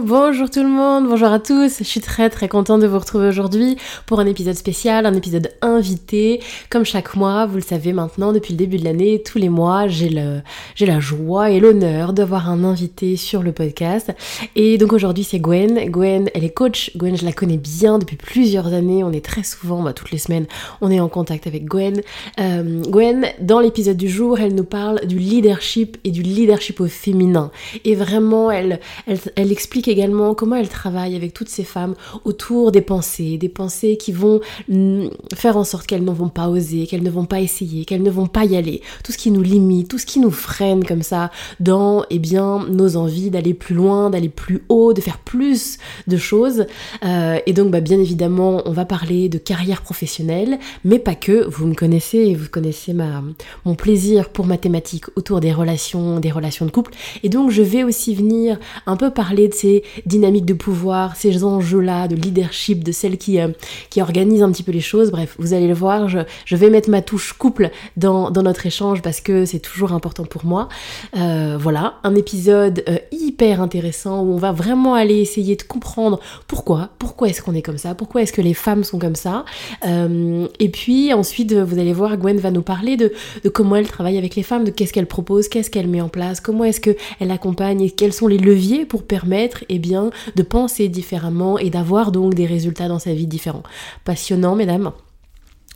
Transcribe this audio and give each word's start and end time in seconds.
bonjour 0.00 0.48
tout 0.50 0.62
le 0.62 0.68
monde, 0.68 1.08
bonjour 1.08 1.28
à 1.28 1.38
tous. 1.38 1.78
Je 1.78 1.84
suis 1.84 2.00
très 2.00 2.30
très 2.30 2.48
contente 2.48 2.80
de 2.80 2.86
vous 2.86 2.98
retrouver 2.98 3.28
aujourd'hui 3.28 3.76
pour 4.06 4.20
un 4.20 4.26
épisode 4.26 4.54
spécial, 4.54 5.06
un 5.06 5.14
épisode 5.14 5.50
invité. 5.60 6.40
Comme 6.70 6.84
chaque 6.84 7.14
mois, 7.14 7.46
vous 7.46 7.56
le 7.56 7.62
savez 7.62 7.92
maintenant, 7.92 8.32
depuis 8.32 8.52
le 8.54 8.58
début 8.58 8.78
de 8.78 8.84
l'année, 8.84 9.22
tous 9.22 9.38
les 9.38 9.48
mois, 9.48 9.88
j'ai 9.88 10.08
le, 10.08 10.40
j'ai 10.74 10.86
la 10.86 11.00
joie 11.00 11.50
et 11.50 11.60
l'honneur 11.60 12.12
d'avoir 12.12 12.48
un 12.48 12.64
invité 12.64 13.16
sur 13.16 13.42
le 13.42 13.52
podcast. 13.52 14.12
Et 14.54 14.78
donc 14.78 14.92
aujourd'hui, 14.92 15.24
c'est 15.24 15.40
Gwen. 15.40 15.90
Gwen, 15.90 16.30
elle 16.34 16.44
est 16.44 16.50
coach. 16.50 16.96
Gwen, 16.96 17.16
je 17.16 17.24
la 17.24 17.32
connais 17.32 17.58
bien 17.58 17.98
depuis 17.98 18.16
plusieurs 18.16 18.72
années. 18.72 19.04
On 19.04 19.12
est 19.12 19.24
très 19.24 19.42
souvent, 19.42 19.82
bah, 19.82 19.92
toutes 19.92 20.10
les 20.10 20.18
semaines, 20.18 20.46
on 20.80 20.90
est 20.90 21.00
en 21.00 21.08
contact 21.08 21.46
avec 21.46 21.64
Gwen. 21.64 22.00
Euh, 22.40 22.82
Gwen, 22.82 23.26
dans 23.40 23.60
l'épisode 23.60 23.96
du 23.96 24.08
jour, 24.08 24.38
elle 24.38 24.54
nous 24.54 24.64
parle 24.64 25.06
du 25.06 25.18
leadership 25.18 25.98
et 26.04 26.10
du 26.10 26.22
leadership 26.22 26.80
au 26.80 26.86
féminin. 26.86 27.50
Et 27.84 27.94
vraiment, 27.94 28.50
elle, 28.50 28.80
elle, 29.06 29.18
elle 29.36 29.52
explique 29.52 29.65
également 29.86 30.34
comment 30.34 30.56
elle 30.56 30.68
travaille 30.68 31.14
avec 31.16 31.34
toutes 31.34 31.48
ces 31.48 31.64
femmes 31.64 31.94
autour 32.24 32.72
des 32.72 32.80
pensées, 32.80 33.38
des 33.38 33.48
pensées 33.48 33.96
qui 33.96 34.12
vont 34.12 34.40
mm, 34.68 35.08
faire 35.34 35.56
en 35.56 35.64
sorte 35.64 35.86
qu'elles 35.86 36.04
ne 36.04 36.10
vont 36.10 36.28
pas 36.28 36.48
oser, 36.48 36.86
qu'elles 36.86 37.02
ne 37.02 37.10
vont 37.10 37.26
pas 37.26 37.40
essayer, 37.40 37.84
qu'elles 37.84 38.02
ne 38.02 38.10
vont 38.10 38.26
pas 38.26 38.44
y 38.44 38.56
aller. 38.56 38.82
Tout 39.04 39.12
ce 39.12 39.18
qui 39.18 39.30
nous 39.30 39.42
limite, 39.42 39.88
tout 39.88 39.98
ce 39.98 40.06
qui 40.06 40.20
nous 40.20 40.30
freine 40.30 40.84
comme 40.84 41.02
ça 41.02 41.30
dans 41.60 42.04
eh 42.10 42.18
bien, 42.18 42.66
nos 42.68 42.96
envies 42.96 43.30
d'aller 43.30 43.54
plus 43.54 43.74
loin, 43.74 44.10
d'aller 44.10 44.28
plus 44.28 44.62
haut, 44.68 44.92
de 44.92 45.00
faire 45.00 45.18
plus 45.18 45.78
de 46.06 46.16
choses. 46.16 46.66
Euh, 47.04 47.38
et 47.46 47.52
donc, 47.52 47.70
bah, 47.70 47.80
bien 47.80 48.00
évidemment, 48.00 48.62
on 48.66 48.72
va 48.72 48.84
parler 48.84 49.28
de 49.28 49.38
carrière 49.38 49.82
professionnelle, 49.82 50.58
mais 50.84 50.98
pas 50.98 51.14
que. 51.14 51.46
Vous 51.48 51.66
me 51.66 51.74
connaissez, 51.74 52.34
vous 52.34 52.48
connaissez 52.50 52.92
ma, 52.92 53.22
mon 53.64 53.74
plaisir 53.74 54.30
pour 54.30 54.46
ma 54.46 54.58
thématique 54.58 55.04
autour 55.16 55.40
des 55.40 55.52
relations, 55.52 56.20
des 56.20 56.30
relations 56.30 56.66
de 56.66 56.70
couple. 56.70 56.92
Et 57.22 57.28
donc, 57.28 57.50
je 57.50 57.62
vais 57.62 57.84
aussi 57.84 58.14
venir 58.14 58.58
un 58.86 58.96
peu 58.96 59.10
parler 59.10 59.48
de 59.48 59.54
ces 59.56 59.82
dynamiques 60.04 60.44
de 60.44 60.54
pouvoir, 60.54 61.16
ces 61.16 61.44
enjeux-là, 61.44 62.08
de 62.08 62.14
leadership, 62.14 62.84
de 62.84 62.92
celles 62.92 63.18
qui, 63.18 63.40
euh, 63.40 63.48
qui 63.90 64.00
organisent 64.00 64.42
un 64.42 64.52
petit 64.52 64.62
peu 64.62 64.72
les 64.72 64.80
choses. 64.80 65.10
Bref, 65.10 65.36
vous 65.38 65.54
allez 65.54 65.66
le 65.66 65.74
voir, 65.74 66.08
je, 66.08 66.20
je 66.44 66.56
vais 66.56 66.70
mettre 66.70 66.90
ma 66.90 67.02
touche 67.02 67.32
couple 67.32 67.70
dans, 67.96 68.30
dans 68.30 68.42
notre 68.42 68.66
échange 68.66 69.02
parce 69.02 69.20
que 69.20 69.44
c'est 69.44 69.58
toujours 69.58 69.92
important 69.92 70.24
pour 70.24 70.44
moi. 70.44 70.68
Euh, 71.16 71.56
voilà, 71.58 71.94
un 72.04 72.14
épisode 72.14 72.84
euh, 72.88 72.98
hyper 73.10 73.60
intéressant 73.60 74.22
où 74.22 74.32
on 74.32 74.38
va 74.38 74.52
vraiment 74.52 74.94
aller 74.94 75.16
essayer 75.16 75.56
de 75.56 75.62
comprendre 75.62 76.20
pourquoi, 76.46 76.90
pourquoi 76.98 77.28
est-ce 77.28 77.42
qu'on 77.42 77.54
est 77.54 77.62
comme 77.62 77.78
ça, 77.78 77.94
pourquoi 77.94 78.22
est-ce 78.22 78.32
que 78.32 78.42
les 78.42 78.54
femmes 78.54 78.84
sont 78.84 78.98
comme 78.98 79.16
ça. 79.16 79.44
et 79.84 80.68
puis 80.68 81.12
ensuite, 81.12 81.52
vous 81.52 81.78
allez 81.78 81.92
voir, 81.92 82.16
Gwen 82.16 82.38
va 82.38 82.50
nous 82.50 82.62
parler 82.62 82.96
de, 82.96 83.12
de 83.42 83.48
comment 83.48 83.76
elle 83.76 83.88
travaille 83.88 84.18
avec 84.18 84.36
les 84.36 84.42
femmes, 84.42 84.64
de 84.64 84.70
qu'est-ce 84.70 84.92
qu'elle 84.92 85.06
propose, 85.06 85.48
qu'est-ce 85.48 85.70
qu'elle 85.70 85.88
met 85.88 86.00
en 86.00 86.08
place, 86.08 86.40
comment 86.40 86.64
est-ce 86.64 86.80
qu'elle 86.80 87.30
accompagne 87.30 87.80
quels 87.96 88.12
sont 88.12 88.28
les 88.28 88.38
leviers 88.38 88.84
pour 88.84 89.02
permettre 89.02 89.35
et 89.68 89.78
bien, 89.78 90.10
de 90.34 90.42
penser 90.42 90.88
différemment 90.88 91.58
et 91.58 91.70
d'avoir 91.70 92.12
donc 92.12 92.34
des 92.34 92.46
résultats 92.46 92.88
dans 92.88 92.98
sa 92.98 93.14
vie 93.14 93.26
différents. 93.26 93.62
Passionnant, 94.04 94.56
mesdames 94.56 94.92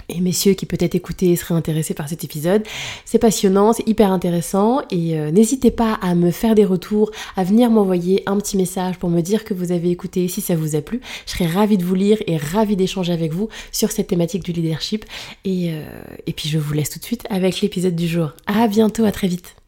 et 0.08 0.20
messieurs 0.20 0.54
qui 0.54 0.66
peut-être 0.66 0.94
écoutaient 0.94 1.26
et 1.26 1.36
seraient 1.36 1.54
intéressés 1.54 1.94
par 1.94 2.08
cet 2.08 2.24
épisode. 2.24 2.62
C'est 3.04 3.18
passionnant, 3.18 3.72
c'est 3.72 3.86
hyper 3.88 4.10
intéressant 4.10 4.82
et 4.90 5.18
euh, 5.18 5.30
n'hésitez 5.30 5.70
pas 5.70 5.94
à 6.02 6.14
me 6.14 6.30
faire 6.30 6.54
des 6.54 6.64
retours, 6.64 7.10
à 7.36 7.44
venir 7.44 7.70
m'envoyer 7.70 8.22
un 8.26 8.36
petit 8.38 8.56
message 8.56 8.98
pour 8.98 9.10
me 9.10 9.20
dire 9.20 9.44
que 9.44 9.54
vous 9.54 9.72
avez 9.72 9.90
écouté 9.90 10.26
si 10.28 10.40
ça 10.40 10.56
vous 10.56 10.76
a 10.76 10.80
plu. 10.80 11.00
Je 11.26 11.32
serais 11.32 11.46
ravie 11.46 11.78
de 11.78 11.84
vous 11.84 11.94
lire 11.94 12.18
et 12.26 12.36
ravie 12.36 12.76
d'échanger 12.76 13.12
avec 13.12 13.32
vous 13.32 13.48
sur 13.72 13.92
cette 13.92 14.08
thématique 14.08 14.44
du 14.44 14.52
leadership. 14.52 15.04
Et, 15.44 15.70
euh, 15.70 15.84
et 16.26 16.32
puis 16.32 16.48
je 16.48 16.58
vous 16.58 16.72
laisse 16.72 16.90
tout 16.90 16.98
de 16.98 17.04
suite 17.04 17.26
avec 17.30 17.60
l'épisode 17.60 17.94
du 17.94 18.08
jour. 18.08 18.30
À 18.46 18.66
bientôt, 18.66 19.04
à 19.04 19.12
très 19.12 19.28
vite. 19.28 19.59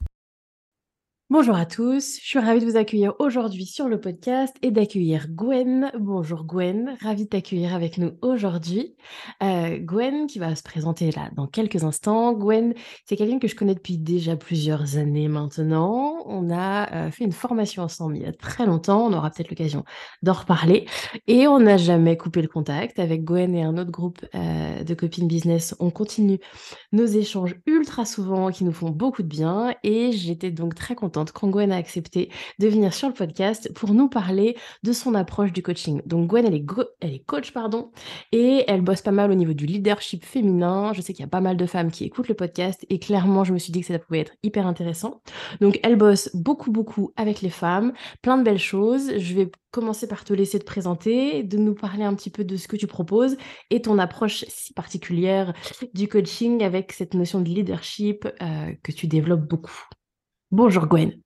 Bonjour 1.33 1.57
à 1.57 1.65
tous, 1.65 2.19
je 2.21 2.27
suis 2.29 2.39
ravie 2.39 2.61
de 2.61 2.71
vous 2.71 2.77
accueillir 2.77 3.15
aujourd'hui 3.19 3.65
sur 3.65 3.89
le 3.89 3.99
podcast 3.99 4.55
et 4.61 4.71
d'accueillir 4.71 5.29
Gwen. 5.31 5.91
Bonjour 5.99 6.45
Gwen, 6.45 6.95
ravie 7.01 7.25
de 7.25 7.31
t'accueillir 7.31 7.75
avec 7.75 7.97
nous 7.97 8.11
aujourd'hui. 8.21 8.95
Euh, 9.43 9.79
Gwen 9.79 10.27
qui 10.27 10.39
va 10.39 10.55
se 10.55 10.63
présenter 10.63 11.11
là 11.11 11.31
dans 11.35 11.47
quelques 11.47 11.85
instants. 11.85 12.35
Gwen, 12.35 12.75
c'est 13.07 13.17
quelqu'un 13.17 13.39
que 13.39 13.49
je 13.49 13.57
connais 13.57 13.75
depuis 13.75 13.97
déjà 13.97 14.37
plusieurs 14.37 14.99
années 14.99 15.29
maintenant. 15.29 16.17
On 16.27 16.51
a 16.51 16.93
euh, 17.07 17.11
fait 17.11 17.25
une 17.25 17.33
formation 17.33 17.83
ensemble 17.83 18.19
il 18.19 18.25
y 18.25 18.27
a 18.27 18.33
très 18.35 18.67
longtemps, 18.67 19.07
on 19.07 19.15
aura 19.15 19.31
peut-être 19.31 19.49
l'occasion 19.49 19.85
d'en 20.23 20.35
reparler. 20.35 20.85
Et 21.29 21.47
on 21.47 21.61
n'a 21.61 21.79
jamais 21.79 22.19
coupé 22.19 22.43
le 22.43 22.49
contact 22.49 22.99
avec 22.99 23.25
Gwen 23.25 23.55
et 23.55 23.63
un 23.63 23.79
autre 23.79 23.91
groupe 23.91 24.23
euh, 24.35 24.85
de 24.85 24.93
copines 24.93 25.29
business. 25.29 25.75
On 25.81 25.89
continue 25.89 26.41
nos 26.93 27.07
échanges 27.07 27.57
ultra 27.65 28.05
souvent 28.05 28.51
qui 28.51 28.65
nous 28.65 28.73
font 28.73 28.91
beaucoup 28.91 29.23
de 29.23 29.29
bien 29.29 29.75
et 29.83 30.13
j'étais 30.13 30.51
donc 30.51 30.75
très 30.75 30.95
contente 30.95 31.22
quand 31.31 31.49
Gwen 31.49 31.71
a 31.71 31.77
accepté 31.77 32.31
de 32.59 32.69
venir 32.69 32.93
sur 32.93 33.09
le 33.09 33.15
podcast 33.15 33.73
pour 33.75 33.95
nous 33.95 34.09
parler 34.09 34.57
de 34.83 34.93
son 34.93 35.15
approche 35.15 35.53
du 35.53 35.63
coaching. 35.63 36.03
Donc 36.07 36.29
Gwen, 36.29 36.47
elle 36.47 36.55
est, 37.15 37.25
coach, 37.25 37.53
pardon, 37.53 37.93
et 38.33 38.65
elle 38.67 38.81
bosse 38.81 39.03
pas 39.03 39.13
mal 39.13 39.31
au 39.31 39.35
niveau 39.35 39.53
du 39.53 39.67
leadership 39.67 40.25
féminin. 40.25 40.93
Je 40.95 41.01
sais 41.01 41.13
qu'il 41.13 41.23
y 41.23 41.27
a 41.27 41.31
pas 41.31 41.41
mal 41.41 41.57
de 41.57 41.67
femmes 41.67 41.91
qui 41.91 42.05
écoutent 42.05 42.29
le 42.29 42.35
podcast 42.35 42.85
et 42.91 42.99
clairement, 42.99 43.45
je 43.45 43.53
me 43.53 43.59
suis 43.59 43.73
dit 43.73 43.81
que 43.81 43.87
ça 43.87 43.99
pouvait 43.99 44.21
être 44.21 44.33
hyper 44.43 44.67
intéressant. 44.67 45.21
Donc 45.61 45.79
elle 45.83 45.97
bosse 45.97 46.31
beaucoup, 46.35 46.73
beaucoup 46.73 47.13
avec 47.17 47.43
les 47.43 47.51
femmes, 47.51 47.93
plein 48.23 48.39
de 48.39 48.43
belles 48.43 48.59
choses. 48.59 49.19
Je 49.19 49.35
vais 49.35 49.51
commencer 49.73 50.07
par 50.07 50.25
te 50.25 50.33
laisser 50.33 50.59
te 50.59 50.65
présenter, 50.65 51.43
de 51.43 51.57
nous 51.57 51.75
parler 51.75 52.05
un 52.05 52.15
petit 52.15 52.31
peu 52.31 52.45
de 52.45 52.57
ce 52.57 52.69
que 52.69 52.77
tu 52.77 52.87
proposes 52.87 53.37
et 53.71 53.83
ton 53.83 53.99
approche 53.99 54.45
si 54.49 54.73
particulière 54.75 55.55
du 55.95 56.09
coaching 56.09 56.63
avec 56.63 56.93
cette 56.93 57.15
notion 57.15 57.41
de 57.41 57.49
leadership 57.49 58.29
euh, 58.41 58.73
que 58.83 58.93
tu 58.93 59.07
développes 59.07 59.49
beaucoup. 59.49 59.89
Bonjour 60.53 60.87
Gwen. 60.87 61.19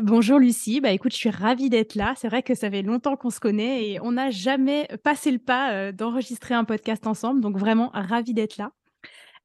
Bonjour 0.00 0.38
Lucie, 0.38 0.80
bah 0.80 0.90
écoute, 0.90 1.12
je 1.12 1.18
suis 1.18 1.28
ravie 1.28 1.68
d'être 1.68 1.96
là. 1.96 2.14
C'est 2.16 2.28
vrai 2.28 2.42
que 2.42 2.54
ça 2.54 2.70
fait 2.70 2.80
longtemps 2.80 3.14
qu'on 3.14 3.28
se 3.28 3.38
connaît 3.38 3.84
et 3.84 4.00
on 4.00 4.12
n'a 4.12 4.30
jamais 4.30 4.88
passé 5.04 5.30
le 5.30 5.38
pas 5.38 5.72
euh, 5.72 5.92
d'enregistrer 5.92 6.54
un 6.54 6.64
podcast 6.64 7.06
ensemble, 7.06 7.42
donc 7.42 7.58
vraiment 7.58 7.90
ravie 7.92 8.32
d'être 8.32 8.56
là. 8.56 8.72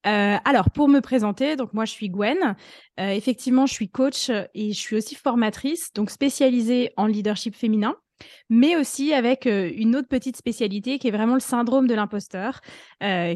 Euh, 0.07 0.37
alors, 0.45 0.69
pour 0.71 0.87
me 0.87 1.01
présenter, 1.01 1.57
donc 1.57 1.73
moi 1.73 1.83
je 1.83 1.91
suis 1.91 2.07
Gwen. 2.07 2.55
Euh, 2.97 3.09
effectivement, 3.09 3.65
je 3.65 3.73
suis 3.73 3.89
coach 3.89 4.29
et 4.29 4.71
je 4.71 4.79
suis 4.79 4.95
aussi 4.95 5.15
formatrice, 5.15 5.91
donc 5.91 6.11
spécialisée 6.11 6.93
en 6.95 7.05
leadership 7.05 7.57
féminin 7.57 7.97
mais 8.49 8.75
aussi 8.75 9.13
avec 9.13 9.45
une 9.45 9.95
autre 9.95 10.07
petite 10.07 10.37
spécialité 10.37 10.99
qui 10.99 11.07
est 11.07 11.11
vraiment 11.11 11.33
le 11.33 11.39
syndrome 11.39 11.87
de 11.87 11.93
l'imposteur, 11.93 12.61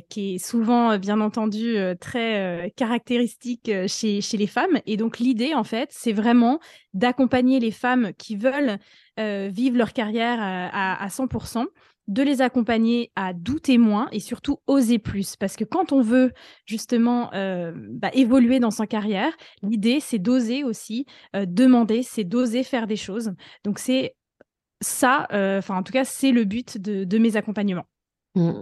qui 0.09 0.35
est 0.35 0.37
souvent, 0.37 0.97
bien 0.97 1.21
entendu, 1.21 1.75
très 1.99 2.71
caractéristique 2.75 3.71
chez, 3.87 4.21
chez 4.21 4.37
les 4.37 4.47
femmes. 4.47 4.79
Et 4.85 4.97
donc 4.97 5.19
l'idée, 5.19 5.53
en 5.53 5.63
fait, 5.63 5.89
c'est 5.91 6.13
vraiment 6.13 6.59
d'accompagner 6.93 7.59
les 7.59 7.71
femmes 7.71 8.11
qui 8.17 8.35
veulent 8.35 8.77
vivre 9.17 9.77
leur 9.77 9.93
carrière 9.93 10.37
à, 10.39 11.03
à 11.03 11.07
100% 11.07 11.65
de 12.09 12.23
les 12.23 12.41
accompagner 12.41 13.11
à 13.15 13.33
douter 13.33 13.77
moins 13.77 14.07
et 14.11 14.19
surtout 14.19 14.57
oser 14.65 14.97
plus. 14.97 15.35
Parce 15.35 15.55
que 15.55 15.63
quand 15.63 15.91
on 15.91 16.01
veut 16.01 16.33
justement 16.65 17.29
bah, 17.31 18.09
évoluer 18.13 18.59
dans 18.59 18.71
sa 18.71 18.87
carrière, 18.87 19.31
l'idée, 19.61 19.99
c'est 19.99 20.19
d'oser 20.19 20.63
aussi 20.63 21.05
demander, 21.33 22.03
c'est 22.03 22.23
d'oser 22.23 22.63
faire 22.63 22.87
des 22.87 22.95
choses. 22.95 23.33
Donc 23.63 23.77
c'est 23.77 24.15
ça, 24.81 25.27
euh, 25.31 25.59
enfin 25.59 25.77
en 25.77 25.83
tout 25.83 25.93
cas, 25.93 26.05
c'est 26.05 26.31
le 26.31 26.43
but 26.43 26.77
de, 26.77 27.17
mes 27.17 27.35
accompagnements. 27.35 27.85
Mmh. 28.35 28.61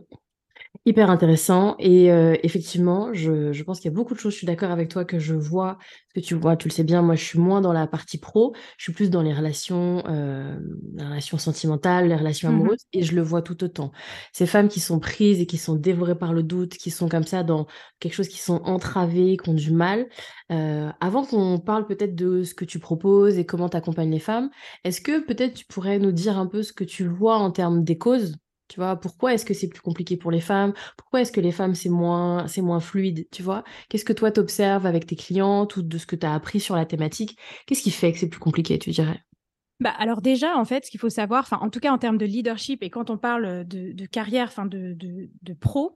Hyper 0.85 1.09
intéressant. 1.09 1.75
Et 1.79 2.11
euh, 2.11 2.35
effectivement, 2.43 3.13
je, 3.13 3.51
je 3.51 3.63
pense 3.63 3.79
qu'il 3.81 3.91
y 3.91 3.93
a 3.93 3.95
beaucoup 3.95 4.13
de 4.13 4.19
choses, 4.19 4.31
je 4.33 4.37
suis 4.37 4.47
d'accord 4.47 4.71
avec 4.71 4.89
toi, 4.89 5.03
que 5.03 5.19
je 5.19 5.35
vois, 5.35 5.77
que 6.15 6.21
tu 6.21 6.33
vois, 6.33 6.55
tu 6.55 6.69
le 6.69 6.73
sais 6.73 6.83
bien, 6.85 7.01
moi 7.01 7.15
je 7.15 7.23
suis 7.23 7.39
moins 7.39 7.59
dans 7.61 7.73
la 7.73 7.87
partie 7.87 8.17
pro, 8.17 8.53
je 8.77 8.83
suis 8.85 8.93
plus 8.93 9.09
dans 9.09 9.21
les 9.21 9.33
relations, 9.33 10.01
euh, 10.07 10.57
les 10.95 11.03
relations 11.03 11.37
sentimentales, 11.37 12.07
les 12.07 12.15
relations 12.15 12.47
amoureuses, 12.49 12.79
et 12.93 13.03
je 13.03 13.15
le 13.15 13.21
vois 13.21 13.41
tout 13.41 13.61
autant. 13.65 13.91
Ces 14.31 14.45
femmes 14.47 14.69
qui 14.69 14.79
sont 14.79 14.99
prises 14.99 15.41
et 15.41 15.45
qui 15.45 15.57
sont 15.57 15.75
dévorées 15.75 16.17
par 16.17 16.31
le 16.33 16.41
doute, 16.43 16.75
qui 16.77 16.89
sont 16.89 17.09
comme 17.09 17.23
ça 17.25 17.43
dans 17.43 17.67
quelque 17.99 18.13
chose, 18.13 18.29
qui 18.29 18.39
sont 18.39 18.61
entravées, 18.63 19.35
qui 19.37 19.49
ont 19.49 19.53
du 19.53 19.71
mal. 19.71 20.07
Euh, 20.53 20.89
avant 21.01 21.25
qu'on 21.25 21.59
parle 21.59 21.85
peut-être 21.85 22.15
de 22.15 22.43
ce 22.43 22.53
que 22.55 22.65
tu 22.65 22.79
proposes 22.79 23.37
et 23.37 23.45
comment 23.45 23.67
tu 23.69 23.75
accompagnes 23.77 24.11
les 24.11 24.19
femmes, 24.19 24.49
est-ce 24.85 25.01
que 25.01 25.19
peut-être 25.25 25.53
tu 25.55 25.65
pourrais 25.65 25.99
nous 25.99 26.11
dire 26.13 26.37
un 26.37 26.47
peu 26.47 26.63
ce 26.63 26.71
que 26.71 26.83
tu 26.85 27.05
vois 27.07 27.35
en 27.37 27.51
termes 27.51 27.83
des 27.83 27.97
causes? 27.97 28.35
Tu 28.69 28.79
vois, 28.79 28.95
pourquoi 28.97 29.33
est-ce 29.33 29.45
que 29.45 29.53
c'est 29.53 29.67
plus 29.69 29.81
compliqué 29.81 30.17
pour 30.17 30.31
les 30.31 30.41
femmes? 30.41 30.73
Pourquoi 30.97 31.21
est-ce 31.21 31.31
que 31.31 31.39
les 31.41 31.51
femmes, 31.53 31.73
c'est 31.75 31.89
moins, 31.89 32.47
c'est 32.47 32.61
moins 32.61 32.79
fluide, 32.81 33.27
tu 33.31 33.41
vois? 33.43 33.63
Qu'est-ce 33.89 34.05
que 34.05 34.13
toi, 34.13 34.31
t'observes 34.31 34.85
avec 34.85 35.05
tes 35.07 35.15
clientes 35.15 35.75
ou 35.77 35.81
de 35.81 35.97
ce 35.97 36.05
que 36.05 36.15
tu 36.17 36.25
appris 36.25 36.59
sur 36.59 36.75
la 36.75 36.85
thématique? 36.85 37.37
Qu'est-ce 37.65 37.81
qui 37.83 37.91
fait 37.91 38.11
que 38.11 38.19
c'est 38.19 38.29
plus 38.29 38.39
compliqué, 38.39 38.77
tu 38.79 38.91
dirais? 38.91 39.23
Bah, 39.79 39.93
alors 39.99 40.21
déjà, 40.21 40.57
en 40.57 40.65
fait, 40.65 40.85
ce 40.85 40.91
qu'il 40.91 40.99
faut 40.99 41.09
savoir, 41.09 41.47
en 41.51 41.69
tout 41.69 41.79
cas 41.79 41.91
en 41.91 41.99
termes 41.99 42.17
de 42.17 42.25
leadership 42.25 42.81
et 42.81 42.89
quand 42.89 43.11
on 43.11 43.17
parle 43.17 43.63
de, 43.67 44.05
carrière, 44.07 44.47
enfin 44.47 44.65
de, 44.65 44.97
pro, 45.59 45.95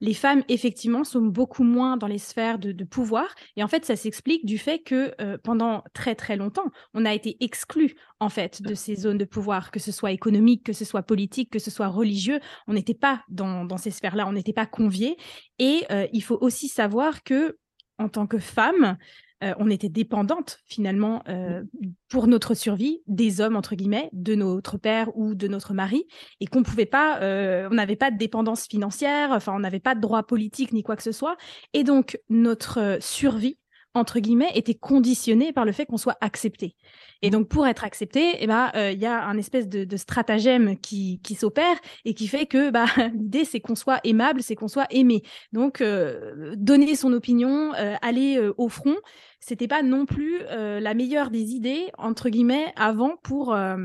les 0.00 0.12
femmes 0.12 0.42
effectivement 0.48 1.02
sont 1.02 1.22
beaucoup 1.22 1.64
moins 1.64 1.96
dans 1.96 2.06
les 2.06 2.18
sphères 2.18 2.58
de, 2.58 2.84
pouvoir. 2.84 3.34
Et 3.56 3.62
en 3.62 3.68
fait, 3.68 3.86
ça 3.86 3.96
s'explique 3.96 4.44
du 4.44 4.58
fait 4.58 4.80
que 4.80 5.14
euh, 5.20 5.38
pendant 5.42 5.82
très 5.94 6.14
très 6.14 6.36
longtemps, 6.36 6.70
on 6.92 7.06
a 7.06 7.14
été 7.14 7.38
exclus 7.40 7.94
en 8.20 8.28
fait 8.28 8.60
de 8.60 8.74
ces 8.74 8.96
zones 8.96 9.18
de 9.18 9.24
pouvoir, 9.24 9.70
que 9.70 9.80
ce 9.80 9.92
soit 9.92 10.12
économique, 10.12 10.64
que 10.64 10.74
ce 10.74 10.84
soit 10.84 11.02
politique, 11.02 11.50
que 11.50 11.58
ce 11.58 11.70
soit 11.70 11.88
religieux. 11.88 12.38
On 12.66 12.74
n'était 12.74 12.92
pas 12.92 13.22
dans, 13.28 13.64
dans 13.64 13.78
ces 13.78 13.90
sphères-là, 13.90 14.26
on 14.28 14.32
n'était 14.32 14.52
pas 14.52 14.66
conviés. 14.66 15.16
Et 15.58 15.84
euh, 15.90 16.06
il 16.12 16.22
faut 16.22 16.38
aussi 16.42 16.68
savoir 16.68 17.22
que 17.22 17.56
en 17.98 18.08
tant 18.08 18.26
que 18.26 18.38
femme, 18.38 18.98
euh, 19.42 19.54
on 19.58 19.70
était 19.70 19.88
dépendante 19.88 20.58
finalement 20.66 21.22
euh, 21.28 21.62
pour 22.08 22.26
notre 22.26 22.54
survie 22.54 23.02
des 23.06 23.40
hommes 23.40 23.56
entre 23.56 23.74
guillemets, 23.74 24.08
de 24.12 24.34
notre 24.34 24.78
père 24.78 25.16
ou 25.16 25.34
de 25.34 25.48
notre 25.48 25.74
mari, 25.74 26.06
et 26.40 26.46
qu'on 26.46 26.62
pouvait 26.62 26.86
pas, 26.86 27.20
euh, 27.22 27.68
on 27.70 27.74
n'avait 27.74 27.96
pas 27.96 28.10
de 28.10 28.18
dépendance 28.18 28.66
financière, 28.66 29.30
enfin 29.32 29.52
on 29.54 29.60
n'avait 29.60 29.80
pas 29.80 29.94
de 29.94 30.00
droit 30.00 30.22
politique 30.22 30.72
ni 30.72 30.82
quoi 30.82 30.96
que 30.96 31.02
ce 31.02 31.12
soit, 31.12 31.36
et 31.72 31.84
donc 31.84 32.18
notre 32.28 32.98
survie 33.00 33.58
entre 33.94 34.20
guillemets 34.20 34.50
était 34.54 34.74
conditionnée 34.74 35.52
par 35.52 35.64
le 35.64 35.72
fait 35.72 35.86
qu'on 35.86 35.96
soit 35.96 36.16
accepté. 36.20 36.76
Et 37.20 37.30
donc 37.30 37.48
pour 37.48 37.66
être 37.66 37.84
accepté, 37.84 38.36
eh 38.40 38.46
ben 38.46 38.70
il 38.74 38.98
y 38.98 39.06
a 39.06 39.24
un 39.24 39.38
espèce 39.38 39.68
de, 39.68 39.84
de 39.84 39.96
stratagème 39.96 40.78
qui, 40.78 41.20
qui 41.22 41.34
s'opère 41.34 41.76
et 42.04 42.14
qui 42.14 42.26
fait 42.26 42.46
que 42.46 42.70
bah, 42.70 42.86
l'idée 43.14 43.44
c'est 43.44 43.60
qu'on 43.60 43.74
soit 43.74 44.00
aimable, 44.04 44.42
c'est 44.42 44.56
qu'on 44.56 44.68
soit 44.68 44.86
aimé. 44.90 45.22
Donc 45.52 45.80
euh, 45.80 46.54
donner 46.56 46.96
son 46.96 47.12
opinion, 47.12 47.74
euh, 47.74 47.94
aller 48.02 48.38
euh, 48.38 48.54
au 48.58 48.68
front, 48.68 48.96
c'était 49.40 49.68
pas 49.68 49.82
non 49.82 50.06
plus 50.06 50.40
euh, 50.50 50.80
la 50.80 50.94
meilleure 50.94 51.30
des 51.30 51.50
idées 51.52 51.90
entre 51.98 52.28
guillemets 52.28 52.72
avant 52.76 53.16
pour 53.22 53.54
euh, 53.54 53.76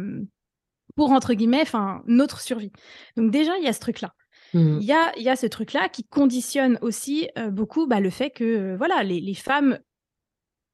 pour 0.96 1.12
entre 1.12 1.34
guillemets 1.34 1.62
enfin 1.62 2.02
notre 2.08 2.42
survie. 2.42 2.72
Donc 3.16 3.32
déjà 3.32 3.58
il 3.58 3.64
y 3.64 3.68
a 3.68 3.74
ce 3.74 3.80
truc 3.80 4.02
là. 4.02 4.14
Mhm. 4.54 4.80
Il 4.82 4.88
y 4.88 4.94
a, 4.94 5.18
y 5.18 5.30
a 5.30 5.36
ce 5.36 5.46
truc-là 5.46 5.90
qui 5.90 6.04
conditionne 6.06 6.80
aussi 6.82 7.30
euh, 7.38 7.50
beaucoup 7.50 7.86
bah, 7.86 8.00
le 8.00 8.10
fait 8.10 8.30
que 8.30 8.44
euh, 8.44 8.78
voilà, 8.78 9.04
les, 9.04 9.20
les 9.20 9.34
femmes 9.34 9.80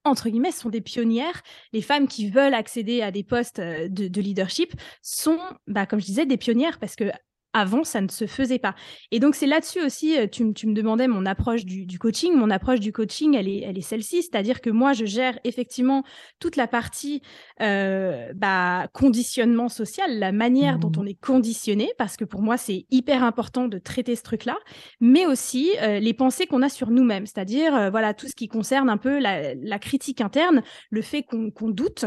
entre 0.05 0.29
guillemets, 0.29 0.51
sont 0.51 0.69
des 0.69 0.81
pionnières. 0.81 1.41
Les 1.71 1.81
femmes 1.81 2.07
qui 2.07 2.29
veulent 2.29 2.53
accéder 2.53 3.01
à 3.01 3.11
des 3.11 3.23
postes 3.23 3.59
de, 3.59 4.07
de 4.07 4.21
leadership 4.21 4.73
sont, 5.01 5.39
bah, 5.67 5.85
comme 5.85 5.99
je 5.99 6.05
disais, 6.05 6.25
des 6.25 6.37
pionnières 6.37 6.79
parce 6.79 6.95
que 6.95 7.11
avant, 7.53 7.83
ça 7.83 8.01
ne 8.01 8.07
se 8.07 8.25
faisait 8.27 8.59
pas. 8.59 8.75
Et 9.11 9.19
donc, 9.19 9.35
c'est 9.35 9.47
là-dessus 9.47 9.81
aussi, 9.81 10.17
euh, 10.17 10.27
tu, 10.27 10.43
me 10.43 10.73
demandais 10.73 11.07
mon 11.07 11.25
approche 11.25 11.65
du, 11.65 11.85
du 11.85 11.99
coaching. 11.99 12.33
Mon 12.35 12.49
approche 12.49 12.79
du 12.79 12.91
coaching, 12.91 13.35
elle 13.35 13.47
est, 13.47 13.61
elle 13.61 13.77
est 13.77 13.81
celle-ci, 13.81 14.23
c'est-à-dire 14.23 14.61
que 14.61 14.69
moi, 14.69 14.93
je 14.93 15.05
gère 15.05 15.37
effectivement 15.43 16.03
toute 16.39 16.55
la 16.55 16.67
partie 16.67 17.21
euh, 17.61 18.31
bah, 18.35 18.87
conditionnement 18.93 19.69
social, 19.69 20.19
la 20.19 20.31
manière 20.31 20.79
dont 20.79 20.91
on 20.97 21.03
Mhm. 21.03 21.07
est 21.09 21.19
conditionné, 21.21 21.91
parce 21.97 22.17
que 22.17 22.25
pour 22.25 22.41
moi, 22.41 22.57
c'est 22.57 22.85
hyper 22.91 23.23
important 23.23 23.67
de 23.67 23.77
traiter 23.77 24.15
ce 24.15 24.23
truc-là, 24.23 24.57
mais 24.99 25.25
aussi 25.25 25.71
euh, 25.81 25.99
les 25.99 26.13
pensées 26.13 26.47
qu'on 26.47 26.61
a 26.61 26.69
sur 26.69 26.89
nous-mêmes, 26.91 27.25
c'est-à-dire 27.25 27.75
euh, 27.75 27.89
voilà 27.89 28.13
tout 28.13 28.27
ce 28.27 28.35
qui 28.35 28.47
concerne 28.47 28.89
un 28.89 28.97
peu 28.97 29.19
la, 29.19 29.53
la 29.55 29.79
critique 29.79 30.21
interne, 30.21 30.63
le 30.89 31.01
fait 31.01 31.23
qu'on 31.23 31.51
qu'on 31.51 31.69
doute. 31.69 32.05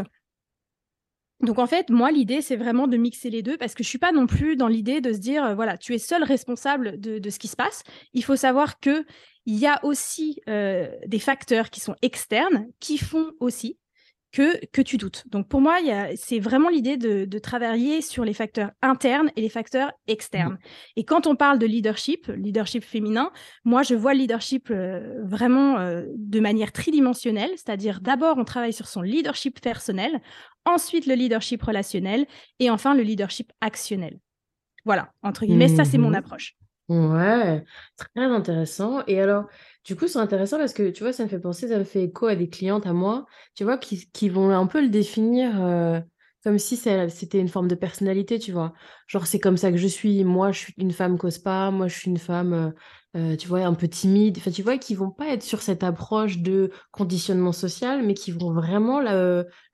Donc 1.41 1.59
en 1.59 1.67
fait, 1.67 1.89
moi, 1.89 2.11
l'idée, 2.11 2.41
c'est 2.41 2.55
vraiment 2.55 2.87
de 2.87 2.97
mixer 2.97 3.29
les 3.29 3.43
deux 3.43 3.57
parce 3.57 3.75
que 3.75 3.83
je 3.83 3.89
suis 3.89 3.99
pas 3.99 4.11
non 4.11 4.25
plus 4.25 4.55
dans 4.55 4.67
l'idée 4.67 5.01
de 5.01 5.13
se 5.13 5.19
dire, 5.19 5.45
euh, 5.45 5.55
voilà, 5.55 5.77
tu 5.77 5.93
es 5.93 5.99
seul 5.99 6.23
responsable 6.23 6.99
de, 6.99 7.29
ce 7.29 7.39
qui 7.39 7.47
se 7.47 7.55
passe. 7.55 7.83
Il 8.13 8.23
faut 8.23 8.35
savoir 8.35 8.79
que 8.79 9.05
il 9.45 9.55
y 9.55 9.67
a 9.67 9.79
aussi 9.85 10.41
euh, 10.49 10.89
des 11.05 11.19
facteurs 11.19 11.69
qui 11.69 11.79
sont 11.79 11.95
externes 12.01 12.67
qui 12.79 12.97
font 12.97 13.31
aussi 13.39 13.77
que, 14.31 14.65
que 14.67 14.81
tu 14.81 14.97
doutes. 14.97 15.23
Donc 15.27 15.47
pour 15.47 15.61
moi, 15.61 15.77
c'est 16.15 16.39
vraiment 16.39 16.69
l'idée 16.69 16.97
de, 16.97 17.25
de 17.25 17.39
travailler 17.39 18.01
sur 18.01 18.25
les 18.25 18.33
facteurs 18.33 18.71
internes 18.81 19.31
et 19.35 19.41
les 19.41 19.49
facteurs 19.49 19.91
externes. 20.07 20.57
Et 20.95 21.03
quand 21.05 21.27
on 21.27 21.35
parle 21.35 21.59
de 21.59 21.65
leadership, 21.65 22.27
leadership 22.27 22.83
féminin, 22.83 23.31
moi, 23.63 23.83
je 23.83 23.95
vois 23.95 24.13
le 24.13 24.19
leadership 24.19 24.69
euh, 24.69 25.23
vraiment 25.23 25.79
euh, 25.79 26.05
de 26.15 26.39
manière 26.39 26.71
tridimensionnelle, 26.71 27.51
c'est-à-dire 27.55 28.01
d'abord, 28.01 28.37
on 28.37 28.43
travaille 28.43 28.73
sur 28.73 28.87
son 28.87 29.01
leadership 29.01 29.61
personnel, 29.61 30.21
ensuite 30.65 31.05
le 31.07 31.15
leadership 31.15 31.63
relationnel 31.63 32.25
et 32.59 32.69
enfin 32.69 32.93
le 32.93 33.03
leadership 33.03 33.51
actionnel. 33.61 34.19
Voilà, 34.85 35.11
entre 35.23 35.45
guillemets, 35.45 35.67
ça, 35.69 35.85
c'est 35.85 35.97
mon 35.97 36.09
Mhm. 36.09 36.15
approche. 36.15 36.55
Ouais, 36.89 37.65
très 37.97 38.23
intéressant. 38.23 39.03
Et 39.07 39.19
alors, 39.19 39.47
du 39.83 39.97
coup, 39.97 40.07
c'est 40.07 40.19
intéressant 40.19 40.57
parce 40.57 40.71
que, 40.73 40.89
tu 40.89 41.03
vois, 41.03 41.11
ça 41.11 41.23
me 41.23 41.27
fait 41.29 41.39
penser, 41.39 41.67
ça 41.67 41.77
me 41.77 41.83
fait 41.83 42.03
écho 42.05 42.27
à 42.27 42.35
des 42.37 42.47
clientes 42.49 42.85
à 42.85 42.93
moi, 42.93 43.25
tu 43.55 43.65
vois, 43.65 43.77
qui, 43.77 44.29
vont 44.29 44.51
un 44.51 44.67
peu 44.67 44.81
le 44.81 44.87
définir 44.87 45.61
euh, 45.61 45.99
comme 46.45 46.57
si 46.57 46.77
c'était 46.77 47.39
une 47.41 47.49
forme 47.49 47.67
de 47.67 47.75
personnalité, 47.75 48.39
tu 48.39 48.53
vois. 48.53 48.73
Genre, 49.07 49.27
c'est 49.27 49.39
comme 49.39 49.57
ça 49.57 49.69
que 49.71 49.77
je 49.77 49.87
suis. 49.87 50.23
Moi, 50.23 50.53
je 50.53 50.59
suis 50.59 50.73
une 50.77 50.93
femme 50.93 51.17
cause 51.17 51.39
pas. 51.39 51.71
Moi, 51.71 51.89
je 51.89 51.97
suis 51.99 52.09
une 52.09 52.17
femme, 52.19 52.53
euh, 52.53 52.71
euh, 53.17 53.35
tu 53.35 53.49
vois, 53.49 53.65
un 53.65 53.73
peu 53.73 53.89
timide. 53.89 54.37
Enfin, 54.37 54.51
tu 54.51 54.63
vois, 54.63 54.77
qui 54.77 54.95
vont 54.95 55.11
pas 55.11 55.27
être 55.33 55.43
sur 55.43 55.61
cette 55.61 55.83
approche 55.83 56.37
de 56.37 56.71
conditionnement 56.91 57.51
social, 57.51 58.01
mais 58.01 58.13
qui 58.13 58.31
vont 58.31 58.53
vraiment 58.53 59.01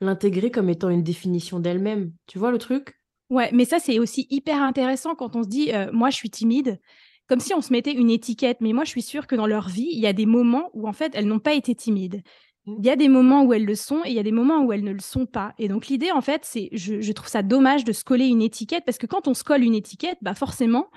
l'intégrer 0.01 0.49
comme 0.49 0.69
étant 0.69 0.89
une 0.89 1.03
définition 1.03 1.59
d'elle-même. 1.59 2.11
Tu 2.25 2.39
vois 2.39 2.49
le 2.51 2.57
truc? 2.57 2.95
Ouais, 3.33 3.49
mais 3.51 3.65
ça, 3.65 3.79
c'est 3.79 3.97
aussi 3.97 4.27
hyper 4.29 4.61
intéressant 4.61 5.15
quand 5.15 5.35
on 5.35 5.41
se 5.41 5.47
dit, 5.47 5.73
euh, 5.73 5.89
moi, 5.91 6.11
je 6.11 6.17
suis 6.17 6.29
timide, 6.29 6.79
comme 7.27 7.39
si 7.39 7.55
on 7.55 7.61
se 7.61 7.71
mettait 7.73 7.91
une 7.93 8.11
étiquette. 8.11 8.57
Mais 8.61 8.73
moi, 8.73 8.83
je 8.83 8.91
suis 8.91 9.01
sûre 9.01 9.25
que 9.25 9.35
dans 9.35 9.47
leur 9.47 9.69
vie, 9.69 9.89
il 9.91 9.99
y 9.99 10.05
a 10.05 10.13
des 10.13 10.27
moments 10.27 10.69
où, 10.75 10.87
en 10.87 10.93
fait, 10.93 11.13
elles 11.15 11.25
n'ont 11.25 11.39
pas 11.39 11.53
été 11.55 11.73
timides. 11.73 12.21
Il 12.67 12.85
y 12.85 12.91
a 12.91 12.95
des 12.95 13.09
moments 13.09 13.43
où 13.43 13.51
elles 13.51 13.65
le 13.65 13.73
sont 13.73 14.01
et 14.05 14.09
il 14.09 14.13
y 14.13 14.19
a 14.19 14.23
des 14.23 14.31
moments 14.31 14.61
où 14.63 14.71
elles 14.71 14.83
ne 14.83 14.91
le 14.91 14.99
sont 14.99 15.25
pas. 15.25 15.55
Et 15.57 15.67
donc, 15.67 15.87
l'idée, 15.87 16.11
en 16.11 16.21
fait, 16.21 16.45
c'est, 16.45 16.69
je, 16.73 17.01
je 17.01 17.11
trouve 17.11 17.27
ça 17.27 17.41
dommage 17.41 17.83
de 17.85 17.91
se 17.91 18.03
coller 18.03 18.27
une 18.27 18.43
étiquette 18.43 18.85
parce 18.85 18.99
que 18.99 19.07
quand 19.07 19.27
on 19.27 19.33
se 19.33 19.43
colle 19.43 19.63
une 19.63 19.73
étiquette, 19.73 20.19
bah 20.21 20.35
forcément, 20.35 20.91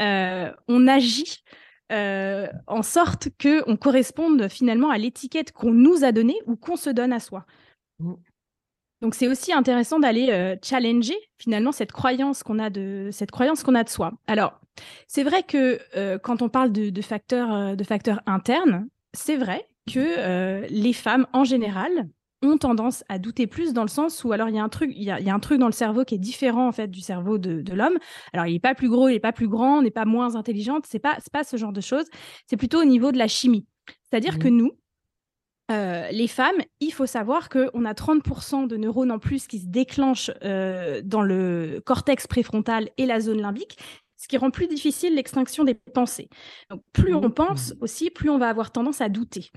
euh, 0.00 0.52
on 0.68 0.86
agit 0.86 1.42
euh, 1.90 2.46
en 2.68 2.82
sorte 2.82 3.30
que 3.36 3.68
on 3.68 3.76
corresponde 3.76 4.48
finalement 4.48 4.90
à 4.90 4.98
l'étiquette 4.98 5.50
qu'on 5.50 5.72
nous 5.72 6.04
a 6.04 6.12
donnée 6.12 6.38
ou 6.46 6.54
qu'on 6.54 6.76
se 6.76 6.90
donne 6.90 7.12
à 7.12 7.18
soi. 7.18 7.46
Donc 9.02 9.14
c'est 9.14 9.28
aussi 9.28 9.52
intéressant 9.52 9.98
d'aller 9.98 10.28
euh, 10.30 10.56
challenger 10.62 11.16
finalement 11.38 11.72
cette 11.72 11.92
croyance 11.92 12.42
qu'on 12.42 12.58
a 12.58 12.68
de 12.70 13.08
cette 13.12 13.30
croyance 13.30 13.62
qu'on 13.62 13.74
a 13.74 13.84
de 13.84 13.88
soi. 13.88 14.12
Alors 14.26 14.60
c'est 15.06 15.22
vrai 15.22 15.42
que 15.42 15.78
euh, 15.96 16.18
quand 16.18 16.42
on 16.42 16.48
parle 16.48 16.70
de, 16.72 16.90
de 16.90 17.02
facteurs 17.02 17.52
euh, 17.54 17.74
de 17.76 17.84
facteurs 17.84 18.20
internes, 18.26 18.88
c'est 19.14 19.36
vrai 19.36 19.66
que 19.90 20.68
les 20.70 20.92
femmes 20.92 21.26
en 21.32 21.42
général 21.42 22.08
ont 22.42 22.56
tendance 22.58 23.02
à 23.08 23.18
douter 23.18 23.46
plus 23.46 23.72
dans 23.72 23.82
le 23.82 23.88
sens 23.88 24.22
où 24.24 24.32
alors 24.32 24.48
il 24.48 24.54
y 24.54 24.58
a 24.58 24.62
un 24.62 24.68
truc 24.68 24.92
il 24.94 25.02
y 25.02 25.10
a, 25.10 25.18
il 25.18 25.26
y 25.26 25.30
a 25.30 25.34
un 25.34 25.40
truc 25.40 25.58
dans 25.58 25.66
le 25.66 25.72
cerveau 25.72 26.04
qui 26.04 26.14
est 26.14 26.18
différent 26.18 26.68
en 26.68 26.72
fait 26.72 26.88
du 26.88 27.00
cerveau 27.00 27.38
de, 27.38 27.60
de 27.60 27.74
l'homme. 27.74 27.98
Alors 28.32 28.46
il 28.46 28.54
est 28.54 28.60
pas 28.60 28.74
plus 28.74 28.88
gros, 28.88 29.08
il 29.08 29.14
est 29.14 29.20
pas 29.20 29.32
plus 29.32 29.48
grand, 29.48 29.78
on 29.78 29.82
n'est 29.82 29.90
pas 29.90 30.04
moins 30.04 30.36
intelligente, 30.36 30.84
c'est 30.86 31.00
pas 31.00 31.16
c'est 31.18 31.32
pas 31.32 31.42
ce 31.44 31.56
genre 31.56 31.72
de 31.72 31.80
choses. 31.80 32.06
C'est 32.46 32.56
plutôt 32.56 32.80
au 32.80 32.84
niveau 32.84 33.10
de 33.10 33.18
la 33.18 33.26
chimie. 33.26 33.66
C'est-à-dire 34.10 34.38
que 34.38 34.48
Mhm. 34.48 34.56
nous 34.56 34.70
euh, 35.70 36.08
les 36.10 36.26
femmes, 36.28 36.60
il 36.80 36.90
faut 36.92 37.06
savoir 37.06 37.48
qu'on 37.48 37.84
a 37.84 37.94
30% 37.94 38.66
de 38.66 38.76
neurones 38.76 39.12
en 39.12 39.18
plus 39.18 39.46
qui 39.46 39.60
se 39.60 39.66
déclenchent 39.66 40.30
euh, 40.44 41.00
dans 41.04 41.22
le 41.22 41.80
cortex 41.84 42.26
préfrontal 42.26 42.88
et 42.96 43.06
la 43.06 43.20
zone 43.20 43.40
limbique, 43.40 43.78
ce 44.16 44.26
qui 44.28 44.36
rend 44.36 44.50
plus 44.50 44.66
difficile 44.66 45.14
l'extinction 45.14 45.64
des 45.64 45.74
pensées. 45.74 46.28
Donc, 46.70 46.82
plus 46.92 47.14
on 47.14 47.30
pense 47.30 47.74
aussi, 47.80 48.10
plus 48.10 48.30
on 48.30 48.38
va 48.38 48.48
avoir 48.48 48.70
tendance 48.72 49.00
à 49.00 49.08
douter. 49.08 49.50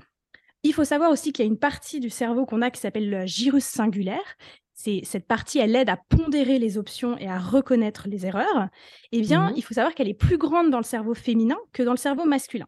Il 0.62 0.72
faut 0.72 0.84
savoir 0.84 1.10
aussi 1.10 1.32
qu'il 1.32 1.44
y 1.44 1.48
a 1.48 1.50
une 1.50 1.58
partie 1.58 2.00
du 2.00 2.08
cerveau 2.10 2.46
qu'on 2.46 2.62
a 2.62 2.70
qui 2.70 2.80
s'appelle 2.80 3.10
le 3.10 3.26
gyrus 3.26 3.64
singulaire. 3.64 4.24
C'est 4.72 5.02
cette 5.04 5.26
partie, 5.26 5.58
elle 5.58 5.76
aide 5.76 5.90
à 5.90 5.98
pondérer 6.08 6.58
les 6.58 6.78
options 6.78 7.18
et 7.18 7.28
à 7.28 7.38
reconnaître 7.38 8.08
les 8.08 8.24
erreurs. 8.26 8.68
Eh 9.12 9.20
bien, 9.20 9.50
Mhm. 9.50 9.56
il 9.56 9.62
faut 9.62 9.74
savoir 9.74 9.94
qu'elle 9.94 10.08
est 10.08 10.14
plus 10.14 10.38
grande 10.38 10.70
dans 10.70 10.78
le 10.78 10.84
cerveau 10.84 11.14
féminin 11.14 11.58
que 11.72 11.82
dans 11.82 11.92
le 11.92 11.98
cerveau 11.98 12.24
masculin. 12.24 12.66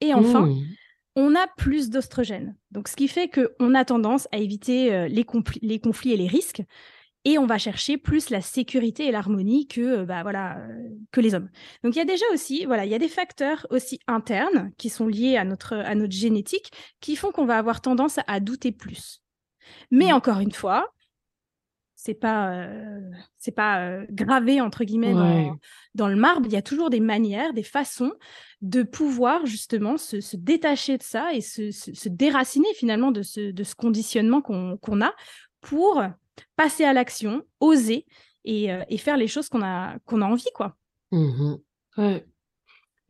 Et 0.00 0.14
enfin, 0.14 0.46
Mhm. 0.46 0.64
On 1.16 1.34
a 1.34 1.46
plus 1.56 1.90
d'ostrogène. 1.90 2.56
Donc, 2.70 2.88
ce 2.88 2.96
qui 2.96 3.08
fait 3.08 3.28
qu'on 3.28 3.74
a 3.74 3.84
tendance 3.84 4.28
à 4.32 4.38
éviter 4.38 4.92
euh, 4.92 5.08
les, 5.08 5.26
les 5.62 5.80
conflits 5.80 6.12
et 6.12 6.16
les 6.16 6.28
risques. 6.28 6.62
et 7.24 7.38
on 7.38 7.46
va 7.46 7.58
chercher 7.58 7.98
plus 7.98 8.30
la 8.30 8.40
sécurité 8.40 9.06
et 9.06 9.10
l'harmonie 9.10 9.66
que 9.66 10.04
bah 10.04 10.22
voilà 10.22 10.58
que 11.10 11.20
les 11.20 11.34
hommes. 11.34 11.50
Donc 11.82 11.96
il 11.96 11.98
y 11.98 12.02
a 12.02 12.04
déjà 12.04 12.24
aussi 12.32 12.66
voilà 12.66 12.84
il 12.84 12.92
y 12.92 12.94
a 12.94 13.00
des 13.00 13.08
facteurs 13.08 13.66
aussi 13.70 13.98
internes 14.06 14.70
qui 14.78 14.90
sont 14.90 15.08
liés 15.08 15.36
à 15.36 15.44
notre 15.44 15.74
à 15.74 15.96
notre 15.96 16.12
génétique 16.12 16.70
qui 17.00 17.16
font 17.16 17.32
qu'on 17.32 17.44
va 17.44 17.58
avoir 17.58 17.80
tendance 17.80 18.20
à 18.28 18.38
douter 18.38 18.70
plus. 18.70 19.22
Mais 19.90 20.12
mmh. 20.12 20.14
encore 20.14 20.38
une 20.38 20.52
fois, 20.52 20.88
c'est 22.06 22.14
pas 22.14 22.52
euh, 22.52 23.00
c'est 23.38 23.50
pas 23.50 23.80
euh, 23.80 24.06
gravé 24.10 24.60
entre 24.60 24.84
guillemets 24.84 25.12
dans, 25.94 26.08
le 26.08 26.14
marbre. 26.14 26.46
Il 26.46 26.52
y 26.52 26.56
a 26.56 26.62
toujours 26.62 26.88
des 26.88 27.00
manières, 27.00 27.52
des 27.52 27.64
façons 27.64 28.12
de 28.62 28.84
pouvoir 28.84 29.44
justement 29.44 29.96
se, 29.96 30.36
détacher 30.36 30.98
de 30.98 31.02
ça 31.02 31.32
et 31.34 31.40
se, 31.40 32.08
déraciner 32.08 32.72
finalement 32.74 33.10
de 33.10 33.22
ce, 33.22 33.50
de 33.50 33.64
ce 33.64 33.74
conditionnement 33.74 34.40
qu'on 34.40 35.00
a 35.00 35.12
pour 35.60 36.00
passer 36.54 36.84
à 36.84 36.92
l'action, 36.92 37.42
oser 37.58 38.06
et, 38.44 38.72
euh, 38.72 38.84
faire 38.98 39.16
les 39.16 39.26
choses 39.26 39.48
qu'on 39.48 39.62
a 39.62 39.98
qu'on 40.04 40.22
a 40.22 40.26
envie 40.26 40.52
quoi. 40.54 40.76
Mmh 41.10 41.56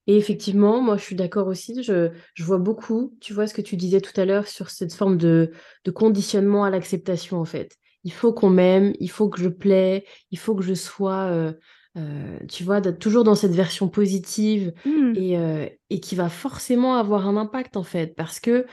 et 0.08 0.16
effectivement, 0.16 0.80
moi 0.80 0.96
je 0.96 1.02
suis 1.02 1.16
d'accord 1.16 1.48
aussi, 1.48 1.82
je, 1.82 2.12
vois 2.38 2.58
beaucoup, 2.58 3.16
tu 3.20 3.34
vois 3.34 3.48
ce 3.48 3.54
que 3.54 3.60
tu 3.60 3.74
disais 3.76 4.00
tout 4.00 4.12
à 4.20 4.24
l'heure 4.24 4.46
sur 4.46 4.70
cette 4.70 4.94
forme 4.94 5.18
de, 5.18 5.50
de 5.84 5.90
conditionnement 5.90 6.62
à 6.62 6.70
l'acceptation 6.70 7.40
en 7.40 7.44
fait 7.44 7.76
il 8.06 8.12
faut 8.12 8.32
qu'on 8.32 8.50
m'aime, 8.50 8.92
il 9.00 9.10
faut 9.10 9.28
que 9.28 9.40
je 9.40 9.48
plaie, 9.48 10.04
il 10.30 10.38
faut 10.38 10.54
que 10.54 10.62
je 10.62 10.74
sois, 10.74 11.24
euh, 11.24 11.52
euh, 11.98 12.38
tu 12.48 12.62
vois, 12.62 12.80
toujours 12.80 13.24
dans 13.24 13.34
cette 13.34 13.50
version 13.50 13.88
positive 13.88 14.72
mmh. 14.84 15.14
euh, 15.16 15.68
et, 15.90 15.98
qui 15.98 16.14
va 16.14 16.28
forcément 16.28 16.94
avoir 16.98 17.26
un 17.26 17.36
impact 17.36 17.76
en 17.76 17.82
fait, 17.82 18.14
parce 18.14 18.38
que 18.38 18.64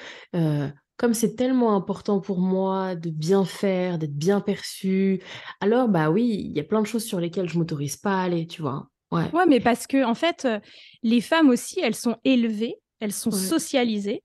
comme 0.97 1.15
c'est 1.15 1.35
tellement 1.35 1.75
important 1.75 2.19
pour 2.19 2.37
moi 2.37 2.93
de 2.93 3.09
bien 3.09 3.43
faire, 3.43 3.97
d'être 3.97 4.15
bien 4.15 4.39
perçu, 4.39 5.19
alors 5.61 5.89
bah 5.89 6.11
oui, 6.11 6.45
il 6.45 6.55
y 6.55 6.59
a 6.59 6.63
plein 6.63 6.81
de 6.81 6.87
choses 6.87 7.03
sur 7.03 7.19
lesquelles 7.19 7.49
je 7.49 7.57
m'autorise 7.57 7.97
pas 7.97 8.19
à 8.19 8.25
aller, 8.25 8.45
tu 8.45 8.61
vois. 8.61 8.87
Ouais. 9.11 9.31
ouais, 9.33 9.47
mais 9.47 9.59
parce 9.59 9.87
que 9.87 10.05
en 10.05 10.13
fait, 10.13 10.47
les 11.01 11.21
femmes 11.21 11.49
aussi, 11.49 11.79
elles 11.79 11.95
sont 11.95 12.17
élevées, 12.23 12.75
elles 12.99 13.13
sont 13.13 13.31
socialisées 13.31 14.21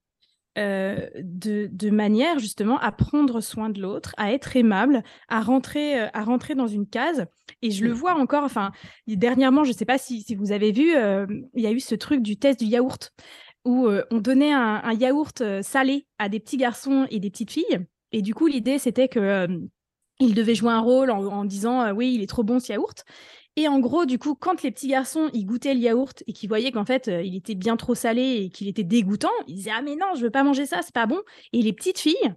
euh, 0.59 1.09
de, 1.15 1.91
manière 1.91 2.39
justement 2.39 2.79
à 2.81 2.91
prendre 2.91 3.41
soin 3.41 3.71
de 3.71 3.81
l'autre, 3.81 4.13
à 4.17 4.33
être 4.33 4.57
aimable, 4.57 5.05
à 5.29 5.41
rentrer, 5.41 6.01
euh, 6.01 6.09
à 6.13 6.25
rentrer 6.25 6.55
dans 6.55 6.67
une 6.67 6.87
case. 6.87 7.27
Et 7.63 7.71
je 7.71 7.85
le 7.85 7.93
vois 7.93 8.15
encore, 8.15 8.43
enfin, 8.45 8.73
dernièrement, 9.07 9.63
je 9.63 9.71
ne 9.71 9.75
sais 9.75 9.85
pas 9.85 9.99
si, 9.99 10.25
vous 10.35 10.53
avez 10.53 10.73
vu, 10.73 10.97
euh, 10.97 11.27
il 11.55 11.63
y 11.63 11.67
a 11.67 11.71
eu 11.71 11.81
ce 11.81 11.95
truc 11.95 12.23
du 12.23 12.37
test 12.37 12.59
du 12.59 12.67
yaourt, 12.67 13.13
où 13.65 13.89
on 14.11 14.19
donnait 14.19 14.53
un, 14.53 14.93
yaourt 14.95 15.43
salé 15.63 16.07
à 16.19 16.29
des 16.29 16.41
petits 16.41 16.57
garçons 16.57 17.07
et 17.11 17.21
des 17.21 17.31
petites 17.31 17.51
filles. 17.51 17.87
Et 18.13 18.23
du 18.23 18.35
coup, 18.35 18.47
l'idée, 18.47 18.79
c'était 18.79 19.09
que... 19.09 19.47
il 20.21 20.35
devait 20.35 20.55
jouer 20.55 20.73
un 20.73 20.81
rôle 20.81 21.11
en, 21.11 21.25
en 21.27 21.45
disant 21.45 21.93
oui, 21.93 22.15
il 22.15 22.23
est 22.23 22.29
trop 22.29 22.45
bon 22.45 22.61
ce 22.61 22.73
yaourt. 22.73 23.05
Et 23.59 23.67
en 23.67 23.81
gros, 23.81 24.07
du 24.07 24.21
coup, 24.21 24.37
quand 24.37 24.63
les 24.63 24.71
petits 24.71 24.87
garçons 24.87 25.31
ils 25.33 25.45
goûtaient 25.45 25.75
le 25.75 25.81
yaourt 25.81 26.23
et 26.29 26.33
qu'ils 26.33 26.49
voyaient 26.49 26.71
qu'en 26.71 26.85
fait 26.85 27.09
euh, 27.09 27.23
il 27.23 27.35
était 27.35 27.57
bien 27.57 27.77
trop 27.77 27.97
salé 27.97 28.45
et 28.45 28.51
qu'il 28.51 28.69
était 28.69 28.85
dégoûtant, 28.85 29.33
ils 29.49 29.57
disaient 29.57 29.73
ah 29.75 29.83
mais 29.83 29.97
non, 29.97 30.15
je 30.15 30.23
veux 30.23 30.31
pas 30.31 30.45
manger 30.45 30.65
ça, 30.65 30.81
c'est 30.83 30.95
pas 30.95 31.07
bon. 31.07 31.21
Et 31.53 31.61
les 31.61 31.73
petites 31.73 31.99
filles, 31.99 32.35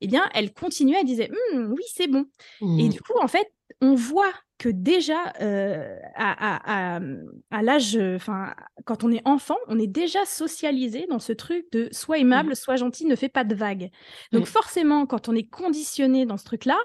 eh 0.00 0.08
bien, 0.08 0.28
elles 0.34 0.52
continuaient, 0.52 0.96
elles 0.98 1.06
disaient 1.06 1.30
«Hum, 1.52 1.72
oui 1.72 1.84
c'est 1.94 2.08
bon. 2.08 2.26
Et 2.60 2.64
mmh. 2.64 2.88
du 2.88 3.00
coup, 3.00 3.16
en 3.22 3.28
fait, 3.28 3.52
on 3.80 3.94
voit 3.94 4.32
que 4.58 4.68
déjà 4.68 5.32
euh, 5.40 5.96
à, 6.16 6.98
l'âge, 7.62 7.96
enfin 7.96 8.52
quand 8.84 9.04
on 9.04 9.12
est 9.12 9.22
enfant, 9.24 9.56
on 9.68 9.78
est 9.78 9.86
déjà 9.86 10.24
socialisé 10.24 11.06
dans 11.08 11.20
ce 11.20 11.32
truc 11.32 11.66
de 11.70 11.88
soit 11.92 12.18
aimable, 12.18 12.50
mmh. 12.50 12.56
soit 12.56 12.76
gentil, 12.76 13.06
ne 13.06 13.14
fais 13.14 13.28
pas 13.28 13.44
de 13.44 13.54
vagues. 13.54 13.90
Donc 14.32 14.46
forcément, 14.46 15.06
quand 15.06 15.28
on 15.28 15.36
est 15.36 15.48
conditionné 15.48 16.26
dans 16.26 16.36
ce 16.36 16.44
truc-là, 16.44 16.78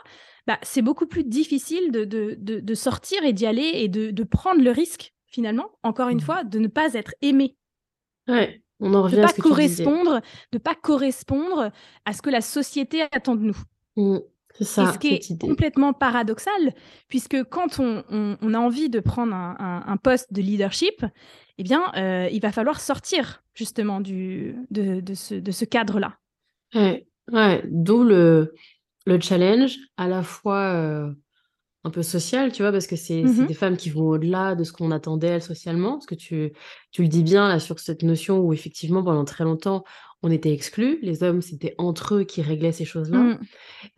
bah, 0.49 0.57
c'est 0.63 0.81
beaucoup 0.81 1.05
plus 1.05 1.23
difficile 1.23 1.91
de, 1.91 2.05
de, 2.05 2.73
sortir 2.73 3.23
et 3.23 3.33
d'y 3.33 3.45
aller 3.45 3.69
et 3.75 3.87
de, 3.87 4.23
prendre 4.23 4.63
le 4.63 4.71
risque, 4.71 5.13
finalement, 5.27 5.69
encore 5.83 6.09
une 6.09 6.17
mmh. 6.17 6.21
fois, 6.21 6.43
de 6.43 6.57
ne 6.57 6.67
pas 6.67 6.95
être 6.95 7.13
aimé. 7.21 7.55
Ouais, 8.27 8.63
on 8.79 8.95
en 8.95 9.03
revient 9.03 9.17
de 9.17 9.21
pas 9.21 9.27
à 9.27 9.33
ce 9.33 9.41
correspondre, 9.41 10.21
De 10.51 10.57
pas 10.57 10.73
correspondre 10.73 11.71
à 12.05 12.13
ce 12.13 12.23
que 12.23 12.31
la 12.31 12.41
société 12.41 13.03
attend 13.11 13.35
de 13.35 13.43
nous. 13.43 13.57
Mmh, 13.95 14.17
c'est 14.57 14.63
ça. 14.63 14.91
ce 14.91 14.97
qui 14.97 15.09
est 15.09 15.39
complètement 15.39 15.93
paradoxal, 15.93 16.73
puisque 17.09 17.43
quand 17.43 17.79
on, 17.79 18.01
a 18.51 18.57
envie 18.57 18.89
de 18.89 18.99
prendre 19.01 19.35
un, 19.35 19.97
poste 19.97 20.33
de 20.33 20.41
leadership, 20.41 21.05
eh 21.59 21.63
bien, 21.63 21.91
euh, 21.95 22.27
il 22.31 22.41
va 22.41 22.51
falloir 22.51 22.81
sortir 22.81 23.43
justement 23.53 24.01
du, 24.01 24.55
de, 24.71 25.13
ce, 25.13 25.35
de 25.35 25.51
ce 25.51 25.65
cadre-là. 25.65 26.17
Ouais, 26.73 27.07
ouais. 27.31 27.61
d'où 27.67 28.03
le, 28.03 28.55
le 29.05 29.19
challenge, 29.19 29.77
à 29.97 30.07
la 30.07 30.23
fois 30.23 30.73
euh, 30.73 31.13
un 31.83 31.89
peu 31.89 32.03
social, 32.03 32.51
tu 32.51 32.61
vois, 32.61 32.71
parce 32.71 32.87
que 32.87 32.95
c'est 32.95 33.23
mmh 33.23 33.47
des 33.47 33.53
femmes 33.53 33.77
qui 33.77 33.89
vont 33.89 34.07
au-delà 34.09 34.55
de 34.55 34.63
ce 34.63 34.73
qu'on 34.73 34.91
attendait 34.91 35.27
elles 35.27 35.41
socialement, 35.43 35.93
parce 35.93 36.05
que 36.05 36.15
tu, 36.15 36.51
tu 36.91 37.01
le 37.01 37.07
dis 37.07 37.23
bien 37.23 37.47
là 37.47 37.59
sur 37.59 37.79
cette 37.79 38.03
notion 38.03 38.39
où 38.39 38.53
effectivement 38.53 39.03
pendant 39.03 39.25
très 39.25 39.43
longtemps 39.43 39.83
on 40.21 40.31
était 40.31 40.51
exclus, 40.51 40.99
les 41.01 41.23
hommes 41.23 41.41
c'était 41.41 41.75
entre 41.77 42.15
eux 42.15 42.23
qui 42.23 42.41
réglaient 42.41 42.71
ces 42.71 42.85
choses-là, 42.85 43.19
mmh. 43.19 43.39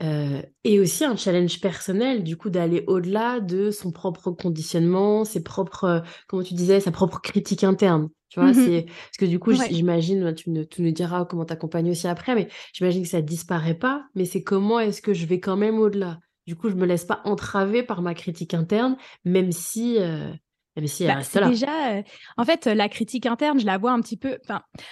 euh, 0.03 0.41
et 0.63 0.79
aussi 0.79 1.03
un 1.03 1.15
challenge 1.15 1.59
personnel 1.59 2.23
du 2.23 2.37
coup 2.37 2.49
d'aller 2.49 2.83
au-delà 2.87 3.39
de 3.39 3.71
son 3.71 3.91
propre 3.91 4.31
conditionnement, 4.31 5.25
ses 5.25 5.43
propres, 5.43 6.03
comment 6.27 6.43
tu 6.43 6.53
disais, 6.53 6.79
sa 6.79 6.91
propre 6.91 7.21
critique 7.21 7.63
interne. 7.63 8.09
Tu 8.29 8.39
vois, 8.39 8.51
mmh 8.51 8.53
c'est 8.53 8.85
parce 8.85 9.17
que 9.19 9.25
du 9.25 9.39
coup, 9.39 9.51
j'imagine, 9.51 10.33
tu, 10.33 10.51
nous, 10.51 10.63
tu 10.63 10.81
nous 10.81 10.91
diras 10.91 11.25
comment 11.25 11.43
t'accompagner 11.43 11.91
aussi 11.91 12.07
après, 12.07 12.33
mais 12.33 12.47
j'imagine 12.71 13.03
que 13.03 13.09
ça 13.09 13.21
disparaît 13.21 13.73
pas, 13.73 14.05
mais 14.15 14.23
c'est 14.23 14.41
comment 14.41 14.79
est-ce 14.79 15.01
que 15.01 15.13
je 15.13 15.25
vais 15.25 15.41
quand 15.41 15.57
même 15.57 15.79
au-delà? 15.79 16.17
Du 16.47 16.55
coup, 16.55 16.69
je 16.69 16.75
me 16.75 16.85
laisse 16.85 17.03
pas 17.03 17.19
entraver 17.25 17.83
par 17.83 18.01
ma 18.01 18.13
critique 18.13 18.53
interne, 18.53 18.95
même 19.25 19.51
si, 19.51 19.97
euh, 19.99 20.31
même 20.77 20.87
si 20.87 21.03
elle 21.03 21.09
bah, 21.09 21.15
reste 21.15 21.35
là. 21.35 21.49
Déjà, 21.49 21.97
euh, 21.97 22.03
en 22.37 22.45
fait, 22.45 22.67
la 22.67 22.87
critique 22.87 23.25
interne, 23.25 23.59
je 23.59 23.65
la 23.65 23.77
vois 23.77 23.91
un 23.91 23.99
petit 23.99 24.17
peu. 24.17 24.37
Enfin, 24.45 24.61
euh, 24.79 24.83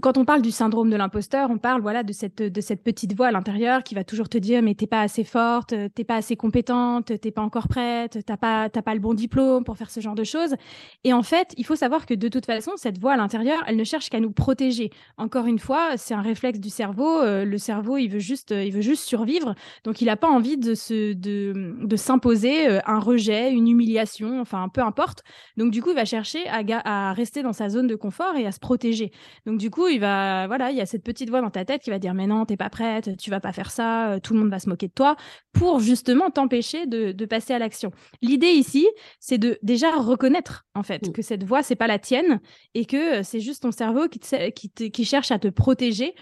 quand 0.00 0.16
on 0.16 0.24
parle 0.24 0.42
du 0.42 0.52
syndrome 0.52 0.90
de 0.90 0.96
l'imposteur, 0.96 1.50
on 1.50 1.58
parle 1.58 1.82
voilà 1.82 2.04
de 2.04 2.12
cette 2.12 2.40
de 2.40 2.60
cette 2.60 2.84
petite 2.84 3.16
voix 3.16 3.26
à 3.28 3.32
l'intérieur 3.32 3.82
qui 3.82 3.94
va 3.96 4.04
toujours 4.04 4.28
te 4.28 4.38
dire 4.38 4.62
mais 4.62 4.74
t'es 4.74 4.86
pas 4.86 5.00
assez 5.00 5.24
forte, 5.24 5.74
t'es 5.94 6.04
pas 6.04 6.16
assez 6.16 6.36
compétente, 6.36 7.12
t'es 7.20 7.30
pas 7.32 7.42
encore 7.42 7.66
prête, 7.66 8.24
t'as 8.24 8.36
pas 8.36 8.68
t'as 8.68 8.82
pas 8.82 8.94
le 8.94 9.00
bon 9.00 9.12
diplôme 9.12 9.64
pour 9.64 9.76
faire 9.76 9.90
ce 9.90 9.98
genre 10.00 10.14
de 10.14 10.22
choses. 10.22 10.54
Et 11.02 11.12
en 11.12 11.24
fait, 11.24 11.52
il 11.56 11.66
faut 11.66 11.74
savoir 11.74 12.06
que 12.06 12.14
de 12.14 12.28
toute 12.28 12.46
façon, 12.46 12.72
cette 12.76 12.98
voix 12.98 13.14
à 13.14 13.16
l'intérieur, 13.16 13.62
elle 13.66 13.76
ne 13.76 13.84
cherche 13.84 14.08
qu'à 14.08 14.20
nous 14.20 14.30
protéger. 14.30 14.90
Encore 15.16 15.46
une 15.46 15.58
fois, 15.58 15.96
c'est 15.96 16.14
un 16.14 16.22
réflexe 16.22 16.60
du 16.60 16.70
cerveau. 16.70 17.20
Euh, 17.20 17.44
le 17.44 17.58
cerveau, 17.58 17.96
il 17.96 18.08
veut 18.08 18.20
juste 18.20 18.52
il 18.52 18.72
veut 18.72 18.82
juste 18.82 19.04
survivre, 19.04 19.54
donc 19.82 20.00
il 20.00 20.06
n'a 20.06 20.16
pas 20.16 20.28
envie 20.28 20.56
de 20.56 20.74
se 20.74 21.12
de 21.12 21.74
de 21.82 21.96
s'imposer 21.96 22.68
euh, 22.68 22.80
un 22.86 23.00
rejet, 23.00 23.50
une 23.52 23.68
humiliation, 23.68 24.40
enfin 24.40 24.68
peu 24.68 24.80
importe. 24.80 25.24
Donc 25.56 25.72
du 25.72 25.82
coup, 25.82 25.90
il 25.90 25.96
va 25.96 26.04
chercher 26.04 26.46
à, 26.48 26.62
à 26.84 27.12
rester 27.12 27.42
dans 27.42 27.52
sa 27.52 27.68
zone 27.68 27.88
de 27.88 27.96
confort 27.96 28.36
et 28.36 28.46
à 28.46 28.52
se 28.52 28.60
protéger. 28.60 29.10
Du 29.56 29.70
coup, 29.70 29.88
il 29.88 30.00
va, 30.00 30.46
voilà, 30.46 30.70
il 30.70 30.76
y 30.76 30.80
a 30.80 30.86
cette 30.86 31.04
petite 31.04 31.30
voix 31.30 31.40
dans 31.40 31.50
ta 31.50 31.64
tête 31.64 31.82
qui 31.82 31.90
va 31.90 31.98
dire 31.98 32.14
mais 32.14 32.26
non, 32.26 32.44
t'es 32.44 32.56
pas 32.56 32.70
prête, 32.70 33.16
tu 33.16 33.30
vas 33.30 33.40
pas 33.40 33.52
faire 33.52 33.70
ça, 33.70 34.12
euh, 34.12 34.20
tout 34.20 34.34
le 34.34 34.40
monde 34.40 34.50
va 34.50 34.58
se 34.58 34.68
moquer 34.68 34.88
de 34.88 34.92
toi, 34.92 35.16
pour 35.52 35.80
justement 35.80 36.30
t'empêcher 36.30 36.86
de, 36.86 37.12
passer 37.26 37.54
à 37.54 37.58
l'action. 37.58 37.90
L'idée 38.22 38.50
ici, 38.50 38.86
c'est 39.18 39.38
de 39.38 39.58
déjà 39.62 39.90
reconnaître 39.96 40.64
en 40.74 40.82
fait 40.82 41.08
mm. 41.08 41.12
que 41.12 41.22
cette 41.22 41.44
voix 41.44 41.62
c'est 41.62 41.76
pas 41.76 41.86
la 41.86 41.98
tienne 41.98 42.40
et 42.74 42.84
que 42.84 43.18
euh, 43.18 43.22
c'est 43.22 43.40
juste 43.40 43.62
ton 43.62 43.72
cerveau 43.72 44.06
qui, 44.08 44.90
qui, 44.90 45.04
cherche 45.04 45.30
à 45.30 45.38
te 45.38 45.48
protéger 45.48 46.14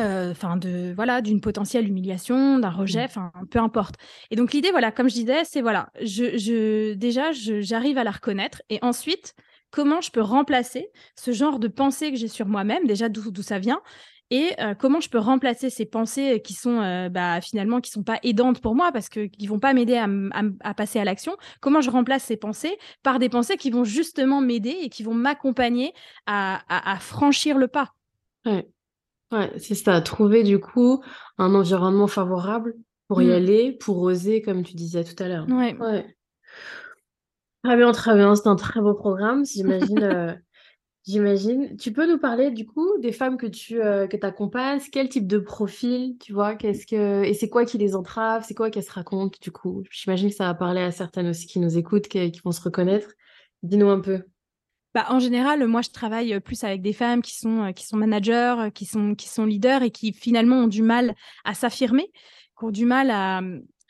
euh, 0.00 0.30
enfin 0.30 0.56
de 0.56 0.92
voilà 0.94 1.20
d'une 1.20 1.40
potentielle 1.40 1.86
humiliation 1.86 2.58
d'un 2.58 2.70
rejet 2.70 3.02
mm. 3.02 3.08
enfin 3.08 3.32
peu 3.50 3.58
importe 3.58 3.96
et 4.30 4.36
donc 4.36 4.52
l'idée 4.52 4.70
voilà 4.70 4.90
comme 4.90 5.10
je 5.10 5.14
disais 5.14 5.44
c'est 5.44 5.60
voilà 5.60 5.90
je, 6.00 6.38
je 6.38 6.94
déjà 6.94 7.32
j'arrive 7.32 7.98
à 7.98 8.04
la 8.04 8.10
reconnaître 8.10 8.62
et 8.70 8.78
ensuite 8.82 9.34
comment 9.70 10.00
je 10.00 10.10
peux 10.10 10.20
remplacer 10.20 10.90
ce 11.16 11.32
genre 11.32 11.58
de 11.58 11.68
pensée 11.68 12.10
que 12.10 12.16
j'ai 12.16 12.28
sur 12.28 12.46
moi-même, 12.46 12.86
déjà 12.86 13.08
d'où 13.08 13.42
ça 13.42 13.58
vient, 13.58 13.80
et 14.30 14.52
euh, 14.60 14.74
comment 14.74 15.00
je 15.00 15.10
peux 15.10 15.18
remplacer 15.18 15.70
ces 15.70 15.84
pensées 15.84 16.40
qui 16.40 16.54
sont 16.54 16.80
euh, 16.80 17.08
bah, 17.08 17.40
finalement 17.40 17.80
qui 17.80 17.90
sont 17.90 18.04
pas 18.04 18.20
aidantes 18.22 18.60
pour 18.60 18.76
moi 18.76 18.92
parce 18.92 19.08
que 19.08 19.26
qui 19.26 19.48
vont 19.48 19.58
pas 19.58 19.74
m'aider 19.74 19.96
à, 19.96 20.74
passer 20.74 21.00
à 21.00 21.04
l'action. 21.04 21.36
Comment 21.60 21.80
je 21.80 21.90
remplace 21.90 22.24
ces 22.24 22.36
pensées 22.36 22.78
par 23.02 23.18
des 23.18 23.28
pensées 23.28 23.56
qui 23.56 23.70
vont 23.70 23.82
justement 23.82 24.40
m'aider 24.40 24.76
et 24.82 24.88
qui 24.88 25.02
vont 25.02 25.14
m'accompagner 25.14 25.92
à, 26.26 26.60
franchir 27.00 27.58
le 27.58 27.66
pas. 27.66 27.92
Ouais, 28.46 28.68
ouais 29.32 29.52
c'est 29.58 29.74
ça. 29.74 30.00
Trouver 30.00 30.44
du 30.44 30.60
coup 30.60 31.02
un 31.38 31.52
environnement 31.54 32.06
favorable 32.06 32.76
pour 33.08 33.22
y 33.22 33.26
mmh. 33.26 33.32
aller, 33.32 33.72
pour 33.72 34.00
oser, 34.00 34.42
comme 34.42 34.62
tu 34.62 34.74
disais 34.74 35.02
tout 35.02 35.20
à 35.20 35.26
l'heure. 35.26 35.46
Ouais. 35.48 35.76
ouais. 35.76 36.16
Très 37.62 37.76
bien, 37.76 37.92
très 37.92 38.14
bien. 38.14 38.34
C'est 38.34 38.48
un 38.48 38.56
très 38.56 38.80
beau 38.80 38.94
programme, 38.94 39.44
j'imagine. 39.44 40.02
Euh, 40.02 40.34
j'imagine. 41.06 41.76
Tu 41.76 41.92
peux 41.92 42.10
nous 42.10 42.18
parler 42.18 42.50
du 42.50 42.66
coup 42.66 42.98
des 42.98 43.12
femmes 43.12 43.36
que 43.36 43.46
tu 43.46 43.82
euh, 43.82 44.06
que 44.06 44.16
accompagnes, 44.24 44.80
quel 44.90 45.08
type 45.08 45.26
de 45.26 45.38
profil, 45.38 46.16
tu 46.18 46.32
vois, 46.32 46.54
qu'est-ce 46.54 46.86
que 46.86 47.22
et 47.22 47.34
c'est 47.34 47.50
quoi 47.50 47.66
qui 47.66 47.76
les 47.76 47.94
entrave, 47.94 48.44
c'est 48.46 48.54
quoi 48.54 48.70
qu'elles 48.70 48.84
se 48.84 48.92
racontent 48.92 49.36
du 49.42 49.50
coup? 49.50 49.82
J'imagine 49.90 50.30
que 50.30 50.34
ça 50.34 50.46
va 50.46 50.54
parler 50.54 50.80
à 50.80 50.90
certaines 50.90 51.28
aussi 51.28 51.46
qui 51.46 51.60
nous 51.60 51.76
écoutent, 51.76 52.08
qui, 52.08 52.40
vont 52.42 52.52
se 52.52 52.62
reconnaître. 52.62 53.08
Dis-nous 53.62 53.90
un 53.90 54.00
peu. 54.00 54.22
Bah, 54.94 55.06
en 55.10 55.20
général, 55.20 55.64
moi, 55.68 55.82
je 55.82 55.90
travaille 55.90 56.40
plus 56.40 56.64
avec 56.64 56.82
des 56.82 56.92
femmes 56.92 57.22
qui 57.22 57.36
sont, 57.36 57.66
euh, 57.66 57.72
qui 57.72 57.86
sont 57.86 57.96
managers, 57.96 58.70
qui 58.74 58.86
sont, 58.86 59.14
qui 59.14 59.28
sont 59.28 59.44
leaders 59.44 59.82
et 59.82 59.90
qui 59.90 60.12
finalement 60.12 60.56
ont 60.56 60.66
du 60.66 60.82
mal 60.82 61.14
à 61.44 61.54
s'affirmer, 61.54 62.10
qui 62.58 62.64
ont 62.64 62.70
du 62.70 62.86
mal 62.86 63.10
à, 63.10 63.40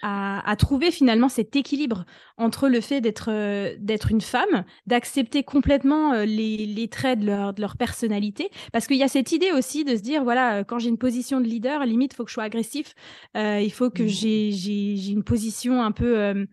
à, 0.02 0.54
trouver 0.56 0.90
finalement 0.90 1.28
cet 1.28 1.56
équilibre 1.56 2.04
entre 2.36 2.68
le 2.68 2.80
fait 2.80 3.00
d'être 3.00 3.30
euh, 3.30 3.74
d'être 3.78 4.10
une 4.10 4.20
femme, 4.20 4.64
d'accepter 4.86 5.42
complètement 5.42 6.12
euh, 6.12 6.24
les, 6.24 6.66
les, 6.66 6.88
traits 6.88 7.20
de 7.20 7.26
leur, 7.26 7.52
de 7.52 7.60
leur 7.60 7.76
personnalité, 7.76 8.50
parce 8.72 8.86
qu'il 8.86 8.96
y 8.96 9.02
a 9.02 9.08
cette 9.08 9.32
idée 9.32 9.52
aussi 9.52 9.84
de 9.84 9.96
se 9.96 10.02
dire 10.02 10.24
voilà 10.24 10.56
euh, 10.56 10.64
quand 10.64 10.78
j'ai 10.78 10.88
une 10.88 10.98
position 10.98 11.40
de 11.40 11.46
leader, 11.46 11.84
limite 11.84 12.12
il 12.12 12.16
faut 12.16 12.24
que 12.24 12.30
je 12.30 12.34
sois 12.34 12.44
agressif, 12.44 12.94
il 13.34 13.72
faut 13.72 13.90
que 13.90 14.02
mmh. 14.02 14.08
j'ai 14.08 15.10
une 15.10 15.24
position 15.24 15.82
un 15.82 15.92
peu 15.92 16.46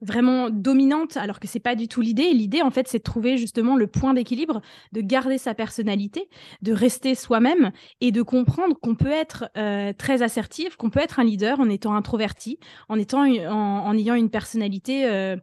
vraiment 0.00 0.50
dominante, 0.50 1.16
alors 1.16 1.40
que 1.40 1.48
c'est 1.48 1.60
pas 1.60 1.74
du 1.74 1.88
tout 1.88 2.00
l'idée. 2.00 2.32
L'idée, 2.32 2.62
en 2.62 2.70
fait, 2.70 2.88
c'est 2.88 2.98
de 2.98 3.02
trouver 3.02 3.36
justement 3.38 3.76
le 3.76 3.86
point 3.86 4.14
d'équilibre, 4.14 4.60
de 4.92 5.00
garder 5.00 5.38
sa 5.38 5.54
personnalité, 5.54 6.28
de 6.62 6.72
rester 6.72 7.14
soi-même 7.14 7.72
et 8.00 8.12
de 8.12 8.22
comprendre 8.22 8.76
qu'on 8.80 8.94
peut 8.94 9.10
être 9.10 9.50
euh, 9.56 9.92
très 9.96 10.22
assertif, 10.22 10.76
qu'on 10.76 10.90
peut 10.90 11.00
être 11.00 11.20
un 11.20 11.24
leader 11.24 11.60
en 11.60 11.68
étant 11.68 11.94
introverti, 11.94 12.58
en 12.88 12.98
étant 12.98 13.24
en, 13.24 13.96
ayant 13.96 14.14
une 14.14 14.30
personnalité 14.30 15.06
euh, 15.06 15.36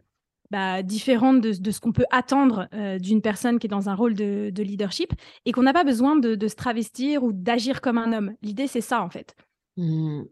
bah, 0.52 0.84
différente 0.84 1.42
de, 1.42 1.72
ce 1.72 1.80
qu'on 1.80 1.94
peut 1.94 2.06
attendre 2.12 2.68
euh, 2.74 3.00
d'une 3.00 3.22
personne 3.22 3.58
qui 3.58 3.68
est 3.68 3.70
dans 3.70 3.90
un 3.90 3.96
rôle 3.96 4.14
de, 4.14 4.52
leadership 4.62 5.14
et 5.46 5.52
qu'on 5.52 5.64
n'a 5.64 5.74
pas 5.74 5.84
besoin 5.84 6.18
de, 6.18 6.48
se 6.48 6.56
travestir 6.56 7.24
ou 7.24 7.32
d'agir 7.32 7.82
comme 7.82 7.98
un 7.98 8.14
homme. 8.14 8.34
L'idée, 8.42 8.68
c'est 8.68 8.82
ça, 8.82 9.02
en 9.02 9.10
fait. 9.10 9.36
Mmh. 9.78 10.24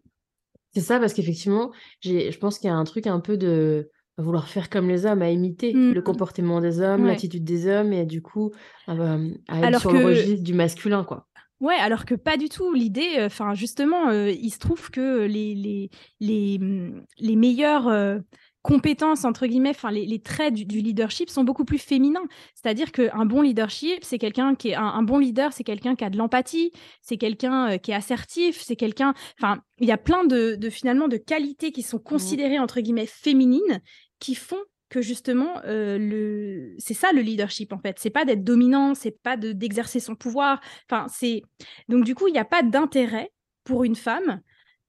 C'est 0.72 0.82
ça, 0.82 1.00
parce 1.00 1.14
qu'effectivement, 1.14 1.72
je 2.02 2.38
pense 2.38 2.60
qu'il 2.60 2.68
y 2.68 2.72
a 2.72 2.76
un 2.76 2.84
truc 2.84 3.08
un 3.08 3.20
peu 3.20 3.38
de 3.38 3.90
vouloir 4.22 4.48
faire 4.48 4.70
comme 4.70 4.88
les 4.88 5.06
hommes, 5.06 5.22
à 5.22 5.30
imiter 5.30 5.74
mmh. 5.74 5.92
le 5.94 6.02
comportement 6.02 6.62
des 6.62 6.82
hommes, 6.82 7.06
l'attitude 7.06 7.44
des 7.44 7.68
hommes, 7.68 7.94
et 7.94 8.06
du 8.06 8.22
coup, 8.22 8.52
à, 8.88 8.94
être 8.94 9.80
sur 9.80 9.92
le 9.92 10.06
registre 10.06 10.44
du 10.44 10.54
masculin, 10.54 11.04
quoi. 11.04 11.28
Ouais, 11.60 11.76
alors 11.76 12.06
que 12.06 12.16
pas 12.16 12.38
du 12.38 12.48
tout. 12.48 12.74
L'idée, 12.74 13.18
euh, 13.18 13.26
enfin 13.26 13.54
justement, 13.54 14.10
euh, 14.10 14.32
il 14.32 14.50
se 14.52 14.60
trouve 14.60 14.90
que 14.92 15.26
les, 15.26 15.56
les, 15.56 15.90
les, 16.22 16.58
mmh, 16.58 17.04
les 17.20 17.36
meilleurs 17.36 17.90
euh, 17.90 18.20
compétences, 18.62 19.26
entre 19.26 19.46
guillemets, 19.46 19.72
enfin, 19.72 19.92
les, 19.92 20.22
traits 20.22 20.54
du, 20.54 20.64
leadership 20.80 21.30
sont 21.30 21.44
beaucoup 21.44 21.66
plus 21.66 21.78
féminins. 21.78 22.24
C'est-à-dire 22.56 22.94
qu'un 22.94 23.26
bon 23.26 23.42
leadership, 23.42 24.04
c'est 24.04 24.20
quelqu'un 24.20 24.56
qui 24.56 24.70
est 24.70 24.76
un, 24.76 25.04
bon 25.04 25.18
leader, 25.18 25.52
c'est 25.52 25.66
quelqu'un 25.66 25.96
qui 25.96 26.06
a 26.06 26.10
de 26.10 26.18
l'empathie, 26.18 26.72
c'est 27.02 27.18
quelqu'un 27.18 27.78
qui 27.78 27.92
est 27.92 27.96
assertif, 27.96 28.62
c'est 28.62 28.76
quelqu'un. 28.76 29.14
Enfin, 29.38 29.62
il 29.80 29.88
y 29.88 29.92
a 29.92 29.98
plein 29.98 30.26
de, 30.26 30.58
finalement 30.70 31.08
de 31.10 31.18
qualités 31.18 31.72
qui 31.72 31.82
sont 31.82 31.98
mmh. 31.98 32.04
considérées 32.04 32.60
entre 32.60 32.80
guillemets 32.80 33.06
féminines 33.06 33.82
qui 34.20 34.36
font 34.36 34.64
que 34.90 35.02
justement 35.02 35.62
euh, 35.66 35.98
le 36.00 36.76
c'est 36.80 36.94
ça 36.94 37.12
le 37.12 37.22
leadership 37.22 37.74
en 37.74 37.80
fait. 37.80 37.98
C'est 38.00 38.10
pas 38.10 38.26
d'être 38.26 38.44
dominant 38.44 38.96
c'est 38.96 39.22
pas 39.22 39.38
de 39.38 39.52
d'exercer 39.52 40.00
son 40.00 40.16
pouvoir. 40.16 40.62
Enfin 40.90 41.08
c'est 41.10 41.44
donc 41.88 42.06
du 42.06 42.16
coup 42.16 42.28
il 42.28 42.34
n'y 42.34 42.40
a 42.40 42.46
pas 42.46 42.64
d'intérêt 42.64 43.32
pour 43.64 43.84
une 43.84 43.96
femme 43.96 44.42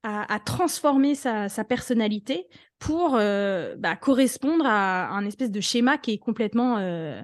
à, 0.03 0.39
transformer 0.39 1.15
sa, 1.15 1.47
personnalité 1.63 2.47
pour 2.79 3.15
euh, 3.15 3.75
bah, 3.77 3.95
correspondre 3.95 4.65
à 4.65 5.09
un 5.09 5.25
espèce 5.25 5.51
de 5.51 5.61
schéma 5.61 5.97
qui 5.97 6.13
est 6.13 6.17
complètement, 6.17 6.77
euh, 6.79 7.21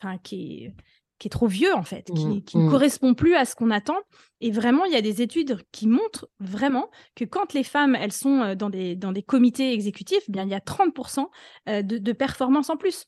enfin 0.00 0.18
qui 0.18 0.70
qui 1.18 1.28
est 1.28 1.30
trop 1.30 1.46
vieux 1.46 1.74
en 1.74 1.82
fait, 1.82 2.10
qui, 2.14 2.26
mmh, 2.26 2.42
ne 2.54 2.66
mmh. 2.66 2.70
correspond 2.70 3.14
plus 3.14 3.34
à 3.34 3.44
ce 3.44 3.54
qu'on 3.54 3.70
attend. 3.70 3.98
Et 4.40 4.50
vraiment, 4.50 4.84
il 4.84 4.92
y 4.92 4.96
a 4.96 5.02
des 5.02 5.22
études 5.22 5.58
qui 5.72 5.88
montrent 5.88 6.28
vraiment 6.40 6.90
que 7.14 7.24
quand 7.24 7.52
les 7.54 7.64
femmes, 7.64 7.94
elles 7.94 8.12
sont 8.12 8.40
euh, 8.40 8.54
dans 8.54 8.70
des, 8.70 8.96
dans 8.96 9.12
des 9.12 9.22
comités 9.22 9.72
exécutifs, 9.72 10.22
eh 10.28 10.32
bien 10.32 10.44
il 10.44 10.50
y 10.50 10.54
a 10.54 10.60
30% 10.60 11.26
de, 11.66 11.98
de 11.98 12.12
performance 12.12 12.70
en 12.70 12.76
plus. 12.76 13.06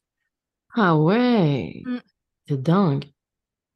Ah 0.74 0.96
ouais, 0.96 1.82
mmh. 1.84 1.98
c'est 2.48 2.62
dingue. 2.62 3.10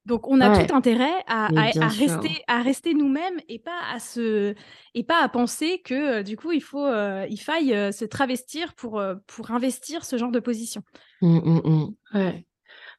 Donc, 0.07 0.29
on 0.29 0.41
a 0.43 0.65
tout 0.65 0.75
intérêt 0.75 1.25
à, 1.27 1.49
rester, 1.89 2.45
à 2.47 2.61
rester 2.61 2.93
nous-mêmes 2.93 3.41
et 3.49 3.59
pas 3.59 3.79
à 3.91 3.99
se, 3.99 4.55
et 4.93 5.03
pas 5.03 5.23
à 5.23 5.29
penser 5.31 5.81
que 5.83 6.19
euh, 6.19 6.23
du 6.23 6.37
coup 6.37 6.53
il 6.53 6.63
faut, 6.63 6.85
euh, 6.85 7.27
il 7.31 7.39
faille 7.39 7.73
euh, 7.73 7.91
se 7.91 8.05
travestir 8.05 8.75
pour, 8.75 9.03
pour 9.27 9.51
investir 9.51 10.05
ce 10.05 10.19
genre 10.19 10.31
de 10.31 10.41
position. 10.41 10.83
Mmh. 11.23 11.89
Ouais. 12.13 12.45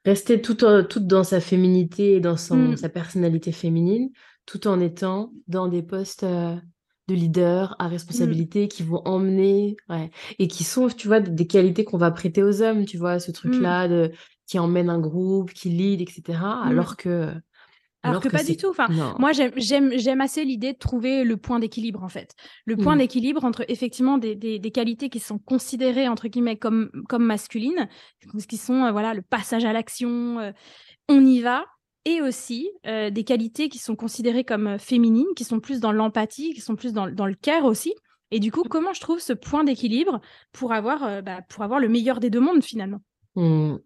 Rester 0.05 0.41
tout, 0.41 0.57
dans 1.00 1.24
sa 1.24 1.41
féminité 1.41 2.15
et 2.15 2.19
dans 2.19 2.38
son, 2.38 2.77
sa 2.77 2.89
personnalité 2.89 3.51
féminine, 3.51 4.09
tout 4.45 4.67
en 4.67 4.79
étant 4.79 5.33
dans 5.47 5.67
des 5.67 5.81
postes 5.81 6.24
de 7.07 7.13
leader 7.13 7.75
à 7.79 7.88
responsabilité 7.88 8.67
qui 8.67 8.83
vont 8.83 9.01
emmener, 9.05 9.75
ouais, 9.89 10.09
et 10.39 10.47
qui 10.47 10.63
sont, 10.63 10.88
tu 10.88 11.07
vois, 11.07 11.19
des 11.19 11.47
qualités 11.47 11.83
qu'on 11.83 11.97
va 11.97 12.12
prêter 12.12 12.41
aux 12.43 12.62
hommes, 12.62 12.85
tu 12.85 12.97
vois, 12.97 13.19
ce 13.19 13.31
truc-là 13.31 13.88
de 13.88 14.12
qui 14.47 14.59
emmène 14.59 14.89
un 14.89 15.00
groupe, 15.00 15.51
qui 15.53 15.69
lead, 15.69 16.01
etc. 16.01 16.39
Alors 16.63 16.97
que. 16.97 17.33
Alors, 18.09 18.21
que, 18.21 18.29
pas 18.29 18.43
du 18.43 18.57
tout. 18.57 18.69
Enfin, 18.69 18.88
moi, 19.19 19.31
j'aime 19.33 20.22
assez 20.22 20.44
l'idée 20.44 20.74
de 20.74 20.77
trouver 20.77 21.24
le 21.24 21.37
point 21.37 21.59
d'équilibre, 21.59 22.03
en 22.03 22.09
fait. 22.09 22.33
Le 22.65 22.77
point 22.77 22.96
mmh. 22.96 23.00
d'équilibre 23.00 23.44
entre, 23.44 23.65
effectivement, 23.68 24.18
des, 24.18 24.35
des, 24.35 24.72
qualités 24.72 25.09
qui 25.09 25.20
sont 25.20 25.39
considérées, 25.39 26.07
entre 26.07 26.27
guillemets, 26.27 26.57
comme, 26.57 26.89
comme 27.09 27.24
masculines, 27.24 27.87
qui 28.48 28.57
sont, 28.57 28.85
euh, 28.85 28.91
voilà, 28.91 29.13
le 29.13 29.22
passage 29.22 29.65
à 29.65 29.74
l'action, 29.74 30.39
euh, 30.39 30.51
on 31.09 31.25
y 31.25 31.41
va, 31.41 31.65
et 32.05 32.22
aussi 32.22 32.70
euh, 32.85 33.09
des 33.09 33.24
qualités 33.24 33.70
qui 33.70 33.79
sont 33.79 33.96
considérées 33.96 34.44
comme 34.44 34.77
féminines, 34.77 35.33
qui 35.35 35.44
sont 35.44 35.59
plus 35.59 35.79
dans 35.79 35.91
l'empathie, 35.91 36.53
qui 36.53 36.61
sont 36.61 36.75
plus 36.75 36.94
dans, 36.94 37.09
dans, 37.09 37.25
le 37.25 37.35
care 37.35 37.65
aussi. 37.65 37.94
Et 38.31 38.39
du 38.39 38.51
coup, 38.51 38.63
mmh. 38.63 38.70
comment 38.70 38.94
je 38.94 39.01
trouve 39.01 39.20
ce 39.20 39.33
point 39.33 39.63
d'équilibre 39.63 40.20
pour, 40.51 40.74
avoir 40.74 41.24
bah, 41.24 41.41
pour 41.50 41.63
avoir 41.63 41.79
le 41.79 41.89
meilleur 41.89 42.20
des 42.20 42.29
deux 42.29 42.39
mondes, 42.39 42.63
finalement? 42.63 43.01
Mmh. 43.35 43.77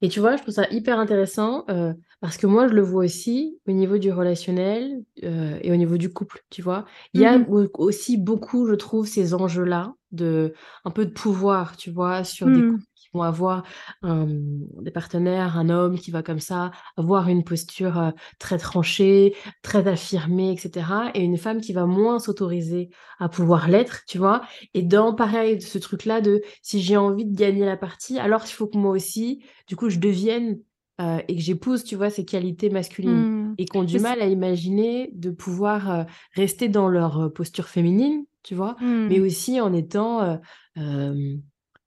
Et 0.00 0.08
tu 0.08 0.20
vois, 0.20 0.36
je 0.36 0.42
trouve 0.42 0.54
ça 0.54 0.68
hyper 0.70 0.98
intéressant 0.98 1.64
euh, 1.68 1.94
parce 2.24 2.38
que 2.38 2.46
moi, 2.46 2.68
je 2.68 2.72
le 2.72 2.80
vois 2.80 3.04
aussi 3.04 3.60
au 3.68 3.72
niveau 3.72 3.98
du 3.98 4.10
relationnel 4.10 5.04
euh, 5.24 5.58
et 5.60 5.70
au 5.70 5.76
niveau 5.76 5.98
du 5.98 6.10
couple, 6.10 6.42
tu 6.48 6.62
vois. 6.62 6.86
Il 7.12 7.20
y 7.20 7.26
a 7.26 7.36
mmh 7.36 7.68
aussi 7.74 8.16
beaucoup, 8.16 8.66
je 8.66 8.72
trouve, 8.72 9.06
ces 9.06 9.34
enjeux-là 9.34 9.92
de 10.10 10.54
un 10.86 10.90
peu 10.90 11.04
de 11.04 11.10
pouvoir, 11.10 11.76
tu 11.76 11.90
vois, 11.90 12.24
sur 12.24 12.46
des 12.46 12.62
mmh 12.62 12.78
vont 13.12 13.22
avoir 13.22 13.62
des 14.02 14.90
partenaires, 14.90 15.56
un 15.56 15.68
homme 15.68 15.98
qui 15.98 16.10
va 16.10 16.22
comme 16.22 16.40
ça 16.40 16.72
avoir 16.96 17.28
une 17.28 17.44
posture 17.44 18.12
très 18.40 18.58
tranchée, 18.58 19.36
très 19.62 19.86
affirmée, 19.86 20.50
etc. 20.50 20.86
Et 21.14 21.22
une 21.22 21.36
femme 21.38 21.60
qui 21.60 21.72
va 21.72 21.86
moins 21.86 22.18
s'autoriser 22.18 22.88
à 23.20 23.28
pouvoir 23.28 23.68
l'être, 23.68 24.00
tu 24.08 24.18
vois. 24.18 24.40
Et 24.72 24.82
dans 24.82 25.14
pareil, 25.14 25.62
ce 25.62 25.78
truc-là 25.78 26.22
de 26.22 26.42
si 26.62 26.82
j'ai 26.82 26.96
envie 26.96 27.26
de 27.26 27.36
gagner 27.36 27.66
la 27.66 27.76
partie, 27.76 28.18
alors 28.18 28.42
il 28.46 28.52
faut 28.52 28.66
que 28.66 28.78
moi 28.78 28.90
aussi, 28.92 29.44
du 29.68 29.76
coup, 29.76 29.90
je 29.90 30.00
devienne 30.00 30.58
et 31.00 31.34
que 31.34 31.42
j'épouse, 31.42 31.84
tu 31.84 31.96
vois, 31.96 32.10
ces 32.10 32.24
qualités 32.24 32.70
masculines 32.70 33.50
mmh. 33.50 33.54
et 33.58 33.66
qu'on 33.66 33.82
du 33.82 33.98
mal 33.98 34.22
à 34.22 34.26
imaginer 34.26 35.10
de 35.14 35.30
pouvoir 35.30 36.06
rester 36.34 36.68
dans 36.68 36.88
leur 36.88 37.32
posture 37.32 37.68
féminine, 37.68 38.24
tu 38.42 38.54
vois, 38.54 38.76
mais 38.80 39.18
mmh. 39.18 39.22
aussi 39.22 39.60
en 39.60 39.72
étant 39.72 40.38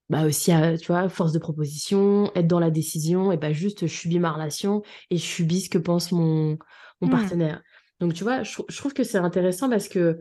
bah 0.10 0.26
aussi, 0.26 0.52
tu 0.80 0.88
vois, 0.88 1.10
force 1.10 1.34
de 1.34 1.40
proposition, 1.40 2.32
être 2.34 2.48
dans 2.48 2.60
la 2.60 2.72
décision, 2.72 3.32
et 3.32 3.38
pas 3.38 3.52
juste 3.52 3.88
je 3.88 3.94
subis 3.94 4.20
ma 4.20 4.32
relation 4.32 4.82
et 5.10 5.18
je 5.18 5.26
subis 5.26 5.62
ce 5.62 5.70
que 5.70 5.78
pense 5.78 6.12
mon, 6.12 6.58
mon 7.02 7.08
mmh. 7.08 7.12
partenaire. 7.12 7.62
Donc, 8.00 8.14
tu 8.14 8.24
vois, 8.24 8.44
je, 8.44 8.78
trouve 8.78 8.94
que 8.94 9.04
c'est 9.04 9.18
intéressant 9.18 9.70
parce 9.70 9.88
que 9.88 10.20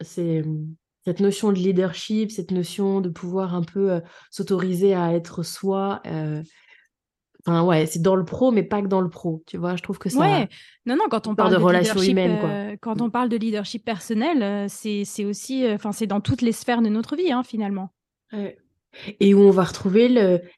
c'est 0.00 0.44
cette 1.04 1.20
notion 1.20 1.52
de 1.52 1.58
leadership, 1.58 2.30
cette 2.30 2.50
notion 2.50 3.00
de 3.00 3.08
pouvoir 3.08 3.54
un 3.54 3.62
peu 3.62 4.00
s'autoriser 4.30 4.94
à 4.94 5.12
être 5.12 5.42
soi. 5.42 6.02
Enfin, 7.46 7.62
ouais, 7.62 7.86
c'est 7.86 8.02
dans 8.02 8.16
le 8.16 8.24
pro, 8.24 8.50
mais 8.50 8.64
pas 8.64 8.82
que 8.82 8.88
dans 8.88 9.00
le 9.00 9.08
pro. 9.08 9.42
Tu 9.46 9.56
vois, 9.56 9.76
je 9.76 9.82
trouve 9.82 9.98
que 9.98 10.08
ça. 10.08 10.18
Ouais, 10.18 10.48
non, 10.84 10.96
non, 10.96 11.04
quand 11.08 11.28
on 11.28 11.34
parle 11.34 11.52
de, 11.52 11.56
relations 11.56 12.00
humaines, 12.00 12.40
quoi. 12.40 12.76
quand 12.80 13.00
on 13.00 13.08
parle 13.08 13.28
de 13.28 13.36
leadership 13.36 13.84
personnel, 13.84 14.68
c'est 14.68 15.24
aussi, 15.24 15.64
enfin, 15.72 15.92
c'est 15.92 16.06
dans 16.06 16.20
toutes 16.20 16.42
les 16.42 16.52
sphères 16.52 16.82
de 16.82 16.88
notre 16.88 17.14
vie, 17.16 17.30
hein, 17.30 17.42
finalement. 17.44 17.92
Ouais. 18.32 18.58
Et 19.20 19.34
où 19.34 19.40
on 19.40 19.50
va 19.50 19.64
retrouver 19.64 20.08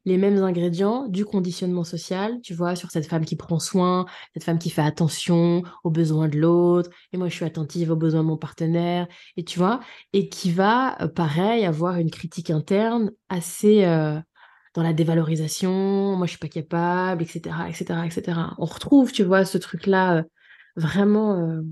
les 0.04 0.16
mêmes 0.16 0.42
ingrédients 0.42 1.08
du 1.08 1.24
conditionnement 1.24 1.84
social, 1.84 2.40
tu 2.42 2.54
vois, 2.54 2.76
sur 2.76 2.90
cette 2.90 3.06
femme 3.06 3.24
qui 3.24 3.36
prend 3.36 3.58
soin, 3.58 4.06
cette 4.34 4.44
femme 4.44 4.58
qui 4.58 4.70
fait 4.70 4.82
attention 4.82 5.62
aux 5.84 5.90
besoins 5.90 6.28
de 6.28 6.38
l'autre, 6.38 6.90
et 7.12 7.16
moi 7.16 7.28
je 7.28 7.34
suis 7.34 7.44
attentive 7.44 7.90
aux 7.90 7.96
besoins 7.96 8.22
de 8.22 8.28
mon 8.28 8.36
partenaire, 8.36 9.06
et 9.36 9.44
tu 9.44 9.58
vois, 9.58 9.80
et 10.12 10.28
qui 10.28 10.50
va, 10.50 11.00
euh, 11.02 11.08
pareil, 11.08 11.64
avoir 11.64 11.96
une 11.96 12.10
critique 12.10 12.50
interne 12.50 13.10
assez 13.28 13.84
euh, 13.84 14.20
dans 14.78 14.84
la 14.84 14.92
dévalorisation, 14.92 16.16
moi 16.16 16.26
je 16.26 16.30
suis 16.30 16.38
pas 16.38 16.48
capable, 16.48 17.22
etc., 17.22 17.54
etc., 17.68 18.00
etc. 18.06 18.38
On 18.58 18.64
retrouve, 18.64 19.12
tu 19.12 19.24
vois, 19.24 19.44
ce 19.44 19.58
truc-là 19.58 20.18
euh, 20.18 20.22
vraiment 20.76 21.62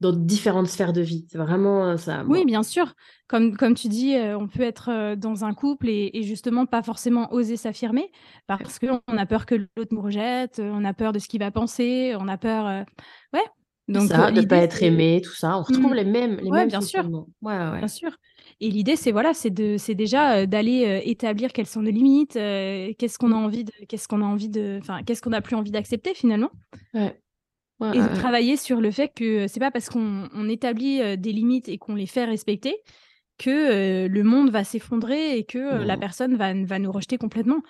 dans 0.00 0.12
différentes 0.12 0.66
sphères 0.66 0.92
de 0.92 1.02
vie. 1.02 1.26
C'est 1.30 1.38
vraiment 1.38 1.84
euh, 1.84 1.96
ça. 1.96 2.24
Oui, 2.26 2.44
bien 2.44 2.62
sûr. 2.62 2.94
Comme, 3.28 3.56
comme 3.56 3.74
tu 3.74 3.88
dis, 3.88 4.16
euh, 4.16 4.36
on 4.38 4.48
peut 4.48 4.62
être 4.62 4.90
euh, 4.90 5.14
dans 5.14 5.44
un 5.44 5.54
couple 5.54 5.88
et, 5.88 6.22
justement 6.22 6.66
pas 6.66 6.82
forcément 6.82 7.32
oser 7.32 7.56
s'affirmer 7.56 8.10
parce 8.46 8.78
qu'on 8.78 9.00
a 9.06 9.26
peur 9.26 9.46
que 9.46 9.54
l'autre 9.54 9.92
nous 9.94 10.00
rejette, 10.00 10.60
on 10.62 10.84
a 10.84 10.94
peur 10.94 11.12
de 11.12 11.18
ce 11.18 11.28
qu'il 11.28 11.40
va 11.40 11.50
penser, 11.50 12.14
on 12.18 12.28
a 12.28 12.38
peur. 12.38 12.84
Ouais. 13.32 13.44
Donc, 13.90 14.08
ça, 14.08 14.30
de 14.30 14.40
ne 14.40 14.46
pas 14.46 14.58
être 14.58 14.82
aimé, 14.82 15.20
tout 15.22 15.34
ça. 15.34 15.58
On 15.58 15.62
retrouve 15.62 15.92
mmh. 15.92 15.94
les 15.94 16.04
mêmes, 16.04 16.36
les 16.42 16.50
mêmes 16.50 16.68
bien 16.68 16.80
sûr. 16.80 17.04
Ouais, 17.42 17.56
ouais. 17.56 17.78
Bien 17.78 17.88
sûr. 17.88 18.16
Et 18.60 18.70
l'idée, 18.70 18.96
c'est 18.96 19.12
voilà, 19.12 19.34
c'est 19.34 19.50
de, 19.50 19.76
c'est 19.78 19.94
déjà 19.94 20.46
d'aller 20.46 21.02
établir 21.04 21.52
quelles 21.52 21.66
sont 21.66 21.82
nos 21.82 21.90
limites, 21.90 22.34
qu'est-ce 22.34 23.18
qu'on 23.18 23.32
a 23.32 23.36
envie 23.36 23.64
de, 23.64 23.72
qu'est-ce 23.88 24.06
qu'on 24.06 24.22
a 24.22 24.26
envie 24.26 24.48
de, 24.48 24.78
enfin, 24.80 25.02
qu'est-ce 25.02 25.22
qu'on 25.22 25.30
n'a 25.30 25.40
plus 25.40 25.56
envie 25.56 25.70
d'accepter 25.70 26.14
finalement. 26.14 26.50
Ouais 26.94 27.18
et 27.94 27.98
de 27.98 28.14
travailler 28.14 28.56
sur 28.56 28.80
le 28.80 28.90
fait 28.90 29.10
que 29.14 29.48
c'est 29.48 29.60
pas 29.60 29.70
parce 29.70 29.88
qu'on 29.88 30.48
établit 30.48 31.16
des 31.16 31.32
limites 31.32 31.68
et 31.68 31.78
qu'on 31.78 31.94
les 31.94 32.06
fait 32.06 32.24
respecter 32.24 32.76
que 33.38 34.06
le 34.06 34.22
monde 34.22 34.50
va 34.50 34.64
s'effondrer 34.64 35.38
et 35.38 35.44
que 35.44 35.82
la 35.82 35.96
personne 35.96 36.36
va, 36.36 36.52
va 36.52 36.78
nous 36.78 36.92
rejeter 36.92 37.16
complètement. 37.16 37.62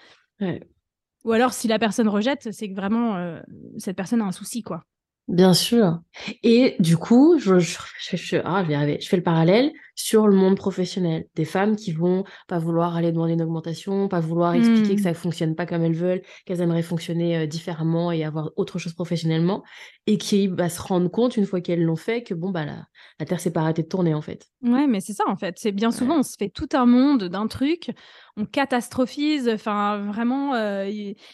Ou 1.24 1.33
alors, 1.33 1.52
si 1.52 1.68
la 1.68 1.78
personne 1.78 2.09
rejette, 2.09 2.48
c'est 2.50 2.68
que 2.68 2.74
vraiment 2.74 3.38
cette 3.78 3.96
personne 3.96 4.20
a 4.20 4.24
un 4.24 4.33
souci, 4.33 4.62
quoi. 4.62 4.83
Bien 5.31 5.55
sûr. 5.55 6.01
Et 6.43 6.75
du 6.81 6.97
coup, 6.97 7.38
je, 7.38 7.61
je, 7.61 7.79
je, 8.16 8.37
ah, 8.45 8.64
je, 8.64 8.69
vais 8.69 8.99
je 9.01 9.09
fais 9.09 9.16
le 9.16 9.23
parallèle 9.23 9.71
sur 9.95 10.27
le 10.27 10.35
monde 10.35 10.57
professionnel. 10.57 11.27
Des 11.37 11.45
femmes 11.45 11.77
qui 11.77 11.93
vont 11.93 12.25
pas 12.49 12.59
vouloir 12.59 12.97
aller 12.97 13.12
demander 13.12 13.35
une 13.35 13.43
augmentation, 13.43 14.09
pas 14.09 14.19
vouloir 14.19 14.55
expliquer 14.55 14.97
que 14.97 15.01
mmh. 15.01 15.05
ça 15.05 15.14
fonctionne 15.14 15.55
pas 15.55 15.66
comme 15.66 15.85
elles 15.85 15.95
veulent, 15.95 16.23
qu'elles 16.47 16.62
aimeraient 16.62 16.83
fonctionner 16.83 17.38
euh, 17.38 17.47
différemment 17.47 18.11
et 18.11 18.25
avoir 18.25 18.51
autre 18.57 18.81
chose 18.81 18.95
professionnellement, 18.95 19.62
et 20.09 20.19
qui 20.19 20.49
bah, 20.49 20.69
se 20.69 20.83
rendent 20.83 21.12
compte 21.12 21.37
une 21.37 21.47
fois 21.47 21.61
qu'elles 21.61 21.85
l'ont 21.85 21.97
fait 21.97 22.25
que 22.25 22.35
bon 22.35 22.51
bah 22.51 22.64
la, 22.64 22.87
la 23.21 23.27
Terre 23.27 23.38
s'est 23.38 23.53
pas 23.53 23.61
arrêtée 23.61 23.83
de 23.83 23.88
tourner 23.88 24.14
en 24.14 24.23
fait. 24.23 24.47
Ouais, 24.62 24.88
mais 24.88 25.01
c'est 25.01 25.12
ça 25.12 25.25
en 25.29 25.37
fait. 25.37 25.55
C'est 25.59 25.73
bien 25.73 25.93
souvent 25.93 26.19
on 26.19 26.23
se 26.25 26.35
fait 26.37 26.51
tout 26.51 26.69
un 26.73 26.87
monde 26.87 27.25
d'un 27.25 27.47
truc, 27.47 27.93
on 28.37 28.45
catastrophise, 28.45 29.49
enfin 29.49 29.99
vraiment. 30.07 30.55
Euh, 30.55 30.90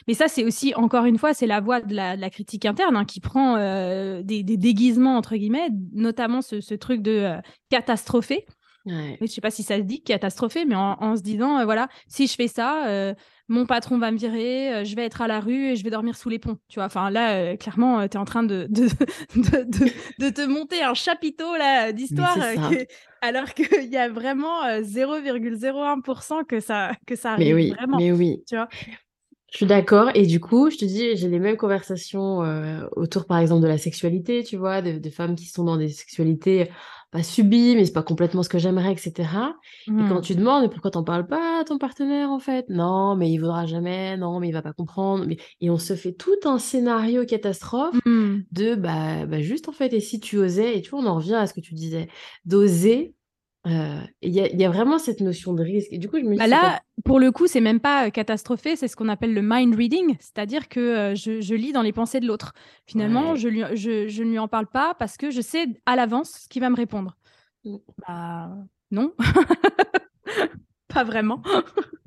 mais 0.07 0.15
ça 0.15 0.29
c'est 0.29 0.45
aussi 0.45 0.75
encore 0.75 1.05
une 1.05 1.19
fois 1.19 1.35
c'est 1.35 1.47
la 1.47 1.61
voie 1.61 1.81
de 1.81 1.95
la, 1.95 2.31
critique 2.31 2.65
interne 2.65 2.97
hein, 2.97 3.05
qui 3.05 3.21
prend 3.21 3.57
euh, 3.57 4.23
des, 4.23 4.43
déguisements 4.43 5.17
entre 5.17 5.37
guillemets, 5.37 5.69
notamment 5.93 6.43
ce, 6.43 6.75
truc 6.75 7.03
de 7.03 7.37
catastropher. 7.71 8.47
Ouais. 8.87 9.19
Je 9.21 9.27
sais 9.27 9.41
pas 9.41 9.51
si 9.51 9.65
ça 9.65 9.77
se 9.79 9.83
dit 9.83 10.01
catastrophé, 10.01 10.65
mais 10.65 10.77
en, 10.77 11.17
se 11.17 11.23
disant, 11.23 11.59
euh, 11.59 11.65
voilà, 11.65 11.89
si 12.07 12.29
je 12.29 12.35
fais 12.35 12.47
ça, 12.47 12.87
euh, 12.87 13.15
mon 13.49 13.67
patron 13.67 13.99
va 13.99 14.13
me 14.13 14.17
virer, 14.17 14.73
euh, 14.73 14.85
je 14.85 14.95
vais 14.95 15.05
être 15.05 15.23
à 15.23 15.27
la 15.27 15.41
rue 15.41 15.71
et 15.71 15.77
je 15.77 15.83
vais 15.83 15.91
dormir 15.91 16.17
sous 16.17 16.29
les 16.29 16.39
ponts. 16.39 16.57
Tu 16.69 16.79
vois, 16.79 16.87
enfin 16.87 17.11
là, 17.11 17.57
clairement, 17.57 18.07
tu 18.07 18.17
es 18.17 18.21
en 18.21 18.25
train 18.25 18.43
de 18.45 18.69
de, 18.71 18.89
de, 19.35 20.31
te 20.31 20.47
monter 20.47 20.83
un 20.83 20.95
chapiteau 20.95 21.57
là 21.57 21.93
d'histoire, 21.93 22.39
alors 23.23 23.53
qu'il 23.55 23.91
y 23.91 23.97
a 23.97 24.09
vraiment 24.09 24.65
0,01% 24.65 26.45
que 26.45 26.61
ça, 26.61 26.93
que 27.07 27.17
ça 27.17 27.33
arrive 27.33 27.47
mais 27.47 27.55
oui, 27.55 27.71
vraiment. 27.71 27.99
Mais 27.99 28.13
oui. 28.13 28.43
Tu 28.49 28.57
vois 28.57 28.69
je 29.53 29.59
suis 29.59 29.67
d'accord. 29.67 30.11
Et 30.15 30.27
du 30.27 30.39
coup, 30.41 30.71
je 30.71 30.77
te 30.77 30.85
dis, 30.85 31.17
j'ai 31.17 31.29
les 31.29 31.39
mêmes 31.39 31.57
conversations 31.57 32.41
autour, 32.97 33.27
par 33.27 33.39
exemple, 33.39 33.63
de 33.63 33.69
la 33.69 33.79
sexualité, 33.79 34.43
tu 34.43 34.57
vois, 34.57 34.83
des 34.83 35.11
femmes 35.11 35.35
qui 35.35 35.47
sont 35.47 35.65
dans 35.65 35.77
des 35.77 35.89
sexualités 35.89 36.69
pas 37.11 37.23
subi, 37.23 37.75
mais 37.75 37.85
c'est 37.85 37.93
pas 37.93 38.03
complètement 38.03 38.43
ce 38.43 38.49
que 38.49 38.59
j'aimerais, 38.59 38.93
etc. 38.93 39.13
Et 39.87 39.91
quand 39.91 40.19
mmh. 40.19 40.21
tu 40.23 40.35
demandes, 40.35 40.63
mais 40.63 40.69
pourquoi 40.69 40.91
t'en 40.91 41.05
parles 41.05 41.27
pas 41.27 41.61
à 41.61 41.65
ton 41.65 41.79
partenaire, 41.79 42.31
en 42.31 42.39
fait? 42.39 42.67
Non, 42.69 43.17
mais 43.17 43.31
il 43.31 43.39
voudra 43.39 43.67
jamais, 43.67 44.17
non, 44.17 44.39
mais 44.39 44.49
il 44.49 44.53
va 44.53 44.63
pas 44.63 44.73
comprendre. 44.73 45.25
Mais... 45.27 45.37
Et 45.61 45.71
on 45.71 45.79
se 45.79 45.95
fait 45.95 46.13
tout 46.13 46.37
un 46.45 46.59
scénario 46.59 47.25
catastrophe 47.25 47.97
mmh. 48.05 48.37
de, 48.53 48.75
bah, 48.75 49.27
bah, 49.27 49.41
juste, 49.41 49.69
en 49.69 49.73
fait, 49.73 49.93
et 49.93 50.01
si 50.01 50.21
tu 50.21 50.37
osais, 50.39 50.79
et 50.79 50.83
tu 50.83 50.91
vois, 50.91 51.01
on 51.01 51.07
en 51.07 51.17
revient 51.17 51.35
à 51.35 51.47
ce 51.47 51.55
que 51.55 51.61
tu 51.61 51.75
disais, 51.75 52.09
d'oser 52.45 53.16
euh, 53.67 54.01
il 54.23 54.33
y, 54.33 54.65
a 54.65 54.71
vraiment 54.71 54.99
cette 54.99 55.21
notion 55.21 55.53
de 55.53 55.63
risque. 55.63 55.89
Et 55.91 55.99
du 55.99 56.09
coup, 56.09 56.19
je 56.19 56.25
me 56.25 56.37
bah 56.37 56.47
là, 56.47 56.81
pour 57.05 57.19
le 57.19 57.33
coup, 57.33 57.49
c'est 57.49 57.61
même 57.61 57.81
pas 57.81 58.13
catastrophé, 58.13 58.77
c'est 58.77 58.87
ce 58.87 58.95
qu'on 58.95 59.09
appelle 59.09 59.35
le 59.35 59.43
mind 59.43 59.75
reading, 59.75 60.17
c'est-à-dire 60.21 60.69
que 60.69 61.15
je, 61.17 61.55
lis 61.55 61.73
dans 61.73 61.83
les 61.83 61.93
pensées 61.93 62.21
de 62.21 62.27
l'autre. 62.27 62.53
Finalement, 62.87 63.35
je, 63.35 63.49
lui, 63.49 63.63
je, 63.75 64.23
ne 64.23 64.31
lui 64.31 64.39
en 64.39 64.47
parle 64.47 64.69
pas 64.69 64.95
parce 64.95 65.17
que 65.17 65.31
je 65.31 65.41
sais 65.41 65.67
à 65.85 65.97
l'avance 65.97 66.43
ce 66.45 66.49
qu'il 66.49 66.63
va 66.63 66.71
me 66.71 66.77
répondre. 66.77 67.17
Mmh. 67.65 67.77
Bah, 68.07 68.51
non. 68.93 69.13
pas 70.89 71.03
vraiment. 71.03 71.43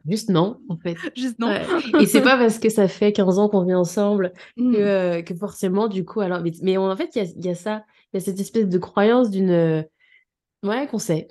Juste 0.07 0.29
non, 0.29 0.61
en 0.69 0.77
fait. 0.77 0.95
Juste 1.13 1.39
non. 1.39 1.51
Et 1.99 2.05
c'est 2.05 2.21
pas 2.21 2.37
parce 2.37 2.57
que 2.57 2.69
ça 2.69 2.87
fait 2.87 3.11
15 3.11 3.37
ans 3.37 3.49
qu'on 3.49 3.65
vit 3.65 3.73
ensemble 3.73 4.31
que, 4.57 5.21
que, 5.21 5.35
forcément, 5.35 5.89
du 5.89 6.05
coup, 6.05 6.21
alors. 6.21 6.41
Mais, 6.63 6.77
en 6.77 6.95
fait, 6.95 7.15
il 7.15 7.23
y 7.23 7.25
a, 7.25 7.49
y 7.49 7.49
a, 7.49 7.55
ça, 7.55 7.83
il 8.13 8.17
y 8.17 8.21
a 8.21 8.23
cette 8.23 8.39
espèce 8.39 8.69
de 8.69 8.77
croyance 8.77 9.29
d'une. 9.29 9.85
Ouais, 10.63 10.87
qu'on 10.87 10.99
sait. 10.99 11.27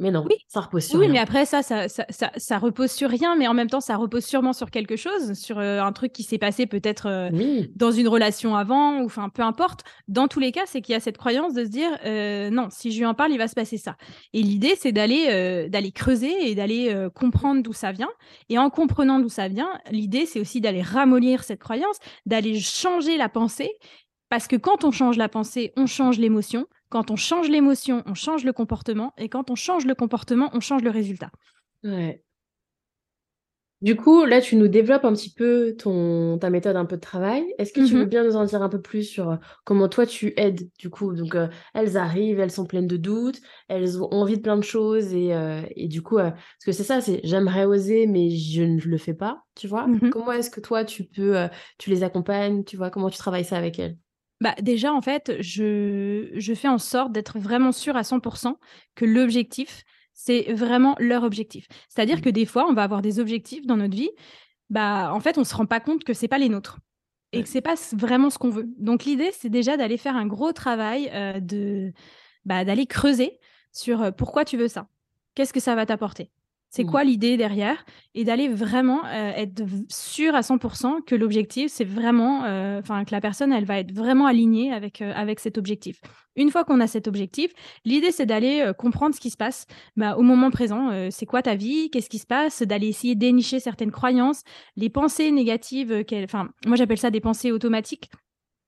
Mais 0.00 0.10
non, 0.10 0.24
ça 0.48 0.60
repose 0.60 0.84
sur 0.84 0.98
oui, 0.98 1.06
rien. 1.06 1.12
mais 1.12 1.18
après, 1.18 1.44
ça 1.44 1.62
ça, 1.62 1.86
ça 1.88 2.04
ça, 2.08 2.58
repose 2.58 2.90
sur 2.90 3.10
rien, 3.10 3.36
mais 3.36 3.46
en 3.46 3.52
même 3.52 3.68
temps, 3.68 3.82
ça 3.82 3.96
repose 3.96 4.24
sûrement 4.24 4.54
sur 4.54 4.70
quelque 4.70 4.96
chose, 4.96 5.34
sur 5.34 5.58
euh, 5.58 5.82
un 5.82 5.92
truc 5.92 6.12
qui 6.14 6.22
s'est 6.22 6.38
passé 6.38 6.66
peut-être 6.66 7.06
euh, 7.06 7.62
dans 7.76 7.92
une 7.92 8.08
relation 8.08 8.56
avant, 8.56 9.00
ou 9.00 9.04
enfin, 9.04 9.28
peu 9.28 9.42
importe. 9.42 9.84
Dans 10.08 10.26
tous 10.26 10.40
les 10.40 10.52
cas, 10.52 10.62
c'est 10.64 10.80
qu'il 10.80 10.94
y 10.94 10.96
a 10.96 11.00
cette 11.00 11.18
croyance 11.18 11.52
de 11.52 11.64
se 11.64 11.68
dire, 11.68 11.90
euh, 12.06 12.48
non, 12.48 12.68
si 12.70 12.92
je 12.92 12.98
lui 12.98 13.04
en 13.04 13.12
parle, 13.12 13.32
il 13.32 13.38
va 13.38 13.46
se 13.46 13.54
passer 13.54 13.76
ça. 13.76 13.96
Et 14.32 14.42
l'idée, 14.42 14.74
c'est 14.74 14.92
d'aller 14.92 15.68
d'aller 15.68 15.92
creuser 15.92 16.50
et 16.50 16.54
d'aller 16.54 16.96
comprendre 17.14 17.62
d'où 17.62 17.74
ça 17.74 17.92
vient. 17.92 18.10
Et 18.48 18.58
en 18.58 18.70
comprenant 18.70 19.18
d'où 19.18 19.28
ça 19.28 19.48
vient, 19.48 19.68
l'idée, 19.90 20.24
c'est 20.24 20.40
aussi 20.40 20.62
d'aller 20.62 20.82
ramollir 20.82 21.44
cette 21.44 21.60
croyance, 21.60 21.98
d'aller 22.24 22.58
changer 22.58 23.18
la 23.18 23.28
pensée. 23.28 23.70
Parce 24.30 24.46
que 24.46 24.56
quand 24.56 24.84
on 24.84 24.92
change 24.92 25.18
la 25.18 25.28
pensée, 25.28 25.72
on 25.76 25.86
change 25.86 26.18
l'émotion. 26.18 26.66
Quand 26.90 27.10
on 27.10 27.16
change 27.16 27.48
l'émotion, 27.48 28.02
on 28.04 28.14
change 28.14 28.44
le 28.44 28.52
comportement. 28.52 29.14
Et 29.16 29.30
quand 29.30 29.50
on 29.50 29.54
change 29.54 29.86
le 29.86 29.94
comportement, 29.94 30.50
on 30.52 30.60
change 30.60 30.82
le 30.82 30.90
résultat. 30.90 31.30
Ouais. 31.84 32.24
Du 33.80 33.96
coup, 33.96 34.26
là, 34.26 34.42
tu 34.42 34.56
nous 34.56 34.68
développes 34.68 35.06
un 35.06 35.14
petit 35.14 35.32
peu 35.32 35.74
ton, 35.78 36.36
ta 36.38 36.50
méthode 36.50 36.76
un 36.76 36.84
peu 36.84 36.96
de 36.96 37.00
travail. 37.00 37.42
Est-ce 37.56 37.72
que 37.72 37.80
tu 37.80 37.96
veux 37.96 38.04
mmh 38.04 38.10
bien 38.10 38.24
nous 38.24 38.36
en 38.36 38.44
dire 38.44 38.60
un 38.62 38.68
peu 38.68 38.82
plus 38.82 39.04
sur 39.04 39.30
euh, 39.30 39.36
comment 39.64 39.88
toi 39.88 40.04
tu 40.04 40.34
aides 40.36 40.68
du 40.78 40.90
coup? 40.90 41.14
Donc, 41.14 41.34
euh, 41.34 41.48
elles 41.72 41.96
arrivent, 41.96 42.40
elles 42.40 42.50
sont 42.50 42.66
pleines 42.66 42.86
de 42.86 42.98
doutes, 42.98 43.40
elles 43.68 44.02
ont 44.02 44.12
envie 44.12 44.36
de 44.36 44.42
plein 44.42 44.58
de 44.58 44.62
choses 44.62 45.14
et, 45.14 45.34
euh, 45.34 45.62
et 45.76 45.88
du 45.88 46.02
coup, 46.02 46.16
parce 46.16 46.34
que 46.66 46.72
c'est 46.72 46.84
ça, 46.84 47.00
c'est 47.00 47.22
j'aimerais 47.24 47.64
oser, 47.64 48.06
mais 48.06 48.28
je 48.28 48.62
ne 48.62 48.80
le 48.82 48.98
fais 48.98 49.14
pas, 49.14 49.44
tu 49.54 49.66
vois? 49.66 49.86
Mmh 49.86 50.10
comment 50.10 50.32
est-ce 50.32 50.50
que 50.50 50.60
toi 50.60 50.84
tu 50.84 51.04
peux, 51.04 51.36
tu 51.78 51.88
les 51.88 52.02
accompagnes, 52.02 52.64
tu 52.64 52.76
vois, 52.76 52.90
comment 52.90 53.08
tu 53.08 53.16
travailles 53.18 53.46
ça 53.46 53.56
avec 53.56 53.78
elles? 53.78 53.96
Bah, 54.40 54.54
déjà, 54.62 54.92
en 54.92 55.02
fait, 55.02 55.36
je, 55.40 56.30
je 56.34 56.54
fais 56.54 56.68
en 56.68 56.78
sorte 56.78 57.12
d'être 57.12 57.38
vraiment 57.38 57.72
sûre 57.72 57.96
à 57.96 58.02
100% 58.02 58.56
que 58.94 59.04
l'objectif, 59.04 59.84
c'est 60.14 60.52
vraiment 60.52 60.96
leur 60.98 61.24
objectif. 61.24 61.66
C'est-à-dire 61.88 62.18
mmh. 62.18 62.22
que 62.22 62.30
des 62.30 62.46
fois, 62.46 62.66
on 62.68 62.72
va 62.72 62.82
avoir 62.82 63.02
des 63.02 63.20
objectifs 63.20 63.66
dans 63.66 63.76
notre 63.76 63.96
vie, 63.96 64.10
bah, 64.70 65.12
en 65.12 65.20
fait, 65.20 65.36
on 65.36 65.42
ne 65.42 65.46
se 65.46 65.54
rend 65.54 65.66
pas 65.66 65.80
compte 65.80 66.04
que 66.04 66.14
ce 66.14 66.22
n'est 66.22 66.28
pas 66.28 66.38
les 66.38 66.48
nôtres 66.48 66.78
et 67.32 67.42
que 67.42 67.48
ce 67.48 67.54
n'est 67.54 67.62
pas 67.62 67.74
vraiment 67.92 68.30
ce 68.30 68.38
qu'on 68.38 68.50
veut. 68.50 68.68
Donc, 68.78 69.04
l'idée, 69.04 69.30
c'est 69.32 69.50
déjà 69.50 69.76
d'aller 69.76 69.98
faire 69.98 70.16
un 70.16 70.26
gros 70.26 70.52
travail, 70.52 71.10
euh, 71.12 71.38
de, 71.38 71.92
bah, 72.44 72.64
d'aller 72.64 72.86
creuser 72.86 73.38
sur 73.72 74.02
euh, 74.02 74.10
pourquoi 74.10 74.44
tu 74.44 74.56
veux 74.56 74.68
ça? 74.68 74.88
Qu'est-ce 75.34 75.52
que 75.52 75.60
ça 75.60 75.74
va 75.74 75.86
t'apporter? 75.86 76.30
C'est 76.70 76.84
mmh. 76.84 76.90
quoi 76.90 77.04
l'idée 77.04 77.36
derrière? 77.36 77.84
Et 78.14 78.24
d'aller 78.24 78.48
vraiment 78.48 79.04
euh, 79.06 79.32
être 79.34 79.64
sûr 79.88 80.34
à 80.36 80.40
100% 80.40 81.04
que 81.04 81.16
l'objectif, 81.16 81.70
c'est 81.70 81.84
vraiment, 81.84 82.44
euh, 82.44 82.78
enfin, 82.78 83.04
que 83.04 83.10
la 83.10 83.20
personne, 83.20 83.52
elle 83.52 83.64
va 83.64 83.80
être 83.80 83.92
vraiment 83.92 84.26
alignée 84.26 84.72
avec, 84.72 85.02
euh, 85.02 85.12
avec 85.14 85.40
cet 85.40 85.58
objectif. 85.58 86.00
Une 86.36 86.50
fois 86.50 86.64
qu'on 86.64 86.80
a 86.80 86.86
cet 86.86 87.08
objectif, 87.08 87.52
l'idée, 87.84 88.12
c'est 88.12 88.24
d'aller 88.24 88.70
comprendre 88.78 89.16
ce 89.16 89.20
qui 89.20 89.30
se 89.30 89.36
passe 89.36 89.66
bah, 89.96 90.16
au 90.16 90.22
moment 90.22 90.50
présent. 90.50 91.10
c'est 91.10 91.26
quoi 91.26 91.42
ta 91.42 91.56
vie? 91.56 91.90
Qu'est-ce 91.90 92.08
qui 92.08 92.20
se 92.20 92.26
passe? 92.26 92.62
D'aller 92.62 92.86
essayer 92.86 93.16
de 93.16 93.20
dénicher 93.20 93.58
certaines 93.58 93.90
croyances, 93.90 94.44
les 94.76 94.88
pensées 94.90 95.32
négatives, 95.32 96.04
enfin, 96.22 96.48
moi 96.66 96.76
j'appelle 96.76 96.98
ça 96.98 97.10
des 97.10 97.20
pensées 97.20 97.50
automatiques. 97.50 98.10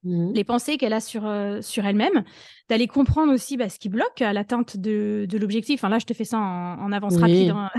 Mmh. 0.04 0.32
les 0.32 0.42
pensées 0.42 0.78
qu'elle 0.78 0.94
a 0.94 1.00
sur, 1.00 1.26
euh, 1.26 1.60
sur 1.60 1.86
elle-même, 1.86 2.24
d'aller 2.68 2.88
comprendre 2.88 3.32
aussi 3.32 3.56
bah, 3.56 3.68
ce 3.68 3.78
qui 3.78 3.88
bloque 3.88 4.20
à 4.20 4.32
l'atteinte 4.32 4.76
de, 4.76 5.26
de 5.28 5.38
l'objectif. 5.38 5.78
Enfin, 5.78 5.88
là, 5.88 6.00
je 6.00 6.06
te 6.06 6.12
fais 6.12 6.24
ça 6.24 6.38
en, 6.38 6.90
avance 6.90 7.16
rapide. 7.18 7.50
Hein. 7.50 7.70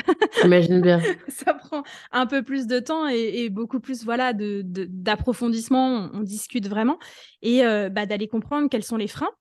J'imagine 0.41 0.79
bien. 0.79 1.01
ça 1.27 1.53
prend 1.53 1.83
un 2.13 2.25
peu 2.25 2.41
plus 2.41 2.65
de 2.65 2.79
temps 2.79 3.07
et, 3.07 3.49
beaucoup 3.49 3.81
plus 3.81 4.05
voilà, 4.05 4.31
d'approfondissement. 4.33 6.07
De, 6.07 6.11
on, 6.13 6.21
discute 6.21 6.69
vraiment. 6.69 6.97
Et 7.41 7.65
euh, 7.65 7.89
bah, 7.89 8.05
d'aller 8.05 8.29
comprendre 8.29 8.69
quels 8.69 8.83
sont 8.83 8.97
les 8.97 9.09
freins 9.09 9.31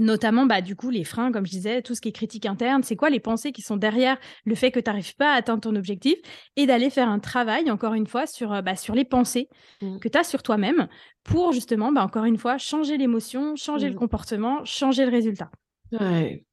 Notamment, 0.00 0.46
bah, 0.46 0.62
du 0.62 0.76
coup, 0.76 0.88
les 0.88 1.04
freins, 1.04 1.30
comme 1.30 1.44
je 1.44 1.50
disais, 1.50 1.82
tout 1.82 1.94
ce 1.94 2.00
qui 2.00 2.08
est 2.08 2.12
critique 2.12 2.46
interne, 2.46 2.82
c'est 2.82 2.96
quoi 2.96 3.10
les 3.10 3.20
pensées 3.20 3.52
qui 3.52 3.60
sont 3.60 3.76
derrière 3.76 4.16
le 4.46 4.54
fait 4.54 4.70
que 4.70 4.80
tu 4.80 4.88
n'arrives 4.88 5.14
pas 5.14 5.34
à 5.34 5.36
atteindre 5.36 5.60
ton 5.60 5.76
objectif 5.76 6.16
et 6.56 6.66
d'aller 6.66 6.88
faire 6.88 7.10
un 7.10 7.18
travail, 7.18 7.70
encore 7.70 7.92
une 7.92 8.06
fois, 8.06 8.26
sur, 8.26 8.50
euh, 8.54 8.62
bah, 8.62 8.76
sur 8.76 8.94
les 8.94 9.04
pensées 9.04 9.50
mmh. 9.82 9.98
que 9.98 10.08
tu 10.08 10.16
as 10.16 10.24
sur 10.24 10.42
toi-même 10.42 10.88
pour 11.22 11.52
justement, 11.52 11.92
bah, 11.92 12.02
encore 12.02 12.24
une 12.24 12.38
fois, 12.38 12.56
changer 12.56 12.96
l'émotion, 12.96 13.56
changer 13.56 13.88
le 13.88 13.94
mmh. 13.94 13.98
comportement, 13.98 14.64
changer 14.64 15.04
le 15.04 15.10
résultat. 15.10 15.50
Ouais. 15.92 16.46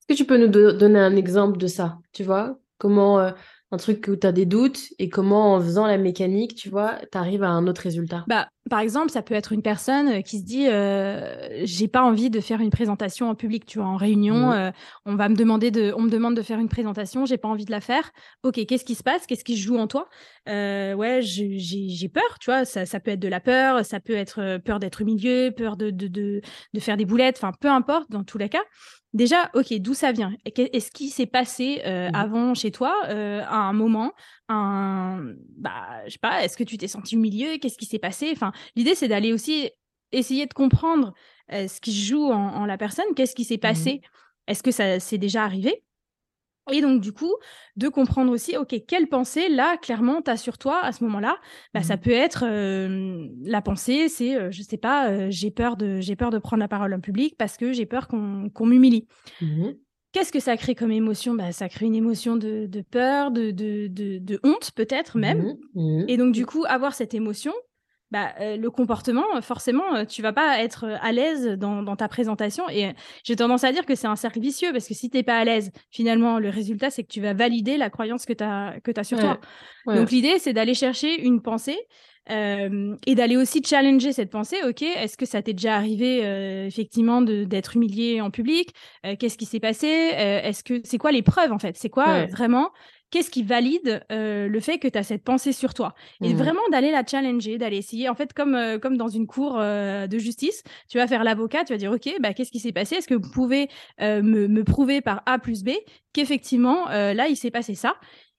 Est-ce 0.00 0.06
que 0.08 0.14
tu 0.14 0.24
peux 0.24 0.38
nous 0.38 0.48
donner 0.48 0.98
un 0.98 1.14
exemple 1.14 1.58
de 1.58 1.66
ça 1.66 1.98
Tu 2.12 2.24
vois? 2.24 2.58
Comment 2.78 3.20
euh, 3.20 3.32
un 3.72 3.78
truc 3.78 4.06
où 4.08 4.16
tu 4.16 4.26
as 4.26 4.32
des 4.32 4.44
doutes 4.44 4.92
et 4.98 5.08
comment 5.08 5.54
en 5.54 5.60
faisant 5.60 5.86
la 5.86 5.96
mécanique, 5.96 6.54
tu 6.54 6.68
vois, 6.68 6.98
tu 7.10 7.16
arrives 7.16 7.42
à 7.42 7.48
un 7.48 7.66
autre 7.66 7.80
résultat? 7.80 8.24
Bah, 8.28 8.48
Par 8.68 8.80
exemple, 8.80 9.10
ça 9.10 9.22
peut 9.22 9.34
être 9.34 9.52
une 9.52 9.62
personne 9.62 10.08
euh, 10.08 10.20
qui 10.20 10.38
se 10.38 10.44
dit 10.44 10.68
euh, 10.68 11.62
j'ai 11.64 11.88
pas 11.88 12.02
envie 12.02 12.28
de 12.28 12.40
faire 12.40 12.60
une 12.60 12.68
présentation 12.68 13.30
en 13.30 13.34
public, 13.34 13.64
tu 13.64 13.78
vois, 13.78 13.88
en 13.88 13.96
réunion, 13.96 14.52
euh, 14.52 14.70
on 15.06 15.16
va 15.16 15.30
me 15.30 15.34
demander 15.36 15.70
de 15.70 15.94
on 15.96 16.02
me 16.02 16.10
demande 16.10 16.36
de 16.36 16.42
faire 16.42 16.58
une 16.58 16.68
présentation, 16.68 17.24
j'ai 17.24 17.38
pas 17.38 17.48
envie 17.48 17.64
de 17.64 17.70
la 17.70 17.80
faire. 17.80 18.10
OK, 18.42 18.64
qu'est-ce 18.66 18.84
qui 18.84 18.94
se 18.94 19.02
passe? 19.02 19.26
Qu'est-ce 19.26 19.44
qui 19.44 19.56
se 19.56 19.62
joue 19.62 19.78
en 19.78 19.86
toi? 19.86 20.08
Euh, 20.48 20.92
Ouais, 20.94 21.20
j'ai 21.22 22.08
peur, 22.08 22.38
tu 22.40 22.50
vois, 22.50 22.66
ça, 22.66 22.84
ça, 22.84 23.00
peut 23.00 23.12
être 23.12 23.20
de 23.20 23.28
la 23.28 23.40
peur, 23.40 23.84
ça 23.86 24.00
peut 24.00 24.12
être 24.12 24.58
peur 24.58 24.78
d'être 24.80 25.02
au 25.02 25.06
milieu, 25.06 25.50
peur 25.56 25.76
de, 25.78 25.90
de, 25.90 26.08
de, 26.08 26.42
de 26.74 26.80
faire 26.80 26.98
des 26.98 27.06
boulettes, 27.06 27.36
enfin 27.38 27.52
peu 27.58 27.68
importe 27.68 28.10
dans 28.10 28.22
tous 28.22 28.36
les 28.36 28.50
cas. 28.50 28.62
Déjà, 29.12 29.50
ok, 29.54 29.74
d'où 29.74 29.92
ça 29.92 30.12
vient? 30.12 30.32
Est-ce 30.44 30.90
qui 30.90 31.10
s'est 31.10 31.26
passé 31.26 31.82
euh, 31.84 32.08
mmh 32.08 32.14
avant 32.14 32.54
chez 32.54 32.70
toi 32.70 32.94
euh, 33.08 33.42
à 33.42 33.56
un 33.56 33.72
moment 33.72 34.12
un, 34.48 35.34
bah, 35.56 36.00
Je 36.06 36.12
sais 36.12 36.18
pas, 36.18 36.42
est-ce 36.44 36.56
que 36.56 36.64
tu 36.64 36.78
t'es 36.78 36.88
senti 36.88 37.14
humilié 37.14 37.58
Qu'est-ce 37.58 37.76
qui 37.76 37.84
s'est 37.84 37.98
passé? 37.98 38.30
Enfin, 38.32 38.52
l'idée, 38.74 38.94
c'est 38.94 39.08
d'aller 39.08 39.32
aussi 39.32 39.70
essayer 40.12 40.46
de 40.46 40.54
comprendre 40.54 41.12
euh, 41.52 41.68
ce 41.68 41.80
qui 41.80 41.92
se 41.92 42.06
joue 42.06 42.30
en, 42.30 42.64
la 42.64 42.78
personne. 42.78 43.04
Qu'est-ce 43.14 43.34
qui 43.34 43.44
s'est 43.44 43.56
mmh 43.56 43.60
passé? 43.60 44.00
Est-ce 44.46 44.62
que 44.62 44.70
ça 44.70 44.98
s'est 44.98 45.18
déjà 45.18 45.44
arrivé? 45.44 45.82
Et 46.70 46.80
donc, 46.80 47.00
du 47.00 47.12
coup, 47.12 47.34
de 47.76 47.88
comprendre 47.88 48.30
aussi, 48.30 48.56
OK, 48.56 48.74
quelle 48.86 49.08
pensée, 49.08 49.48
là, 49.48 49.76
clairement, 49.76 50.22
tu 50.22 50.30
as 50.30 50.36
sur 50.36 50.58
toi 50.58 50.80
à 50.82 50.92
ce 50.92 51.02
moment-là 51.04 51.36
bah, 51.74 51.82
Ça 51.82 51.96
Mmh. 51.96 52.00
peut 52.00 52.10
être 52.12 52.44
la 53.44 53.62
pensée, 53.62 54.08
c'est, 54.08 54.52
je 54.52 54.62
sais 54.62 54.76
pas, 54.76 55.28
j'ai 55.30 55.50
peur, 55.50 55.76
de, 55.76 56.00
peur 56.14 56.30
de 56.30 56.38
prendre 56.38 56.60
la 56.60 56.68
parole 56.68 56.94
en 56.94 57.00
public 57.00 57.34
parce 57.36 57.56
que 57.56 57.72
j'ai 57.72 57.86
peur 57.86 58.06
qu'on, 58.06 58.66
m'humilie. 58.66 59.06
Mmh 59.40 59.70
Qu'est-ce 60.12 60.30
que 60.30 60.40
ça 60.40 60.58
crée 60.58 60.74
comme 60.74 60.92
émotion? 60.92 61.34
Bah, 61.34 61.52
Ça 61.52 61.70
crée 61.70 61.86
une 61.86 61.94
émotion 61.94 62.36
de, 62.36 62.66
de 62.66 62.80
peur, 62.82 63.30
de, 63.30 63.50
de, 63.50 63.88
de, 63.88 64.40
honte, 64.44 64.72
peut-être 64.76 65.16
même. 65.16 65.56
Mmh 65.74 66.04
Et 66.06 66.18
donc, 66.18 66.34
du 66.34 66.44
coup, 66.44 66.64
avoir 66.68 66.94
cette 66.94 67.14
émotion, 67.14 67.54
bah, 68.12 68.34
euh, 68.40 68.56
le 68.56 68.70
comportement, 68.70 69.24
forcément, 69.42 69.96
euh, 69.96 70.04
tu 70.04 70.22
vas 70.22 70.32
pas 70.32 70.60
être 70.62 70.84
euh, 70.84 70.96
à 71.02 71.12
l'aise 71.12 71.46
dans, 71.58 71.82
dans 71.82 71.96
ta 71.96 72.08
présentation. 72.08 72.68
Et 72.68 72.86
euh, 72.86 72.92
j'ai 73.24 73.36
tendance 73.36 73.64
à 73.64 73.72
dire 73.72 73.86
que 73.86 73.94
c'est 73.96 74.06
un 74.06 74.16
cercle 74.16 74.40
vicieux 74.40 74.72
parce 74.72 74.86
que 74.86 74.94
si 74.94 75.10
tu 75.10 75.16
n'es 75.16 75.22
pas 75.24 75.38
à 75.38 75.44
l'aise, 75.44 75.72
finalement, 75.90 76.38
le 76.38 76.50
résultat, 76.50 76.90
c'est 76.90 77.02
que 77.04 77.08
tu 77.12 77.20
vas 77.20 77.34
valider 77.34 77.78
la 77.78 77.90
croyance 77.90 78.26
que 78.26 78.34
tu 78.34 78.44
as, 78.44 78.76
que 78.84 78.92
as 78.96 79.04
sur 79.04 79.18
Ouais, 79.18 79.20
toi. 79.20 79.40
ouais. 79.86 79.94
Donc, 79.94 80.10
l'idée, 80.10 80.38
c'est 80.38 80.52
d'aller 80.52 80.74
chercher 80.74 81.20
une 81.24 81.42
pensée 81.42 81.78
euh, 82.30 82.96
et 83.06 83.14
d'aller 83.14 83.36
aussi 83.36 83.62
challenger 83.64 84.12
cette 84.12 84.30
pensée. 84.30 84.56
Ok, 84.68 84.82
est-ce 84.82 85.16
que 85.16 85.26
ça 85.26 85.42
t'est 85.42 85.54
déjà 85.54 85.74
arrivé 85.76 86.24
euh, 86.24 86.66
effectivement 86.66 87.20
d'être 87.22 87.76
humilié 87.76 88.20
en 88.20 88.30
public? 88.30 88.74
Euh, 89.06 89.16
Qu'est-ce 89.18 89.36
qui 89.38 89.46
s'est 89.46 89.60
passé? 89.60 89.86
Euh, 90.14 90.40
Est-ce 90.42 90.62
que 90.64 90.80
c'est 90.84 90.98
quoi 90.98 91.12
les 91.12 91.22
preuves 91.22 91.52
en 91.52 91.58
fait? 91.58 91.76
C'est 91.76 91.90
quoi 91.90 92.24
Ouais. 92.24 92.26
vraiment 92.26 92.70
Qu'est-ce 93.12 93.30
qui 93.30 93.42
valide 93.44 94.02
euh, 94.10 94.48
le 94.48 94.58
fait 94.60 94.78
que 94.78 94.88
tu 94.88 94.98
as 94.98 95.02
cette 95.04 95.22
pensée 95.22 95.52
sur 95.52 95.74
toi? 95.74 95.94
Et 96.22 96.32
Mmh 96.32 96.36
vraiment 96.36 96.62
d'aller 96.72 96.90
la 96.90 97.04
challenger, 97.06 97.58
d'aller 97.58 97.76
essayer. 97.76 98.08
En 98.08 98.14
fait, 98.16 98.32
comme, 98.32 98.54
euh, 98.56 98.78
comme 98.78 98.96
dans 98.96 99.06
une 99.08 99.26
cour 99.26 99.58
euh, 99.60 100.06
de 100.08 100.18
justice, 100.18 100.62
tu 100.88 100.96
vas 100.98 101.06
faire 101.06 101.22
l'avocat, 101.22 101.62
tu 101.62 101.72
vas 101.74 101.78
dire 101.78 101.92
Ok, 101.92 102.08
bah, 102.20 102.32
qu'est-ce 102.32 102.50
qui 102.50 102.58
s'est 102.58 102.72
passé? 102.72 102.96
Est-ce 102.96 103.06
que 103.06 103.14
vous 103.14 103.30
pouvez 103.30 103.68
me, 104.00 104.48
me 104.48 104.64
prouver 104.64 105.00
par 105.02 105.22
A 105.26 105.38
plus 105.38 105.62
B 105.62 105.70
qu'effectivement, 106.12 106.86
là, 106.88 107.28
il 107.28 107.36
s'est 107.36 107.50
passé 107.52 107.74
ça? 107.74 107.94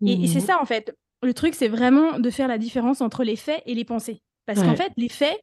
Et, 0.05 0.23
et 0.23 0.27
c'est 0.27 0.39
Mmh 0.39 0.41
ça, 0.41 0.61
en 0.61 0.65
fait. 0.65 0.93
Le 1.21 1.33
truc, 1.33 1.53
c'est 1.55 1.69
vraiment 1.69 2.19
de 2.19 2.29
faire 2.29 2.49
la 2.49 2.57
différence 2.57 2.99
entre 2.99 3.23
les 3.23 3.37
faits 3.37 3.61
et 3.65 3.75
les 3.75 3.85
pensées. 3.85 4.21
Parce 4.45 4.59
qu'en 4.61 4.75
fait, 4.75 4.91
les 4.97 5.07
faits, 5.07 5.39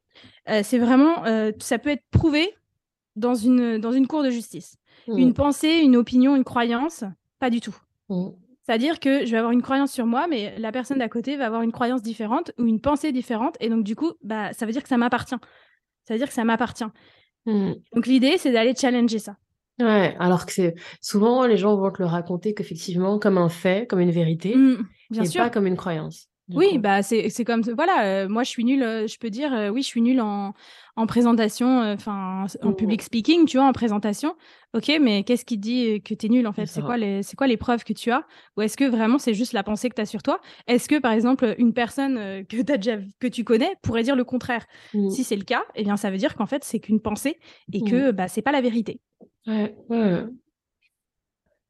c'est 0.63 0.79
vraiment, 0.79 1.25
ça 1.61 1.79
peut 1.79 1.91
être 1.91 2.05
prouvé 2.11 2.53
dans 3.17 3.35
une, 3.35 3.79
dans 3.79 3.93
une 3.93 4.07
cour 4.07 4.23
de 4.23 4.31
justice. 4.31 4.77
Mmh. 5.09 5.19
Une 5.19 5.35
pensée, 5.35 5.79
une 5.83 5.97
opinion, 5.97 6.37
une 6.37 6.45
croyance, 6.45 7.05
pas 7.39 7.49
du 7.49 7.61
tout. 7.61 7.77
C'est-à-dire 8.71 9.01
que 9.01 9.27
je 9.27 9.33
vais 9.33 9.37
avoir 9.39 9.51
une 9.51 9.63
croyance 9.63 9.91
sur 9.91 10.07
moi, 10.07 10.29
mais 10.29 10.57
la 10.57 10.71
personne 10.71 10.99
d'à 10.99 11.09
côté 11.09 11.37
va 11.37 11.47
avoir 11.47 11.63
une 11.63 11.73
croyance 11.73 12.03
différente 12.03 12.53
ou 12.57 12.67
une 12.67 12.81
pensée 12.81 13.11
différente. 13.11 13.57
Et 13.59 13.69
donc, 13.69 13.83
du 13.83 13.97
coup, 13.97 14.13
bah, 14.23 14.53
ça 14.53 14.65
veut 14.65 14.71
dire 14.71 14.85
que 14.85 14.89
ça 14.89 14.97
m'appartient. 14.97 15.35
Ça 16.07 16.15
veut 16.15 16.19
dire 16.19 16.29
que 16.29 16.33
ça 16.33 16.45
m'appartient. 16.45 16.85
Mmh. 17.47 17.73
Donc, 17.93 18.07
l'idée, 18.07 18.39
c'est 18.39 18.53
d'aller 18.53 18.73
challenger 18.77 19.19
ça. 19.19 19.35
Ouais, 19.81 20.15
alors 20.21 20.47
que 20.47 20.53
c'est 20.53 20.77
souvent 21.01 21.47
les 21.47 21.57
gens 21.57 21.75
vont 21.75 21.91
te 21.91 21.99
le 22.01 22.07
raconter 22.07 22.55
qu'effectivement 22.55 23.19
comme 23.19 23.39
un 23.39 23.49
fait, 23.49 23.89
comme 23.89 23.99
une 23.99 24.13
vérité, 24.13 24.55
Mmh, 24.55 24.87
bien 25.11 25.23
et 25.25 25.27
sûr. 25.27 25.43
pas 25.43 25.51
comme 25.51 25.67
une 25.67 25.77
croyance. 25.77 26.30
Oui, 26.55 26.67
coup. 26.73 26.79
bah 26.79 27.03
c'est 27.03 27.29
c'est 27.31 27.45
comme 27.45 27.63
voilà, 27.63 28.05
euh, 28.25 28.29
moi 28.29 28.43
je 28.43 28.49
suis 28.51 28.65
nulle, 28.65 28.83
euh, 28.83 29.07
je 29.07 29.19
peux 29.19 29.31
dire 29.31 29.53
euh, 29.55 29.69
oui, 29.69 29.83
je 29.83 29.87
suis 29.87 30.01
nulle 30.03 30.21
en, 30.21 30.53
en 30.97 31.07
présentation, 31.07 31.81
enfin 31.93 32.47
en 32.63 32.73
Mmh. 32.73 32.75
public 32.75 33.03
speaking, 33.03 33.47
tu 33.47 33.57
vois, 33.59 33.67
en 33.67 33.73
présentation. 33.73 34.35
Ok, 34.75 34.91
mais 35.01 35.23
qu'est-ce 35.25 35.45
qui 35.45 35.59
dit 35.59 36.03
que 36.03 36.15
tu 36.15 36.27
es 36.27 36.29
nulle 36.29 36.47
en 36.49 36.53
fait? 36.53 36.67
C'est 36.67 36.83
quoi 36.83 36.97
les 36.97 37.23
c'est 37.23 37.37
quoi 37.37 37.47
les 37.47 37.57
preuves 37.57 37.85
que 37.85 37.93
tu 37.93 38.11
as? 38.11 38.27
Ou 38.57 38.63
est-ce 38.63 38.77
que 38.77 38.85
vraiment 38.85 39.19
c'est 39.19 39.35
juste 39.35 39.53
la 39.53 39.63
pensée 39.63 39.89
que 39.89 39.95
tu 39.95 40.01
as 40.03 40.07
sur 40.07 40.23
toi? 40.23 40.41
Est-ce 40.67 40.89
que 40.89 40.99
par 40.99 41.13
exemple 41.13 41.55
une 41.59 41.73
personne 41.73 42.45
que 42.47 42.63
t'as 42.63 42.77
déjà 42.79 42.97
que 43.21 43.29
tu 43.29 43.45
connais 43.45 43.71
pourrait 43.83 44.03
dire 44.03 44.17
le 44.17 44.25
contraire? 44.25 44.67
Mmh. 44.93 45.09
Si 45.09 45.25
c'est 45.25 45.37
le 45.37 45.45
cas, 45.45 45.63
eh 45.77 45.85
bien 45.85 45.97
ça 45.97 46.11
veut 46.11 46.19
dire 46.19 46.35
qu'en 46.37 46.47
fait 46.47 46.65
c'est 46.65 46.81
qu'une 46.81 47.01
pensée 47.01 47.39
et 47.73 47.83
Mmh. 47.83 47.91
que 47.91 48.11
bah 48.11 48.29
c'est 48.29 48.43
pas 48.43 48.53
la 48.53 48.61
vérité. 48.61 49.01
Ouais, 49.47 49.75
ouais. 49.89 50.25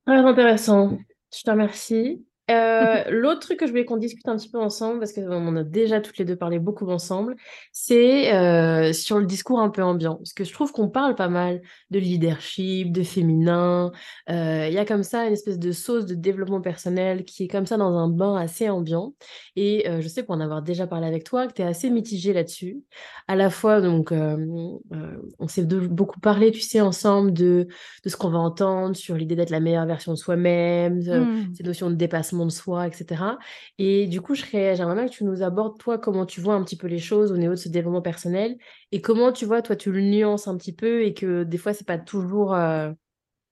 Très 0.06 0.16
intéressant. 0.18 0.98
Je 1.32 1.42
te 1.42 1.50
remercie. 1.50 2.26
Euh, 2.50 3.04
l'autre 3.10 3.40
truc 3.40 3.58
que 3.58 3.66
je 3.66 3.70
voulais 3.70 3.84
qu'on 3.84 3.96
discute 3.96 4.26
un 4.28 4.36
petit 4.36 4.48
peu 4.50 4.58
ensemble, 4.58 4.98
parce 4.98 5.12
qu'on 5.12 5.30
en 5.30 5.56
a 5.56 5.64
déjà 5.64 6.00
toutes 6.00 6.18
les 6.18 6.24
deux 6.24 6.36
parlé 6.36 6.58
beaucoup 6.58 6.88
ensemble, 6.90 7.36
c'est 7.72 8.34
euh, 8.34 8.92
sur 8.92 9.18
le 9.18 9.26
discours 9.26 9.60
un 9.60 9.70
peu 9.70 9.82
ambiant. 9.82 10.16
Parce 10.16 10.32
que 10.32 10.44
je 10.44 10.52
trouve 10.52 10.72
qu'on 10.72 10.88
parle 10.88 11.14
pas 11.14 11.28
mal 11.28 11.62
de 11.90 11.98
leadership, 11.98 12.92
de 12.92 13.02
féminin. 13.02 13.92
Euh, 14.28 14.66
Il 14.68 14.74
y 14.74 14.78
a 14.78 14.84
comme 14.84 15.02
ça 15.02 15.26
une 15.26 15.32
espèce 15.32 15.58
de 15.58 15.72
sauce 15.72 16.06
de 16.06 16.14
développement 16.14 16.60
personnel 16.60 17.24
qui 17.24 17.44
est 17.44 17.48
comme 17.48 17.66
ça 17.66 17.76
dans 17.76 17.96
un 17.96 18.08
bain 18.08 18.36
assez 18.36 18.68
ambiant. 18.68 19.14
Et 19.56 19.86
je 20.00 20.08
sais 20.08 20.22
pour 20.22 20.34
en 20.34 20.40
avoir 20.40 20.62
déjà 20.62 20.86
parlé 20.86 21.06
avec 21.06 21.24
toi, 21.24 21.46
que 21.46 21.52
tu 21.52 21.62
es 21.62 21.64
assez 21.64 21.90
mitigée 21.90 22.32
là-dessus. 22.32 22.82
À 23.28 23.36
la 23.36 23.50
fois, 23.50 23.80
donc, 23.80 24.12
on 24.12 25.48
s'est 25.48 25.64
beaucoup 25.64 26.20
parlé, 26.20 26.50
tu 26.50 26.60
sais, 26.60 26.80
ensemble 26.80 27.32
de, 27.32 27.66
de 28.04 28.08
ce 28.08 28.16
qu'on 28.16 28.30
va 28.30 28.38
entendre 28.38 28.96
sur 28.96 29.16
l'idée 29.16 29.36
d'être 29.36 29.50
la 29.50 29.60
meilleure 29.60 29.86
version 29.86 30.12
de 30.12 30.18
soi-même, 30.18 31.00
euh, 31.08 31.20
Mm. 31.30 31.54
ces 31.54 31.62
notions 31.62 31.90
de 31.90 31.94
dépassement 31.94 32.39
de 32.46 32.50
soi, 32.52 32.86
etc. 32.88 33.38
Et 33.78 34.06
du 34.06 34.20
coup, 34.20 34.34
je 34.34 34.42
serais- 34.42 34.76
j'aimerais 34.76 34.94
bien 34.94 35.06
que 35.06 35.12
tu 35.12 35.24
nous 35.24 35.42
abordes, 35.42 35.78
toi, 35.78 35.98
comment 35.98 36.26
tu 36.26 36.40
vois 36.40 36.54
un 36.54 36.64
petit 36.64 36.76
peu 36.76 36.86
les 36.88 36.98
choses 36.98 37.32
au 37.32 37.36
niveau 37.36 37.52
de 37.52 37.58
ce 37.58 37.68
développement 37.68 38.02
personnel 38.02 38.56
et 38.92 39.00
comment 39.00 39.32
tu 39.32 39.44
vois, 39.46 39.62
toi, 39.62 39.76
tu 39.76 39.92
le 39.92 40.00
nuances 40.02 40.48
un 40.48 40.56
petit 40.56 40.74
peu 40.74 41.02
et 41.04 41.14
que 41.14 41.44
des 41.44 41.58
fois, 41.58 41.72
c'est 41.74 41.86
pas 41.86 41.98
toujours 41.98 42.54
euh, 42.54 42.92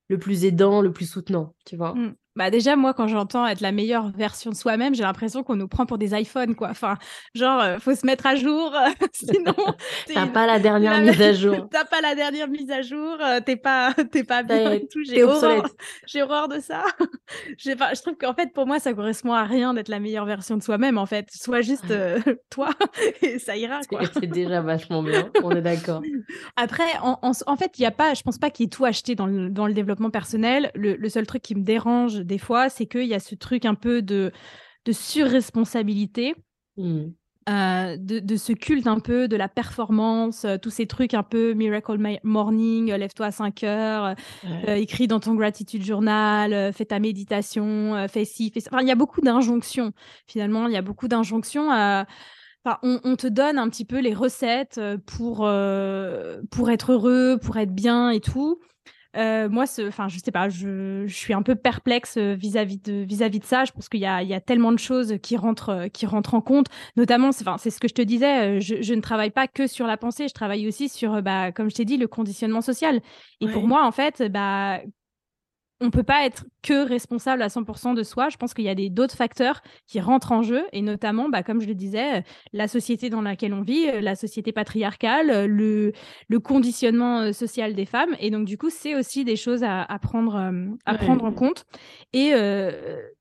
le 0.09 0.19
plus 0.19 0.45
aidant, 0.45 0.81
le 0.83 0.93
plus 0.93 1.07
soutenant, 1.11 1.55
tu 1.65 1.77
vois? 1.77 1.95
Mm. 1.95 2.15
Bah 2.39 2.51
déjà, 2.51 2.77
moi, 2.77 2.95
quand 2.95 3.09
j'entends 3.09 3.47
être 3.49 3.61
la 3.61 3.73
meilleure 3.73 4.11
version 4.13 4.51
de 4.51 4.55
soi-même, 4.55 4.95
j'ai 4.95 5.03
l'impression 5.03 5.43
qu'on 5.43 5.57
nous 5.57 5.67
prend 5.67 5.87
pour 5.87 5.99
des 5.99 6.15
iPhones, 6.19 6.55
quoi. 6.55 6.69
Enfin, 6.71 6.97
genre, 7.35 7.61
euh, 7.61 7.79
faut 7.81 7.95
se 7.97 8.07
mettre 8.07 8.27
à 8.27 8.37
jour, 8.37 8.73
sinon... 9.13 9.53
t'es 10.07 10.15
T'as 10.15 10.27
pas 10.29 10.47
la 10.47 10.61
dernière 10.61 10.93
la- 10.93 11.01
mise 11.01 11.21
à 11.21 11.33
jour. 11.35 11.69
T'as 11.71 11.85
pas 11.85 12.01
la 12.01 12.15
dernière 12.15 12.47
mise 12.49 12.71
à 12.71 12.81
jour, 12.81 13.17
euh, 13.21 13.41
t'es 13.45 13.57
pas, 13.57 13.93
t'es 14.13 14.23
pas 14.23 14.45
bien 14.45 14.71
et 14.73 14.87
tout. 14.87 15.01
J'ai 15.05 15.25
horreur, 15.25 15.65
horreur 16.23 16.49
de 16.49 16.61
ça. 16.61 16.85
Pas- 17.77 17.95
je 17.95 18.03
trouve 18.03 18.17
qu'en 18.17 18.35
fait, 18.35 18.53
pour 18.53 18.67
moi, 18.67 18.79
ça 18.79 18.95
correspond 18.95 19.33
à 19.33 19.43
rien 19.45 19.75
d'être 19.75 19.89
la 19.89 19.99
meilleure 19.99 20.25
version 20.25 20.57
de 20.57 20.63
soi-même, 20.63 20.97
en 20.97 21.07
fait. 21.07 21.29
Sois 21.33 21.61
juste 21.63 21.91
euh, 21.91 22.21
toi 22.51 22.71
et 23.23 23.39
ça 23.41 23.57
ira, 23.57 23.81
quoi. 23.89 24.01
C'est 24.05 24.21
c'est 24.21 24.27
déjà 24.27 24.61
vachement 24.61 25.03
bien, 25.03 25.31
on 25.43 25.51
est 25.51 25.61
d'accord. 25.63 26.03
Après, 26.57 26.85
en, 27.03 27.19
en- 27.23 27.33
en 27.47 27.57
fait, 27.57 27.79
il 27.79 27.83
y 27.83 27.87
a 27.87 27.91
pas, 27.91 28.15
je 28.15 28.23
pense 28.23 28.39
pas 28.39 28.51
qu'il 28.51 28.65
y 28.65 28.67
ait 28.67 28.71
tout 28.71 28.85
acheté 28.85 29.15
dans 29.15 29.27
le, 29.27 29.51
dans 29.51 29.67
le 29.67 29.73
développement 29.75 30.11
personnel. 30.11 30.71
Le, 30.75 30.95
le 30.95 31.09
seul 31.09 31.27
truc 31.27 31.43
qui 31.43 31.55
me 31.55 31.63
dérange 31.63 32.21
des 32.29 32.39
fois, 32.39 32.69
c'est 32.69 32.87
qu'il 32.87 33.07
y 33.09 33.15
a 33.15 33.21
ce 33.21 33.35
truc 33.35 33.65
un 33.65 33.75
peu 33.75 34.03
de, 34.03 34.31
de 34.85 34.93
surresponsabilité. 34.93 36.35
Hmm. 36.77 37.09
euh, 37.49 37.97
de, 37.97 38.19
de 38.21 38.37
ce 38.37 38.53
culte 38.53 38.87
un 38.87 39.01
peu 39.01 39.27
de 39.27 39.35
la 39.35 39.49
performance, 39.49 40.45
euh, 40.45 40.59
tous 40.59 40.71
ces 40.71 40.87
trucs 40.87 41.15
un 41.15 41.23
peu 41.25 41.55
Miracle 41.55 41.99
Morning, 42.23 42.93
euh, 42.93 42.99
lève-toi 42.99 43.27
à 43.27 43.31
5 43.33 43.65
heures, 43.65 44.15
Ouais. 44.45 44.83
écris 44.83 45.07
dans 45.09 45.19
ton 45.19 45.35
gratitude 45.35 45.83
journal, 45.83 46.73
fais 46.75 46.85
ta 46.85 47.01
méditation, 47.01 48.07
fais 48.09 48.25
ci, 48.27 48.51
fais 48.53 48.61
ça. 48.61 48.69
Enfin, 48.73 48.83
il 48.83 48.89
y 48.89 48.93
a 48.93 48.95
beaucoup 48.95 49.23
d'injonctions, 49.23 49.93
finalement, 50.27 50.67
il 50.69 50.75
y 50.75 50.77
a 50.77 50.83
beaucoup 50.83 51.09
d'injonctions 51.09 51.71
à... 51.73 52.07
Enfin, 52.65 52.79
on, 52.83 53.01
on 53.05 53.17
te 53.17 53.27
donne 53.27 53.57
un 53.59 53.69
petit 53.71 53.85
peu 53.87 53.99
les 54.01 54.15
recettes 54.15 54.81
pour, 55.07 55.39
pour 56.51 56.71
être 56.71 56.93
heureux, 56.93 57.39
pour 57.43 57.57
être 57.57 57.75
bien 57.75 58.11
et 58.11 58.21
tout. 58.21 58.61
Euh, 59.19 59.49
moi, 59.49 59.65
enfin, 59.89 60.09
je 60.09 60.19
sais 60.19 60.31
pas, 60.31 60.49
je, 60.49 61.05
je 61.07 61.15
suis 61.15 61.35
un 61.35 61.43
peu 61.43 61.57
perplexe 61.57 62.17
euh, 62.17 62.35
vis-à-vis 62.35 62.79
de, 62.79 62.93
vis-à-vis 63.03 63.41
de 63.41 63.45
ça. 63.45 63.65
Je 63.65 63.73
pense 63.73 63.89
qu'il 63.89 64.01
y 64.01 64.07
a, 64.07 64.23
il 64.23 64.29
y 64.29 64.35
a 64.35 64.41
tellement 64.41 64.71
de 64.71 64.79
choses 64.79 65.17
qui 65.23 65.37
rentrent, 65.37 65.71
euh, 65.71 65.89
qui 65.89 66.07
rentrent 66.07 66.35
en 66.35 66.41
compte. 66.41 66.67
Notamment, 66.97 67.33
c'est, 67.33 67.71
ce 67.71 67.81
que 67.81 67.89
je 67.89 67.95
te 67.95 68.03
disais, 68.03 68.61
je, 68.61 68.81
je 68.81 68.95
ne 68.95 69.01
travaille 69.01 69.31
pas 69.31 69.49
que 69.49 69.67
sur 69.67 69.87
la 69.87 69.97
pensée, 69.97 70.29
je 70.29 70.35
travaille 70.35 70.69
aussi 70.69 70.89
sur, 70.89 71.21
bah, 71.23 71.51
comme 71.51 71.69
je 71.69 71.75
t'ai 71.75 71.85
dit, 71.85 71.97
le 71.97 72.07
conditionnement 72.07 72.61
social. 72.61 73.01
Et 73.41 73.49
pour 73.49 73.67
moi, 73.67 73.85
en 73.87 73.93
fait, 73.93 74.23
bah, 74.31 74.81
on 75.81 75.91
peut 75.91 76.03
pas 76.03 76.27
être 76.27 76.45
que 76.63 76.87
responsable 76.87 77.41
à 77.43 77.49
100% 77.49 77.95
de 77.95 78.03
soi. 78.03 78.29
Je 78.31 78.37
pense 78.37 78.53
qu'il 78.53 78.65
y 78.65 78.69
a 78.69 78.75
des 78.75 78.91
d'autres 78.91 79.15
facteurs 79.15 79.63
qui 79.87 80.01
rentrent 80.01 80.33
en 80.33 80.43
jeu, 80.43 80.65
et 80.73 80.83
notamment, 80.83 81.29
bah, 81.29 81.43
comme 81.43 81.61
je 81.61 81.67
le 81.69 81.75
disais, 81.75 82.19
euh, 82.19 82.21
la 82.53 82.67
société 82.69 83.11
dans 83.11 83.23
laquelle 83.23 83.55
on 83.55 83.63
vit, 83.63 83.89
euh, 83.89 84.01
la 84.01 84.17
société 84.17 84.53
patriarcale, 84.53 85.31
euh, 85.31 85.47
le, 85.47 85.93
le 86.29 86.41
conditionnement 86.41 87.33
social 87.33 87.75
des 87.75 87.87
femmes. 87.87 88.17
Et 88.21 88.31
donc, 88.31 88.45
du 88.45 88.59
coup, 88.59 88.71
c'est 88.71 88.95
aussi 88.97 89.25
des 89.25 89.37
choses 89.37 89.63
à, 89.63 89.83
à 89.83 89.99
prendre, 89.99 90.35
à 90.85 90.93
Ouais. 90.93 90.99
prendre 90.99 91.25
en 91.25 91.33
compte. 91.33 91.65
Et 92.13 92.31
euh, 92.35 92.73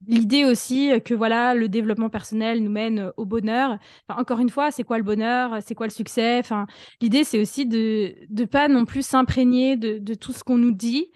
l'idée 0.07 0.43
aussi 0.45 0.91
que 1.05 1.13
voilà, 1.13 1.53
le 1.53 1.69
développement 1.69 2.09
personnel 2.09 2.63
nous 2.63 2.71
mène 2.71 3.11
au 3.17 3.25
bonheur. 3.25 3.77
Enfin, 4.09 4.19
encore 4.21 4.39
une 4.39 4.49
fois, 4.49 4.71
c'est 4.71 4.83
quoi 4.83 4.97
le 4.97 5.03
bonheur? 5.03 5.57
C'est 5.61 5.75
quoi 5.75 5.85
le 5.87 5.91
succès? 5.91 6.39
Enfin, 6.39 6.65
L'idée, 7.01 7.23
c'est 7.23 7.39
aussi 7.39 7.65
de 7.65 8.15
ne 8.29 8.45
pas 8.45 8.67
non 8.67 8.85
plus 8.85 9.05
s'imprégner 9.05 9.75
de, 9.77 9.97
de 9.99 10.13
tout 10.15 10.31
ce 10.33 10.43
qu'on 10.43 10.57
nous 10.57 10.71
dit. 10.71 11.07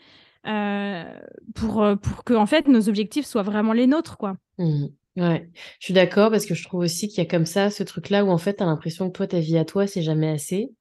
Euh, 0.47 1.03
pour, 1.55 1.83
euh, 1.83 1.95
pour 1.95 2.23
que 2.23 2.33
en 2.33 2.45
fait 2.45 2.67
nos 2.67 2.89
objectifs 2.89 3.25
soient 3.25 3.43
vraiment 3.43 3.73
les 3.73 3.87
nôtres 3.87 4.17
quoi. 4.17 4.35
Mhm. 4.57 4.89
Ouais, 5.17 5.49
je 5.79 5.85
suis 5.85 5.93
d'accord 5.93 6.31
parce 6.31 6.45
que 6.45 6.55
je 6.55 6.63
trouve 6.63 6.81
aussi 6.81 7.09
qu'il 7.09 7.17
y 7.17 7.21
a 7.21 7.29
comme 7.29 7.45
ça 7.45 7.69
ce 7.69 7.83
truc-là 7.83 8.23
où 8.23 8.29
en 8.29 8.37
fait 8.37 8.55
tu 8.57 8.63
as 8.63 8.65
l'impression 8.65 9.07
que 9.09 9.17
toi, 9.17 9.27
ta 9.27 9.39
vie 9.39 9.57
à 9.57 9.65
toi, 9.65 9.85
c'est 9.85 10.01
jamais 10.01 10.29
assez 10.29 10.71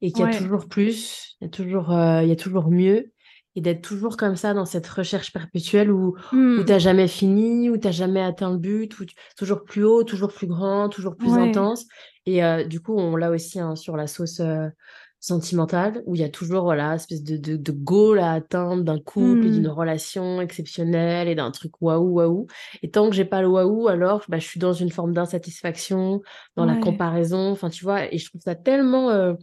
et 0.00 0.12
qu'il 0.12 0.20
y 0.20 0.22
a 0.22 0.26
Ouais. 0.26 0.36
toujours 0.38 0.68
plus, 0.68 1.36
il 1.40 1.44
y 1.44 1.46
a 1.48 1.50
toujours, 1.50 1.92
euh, 1.92 2.22
il 2.22 2.28
y 2.28 2.32
a 2.32 2.36
toujours 2.36 2.70
mieux 2.70 3.12
et 3.56 3.60
d'être 3.60 3.82
toujours 3.82 4.16
comme 4.16 4.36
ça 4.36 4.54
dans 4.54 4.64
cette 4.64 4.86
recherche 4.86 5.32
perpétuelle 5.32 5.90
où, 5.90 6.16
où 6.56 6.62
Mm. 6.62 6.64
t'as 6.64 6.78
jamais 6.78 7.08
fini, 7.08 7.70
où 7.70 7.76
t'as 7.76 7.90
jamais 7.92 8.22
atteint 8.22 8.50
le 8.52 8.58
but, 8.58 8.98
où 9.00 9.04
tu- 9.04 9.14
toujours 9.36 9.64
plus 9.64 9.84
haut, 9.84 10.04
toujours 10.04 10.32
plus 10.32 10.46
grand, 10.46 10.88
toujours 10.88 11.16
plus 11.16 11.30
Ouais. 11.32 11.42
intense. 11.42 11.86
Et 12.26 12.42
euh, 12.44 12.64
du 12.64 12.80
coup, 12.80 12.96
on 12.96 13.16
l'a 13.16 13.30
aussi 13.30 13.60
hein, 13.60 13.76
sur 13.76 13.96
la 13.96 14.06
sauce, 14.06 14.40
euh, 14.40 14.68
sentimentale 15.24 16.02
où 16.06 16.14
il 16.14 16.20
y 16.20 16.24
a 16.24 16.28
toujours 16.28 16.64
voilà 16.64 16.94
espèce 16.96 17.22
de, 17.22 17.36
de, 17.36 17.56
de 17.56 17.72
goal 17.72 18.18
à 18.18 18.32
atteindre 18.32 18.84
d'un 18.84 18.98
couple, 19.00 19.50
d'une 19.50 19.66
Mmh. 19.66 19.68
relation 19.68 20.40
exceptionnelle 20.40 21.28
et 21.28 21.34
d'un 21.34 21.50
truc 21.50 21.72
waouh 21.80 22.10
waouh. 22.12 22.46
Et 22.82 22.90
tant 22.90 23.08
que 23.08 23.16
j'ai 23.16 23.24
pas 23.24 23.40
le 23.42 23.48
waouh, 23.48 23.88
alors 23.88 24.24
bah, 24.28 24.38
je 24.38 24.46
suis 24.46 24.60
dans 24.60 24.72
une 24.74 24.90
forme 24.90 25.12
d'insatisfaction, 25.14 26.20
dans 26.56 26.66
la 26.66 26.76
comparaison. 26.76 27.50
Enfin, 27.52 27.70
tu 27.70 27.84
vois, 27.84 28.12
et 28.12 28.18
je 28.18 28.28
trouve 28.28 28.42
ça 28.42 28.54
tellement 28.54 29.10
euh, 29.10 29.34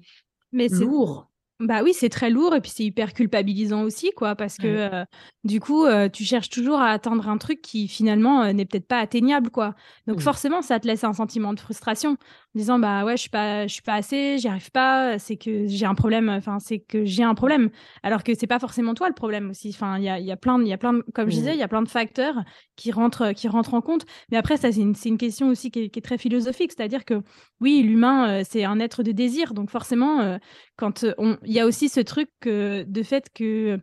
Mais 0.51 0.69
lourd. 0.69 1.30
Bah 1.61 1.83
oui, 1.83 1.93
c'est 1.93 2.09
très 2.09 2.29
lourd 2.31 2.55
et 2.55 2.61
puis 2.61 2.71
c'est 2.73 2.83
hyper 2.83 3.13
culpabilisant 3.13 3.83
aussi, 3.83 4.11
quoi, 4.15 4.35
parce 4.35 4.57
que 4.57 4.63
Ouais. 4.67 4.89
euh, 4.93 5.05
du 5.43 5.59
coup, 5.59 5.85
euh, 5.85 6.09
tu 6.09 6.23
cherches 6.23 6.49
toujours 6.49 6.79
à 6.79 6.89
atteindre 6.89 7.29
un 7.29 7.37
truc 7.37 7.61
qui 7.61 7.87
finalement 7.87 8.41
euh, 8.43 8.51
n'est 8.51 8.65
peut-être 8.65 8.87
pas 8.87 8.97
atteignable, 8.99 9.51
quoi. 9.51 9.75
Donc 10.07 10.17
Mm. 10.17 10.21
forcément, 10.21 10.61
ça 10.63 10.79
te 10.79 10.87
laisse 10.87 11.03
un 11.03 11.13
sentiment 11.13 11.53
de 11.53 11.59
frustration, 11.59 12.11
en 12.11 12.15
disant 12.55 12.79
bah 12.79 13.05
ouais, 13.05 13.15
je 13.15 13.21
suis 13.21 13.29
pas, 13.29 13.67
je 13.67 13.73
suis 13.73 13.81
pas 13.83 13.93
assez, 13.93 14.37
j'y 14.39 14.47
arrive 14.47 14.71
pas, 14.71 15.19
c'est 15.19 15.37
que 15.37 15.67
j'ai 15.67 15.85
un 15.85 15.93
problème, 15.95 16.29
enfin 16.29 16.57
c'est 16.59 16.79
que 16.79 17.05
j'ai 17.05 17.23
un 17.23 17.35
problème, 17.35 17.69
alors 18.03 18.23
que 18.23 18.33
c'est 18.33 18.47
pas 18.47 18.59
forcément 18.59 18.93
toi 18.95 19.07
le 19.07 19.13
problème 19.13 19.51
aussi. 19.51 19.69
Enfin, 19.69 19.97
il 19.99 20.03
y 20.03 20.09
a, 20.09 20.19
y 20.19 20.31
a 20.31 20.37
plein, 20.37 20.59
il 20.61 20.67
y 20.67 20.73
a 20.73 20.77
plein, 20.77 20.93
de- 20.93 21.05
comme 21.13 21.29
je 21.29 21.35
disais, 21.35 21.51
Mm. 21.51 21.55
il 21.55 21.59
y 21.59 21.63
a 21.63 21.67
plein 21.67 21.81
de 21.83 21.89
facteurs 21.89 22.35
qui 22.75 22.91
rentrent, 22.91 23.33
qui 23.33 23.47
rentrent 23.47 23.75
en 23.75 23.81
compte. 23.81 24.05
Mais 24.31 24.37
après, 24.37 24.57
ça 24.57 24.71
c'est 24.71 24.81
une, 24.81 24.95
c'est 24.95 25.09
une 25.09 25.17
question 25.19 25.49
aussi 25.49 25.69
qui 25.69 25.79
est, 25.83 25.89
qui 25.89 25.99
est 25.99 26.01
très 26.01 26.17
philosophique, 26.17 26.71
c'est-à-dire 26.75 27.05
que 27.05 27.21
oui, 27.59 27.83
l'humain 27.83 28.43
c'est 28.43 28.63
un 28.63 28.79
être 28.79 29.03
de 29.03 29.11
désir, 29.11 29.53
donc 29.53 29.69
forcément. 29.69 30.37
quand 30.77 31.05
on, 31.19 31.37
il 31.51 31.55
y 31.55 31.59
a 31.59 31.65
aussi 31.65 31.89
ce 31.89 31.99
truc 31.99 32.29
que, 32.39 32.83
de 32.83 33.03
fait 33.03 33.27
que 33.33 33.77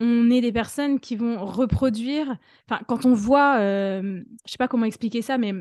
on 0.00 0.30
est 0.30 0.40
des 0.40 0.52
personnes 0.52 0.98
qui 1.00 1.16
vont 1.16 1.44
reproduire. 1.44 2.36
Enfin, 2.68 2.82
quand 2.88 3.04
on 3.04 3.12
voit, 3.14 3.58
euh, 3.58 4.22
je 4.46 4.50
sais 4.52 4.58
pas 4.58 4.68
comment 4.68 4.86
expliquer 4.86 5.22
ça, 5.22 5.36
mais 5.38 5.52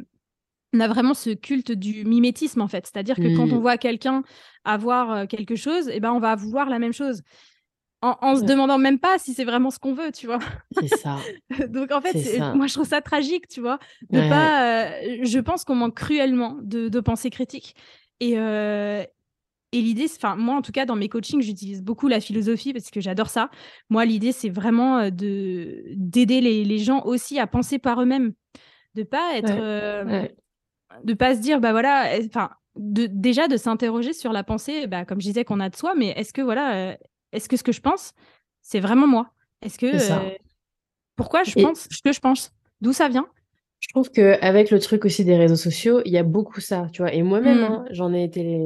on 0.74 0.80
a 0.80 0.88
vraiment 0.88 1.14
ce 1.14 1.30
culte 1.32 1.72
du 1.72 2.04
mimétisme 2.06 2.62
en 2.62 2.68
fait. 2.68 2.88
C'est-à-dire 2.88 3.18
que 3.18 3.36
quand 3.36 3.52
on 3.52 3.58
Mm. 3.58 3.62
voit 3.62 3.78
quelqu'un 3.78 4.24
avoir 4.64 5.12
euh, 5.12 5.26
quelque 5.26 5.56
chose, 5.56 5.88
et 5.90 6.00
ben 6.00 6.12
on 6.14 6.20
va 6.20 6.36
vouloir 6.36 6.70
la 6.70 6.80
même 6.80 6.94
chose. 6.94 7.22
En, 8.02 8.18
en 8.22 8.36
se 8.36 8.44
demandant 8.44 8.78
même 8.78 9.00
pas 9.00 9.18
si 9.20 9.34
c'est 9.34 9.46
vraiment 9.46 9.70
ce 9.70 9.80
qu'on 9.80 9.94
veut, 9.94 10.12
tu 10.12 10.26
vois. 10.28 10.40
C'est 10.72 10.88
ça, 10.88 11.18
Donc 11.70 11.92
en 11.92 12.02
fait, 12.02 12.14
moi 12.56 12.68
je 12.68 12.74
trouve 12.74 12.88
ça 12.88 13.02
tragique, 13.02 13.48
tu 13.48 13.62
vois, 13.62 13.80
de 14.12 14.20
Ouais. 14.20 14.30
pas. 14.30 14.84
euh, 14.86 15.20
je 15.24 15.40
pense 15.40 15.64
qu'on 15.64 15.76
manque 15.76 15.96
cruellement 15.96 16.58
de, 16.64 16.90
de 16.90 17.00
pensée 17.00 17.30
critique. 17.30 17.76
Et, 18.20 18.34
euh, 18.38 19.04
et 19.74 19.82
l'idée, 19.82 20.06
enfin, 20.16 20.36
moi, 20.38 20.56
en 20.56 20.62
tout 20.62 20.72
cas, 20.72 20.86
dans 20.86 20.96
mes 20.96 21.10
coachings, 21.10 21.42
j'utilise 21.42 21.82
beaucoup 21.84 22.08
la 22.08 22.22
philosophie 22.22 22.74
parce 22.74 22.92
que 22.92 23.02
j'adore 23.02 23.30
ça. 23.30 23.50
Moi, 23.90 24.06
l'idée, 24.06 24.32
c'est 24.32 24.50
vraiment 24.50 25.00
euh, 25.00 25.10
de 25.12 25.84
d'aider 25.96 26.42
les, 26.42 26.64
les 26.66 26.80
gens 26.80 27.04
aussi 27.06 27.40
à 27.40 27.48
penser 27.48 27.80
par 27.80 28.02
eux-mêmes, 28.02 28.34
de 28.96 29.04
pas 29.04 29.38
être, 29.38 29.58
Ouais. 29.58 29.60
euh, 29.60 30.06
Ouais. 30.06 30.36
de 31.04 31.14
pas 31.14 31.36
se 31.36 31.42
dire, 31.42 31.60
bah 31.62 31.72
voilà, 31.72 32.12
enfin, 32.26 32.52
de, 32.76 33.08
déjà 33.08 33.48
de 33.48 33.58
s'interroger 33.58 34.14
sur 34.14 34.34
la 34.34 34.44
pensée, 34.44 34.88
bah, 34.88 35.06
comme 35.06 35.22
je 35.22 35.28
disais, 35.28 35.46
qu'on 35.46 35.60
a 35.60 35.70
de 35.70 35.76
soi, 35.76 35.96
mais 35.96 36.10
est-ce 36.12 36.34
que 36.34 36.42
voilà, 36.42 36.92
euh, 36.94 36.98
est-ce 37.32 37.50
que 37.50 37.58
ce 37.58 37.64
que 37.64 37.72
je 37.72 37.82
pense, 37.82 38.14
c'est 38.62 38.80
vraiment 38.80 39.08
moi? 39.08 39.32
Est-ce 39.62 39.80
que 39.80 39.86
euh, 39.88 40.32
pourquoi 41.16 41.44
je 41.44 41.56
Et 41.56 41.58
pense 41.58 41.88
ce 41.92 42.02
que 42.04 42.14
je 42.14 42.20
pense? 42.20 42.54
D'où 42.82 42.94
ça 42.94 43.10
vient? 43.10 43.28
je 43.80 43.88
trouve 43.90 44.10
qu'avec 44.12 44.72
le 44.72 44.80
truc 44.80 45.06
aussi 45.06 45.26
des 45.26 45.36
réseaux 45.38 45.56
sociaux, 45.58 46.02
il 46.06 46.12
y 46.14 46.18
a 46.18 46.24
beaucoup 46.24 46.62
ça, 46.62 46.88
tu 46.94 47.02
vois. 47.02 47.14
Et 47.14 47.22
moi-même, 47.22 47.64
Hmm, 47.64 47.64
hein, 47.64 47.86
j'en 47.92 48.14
ai 48.14 48.24
été 48.24 48.62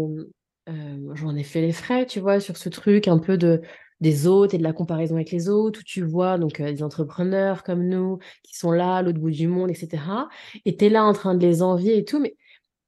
euh, 0.67 1.15
j'en 1.15 1.35
ai 1.35 1.43
fait 1.43 1.61
les 1.61 1.71
frais, 1.71 2.05
tu 2.05 2.19
vois, 2.19 2.39
sur 2.39 2.57
ce 2.57 2.69
truc 2.69 3.07
un 3.07 3.19
peu 3.19 3.37
de 3.37 3.61
des 3.99 4.27
autres 4.27 4.53
et 4.53 4.57
de 4.59 4.63
la 4.63 4.73
comparaison 4.73 5.15
avec 5.15 5.31
les 5.31 5.49
autres, 5.49 5.79
où 5.79 5.83
tu 5.83 6.03
vois 6.03 6.37
donc 6.37 6.59
euh, 6.59 6.71
des 6.71 6.83
entrepreneurs 6.83 7.63
comme 7.63 7.87
nous 7.87 8.19
qui 8.43 8.55
sont 8.55 8.71
là 8.71 8.97
à 8.97 9.01
l'autre 9.01 9.19
bout 9.19 9.31
du 9.31 9.47
monde, 9.47 9.71
etc. 9.71 10.03
Et 10.65 10.77
tu 10.77 10.85
es 10.85 10.89
là 10.89 11.03
en 11.03 11.13
train 11.13 11.33
de 11.35 11.41
les 11.45 11.63
envier 11.63 11.97
et 11.97 12.05
tout, 12.05 12.19
mais 12.19 12.35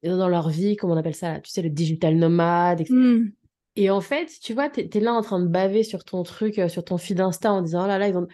dans 0.04 0.30
leur 0.30 0.50
vie, 0.50 0.76
comment 0.76 0.94
on 0.94 0.98
appelle 0.98 1.16
ça, 1.16 1.34
là, 1.34 1.42
tu 1.42 1.50
sais, 1.50 1.62
le 1.62 1.70
digital 1.70 2.16
nomade, 2.16 2.82
etc. 2.82 2.96
hmm, 2.96 3.32
Et 3.76 3.90
en 3.90 4.02
fait, 4.02 4.30
tu 4.42 4.54
vois, 4.54 4.70
tu 4.70 4.82
es, 4.82 5.00
là 5.00 5.14
en 5.14 5.22
train 5.22 5.40
de 5.40 5.48
baver 5.48 5.84
sur 5.84 6.04
ton 6.04 6.24
truc, 6.24 6.60
euh, 6.60 6.70
sur 6.70 6.84
ton 6.84 6.98
feed 6.98 7.20
Insta 7.20 7.52
en 7.52 7.62
disant, 7.62 7.86
oh 7.86 7.88
là 7.88 7.98
là, 7.98 8.08
ils 8.08 8.18
ont... 8.18 8.28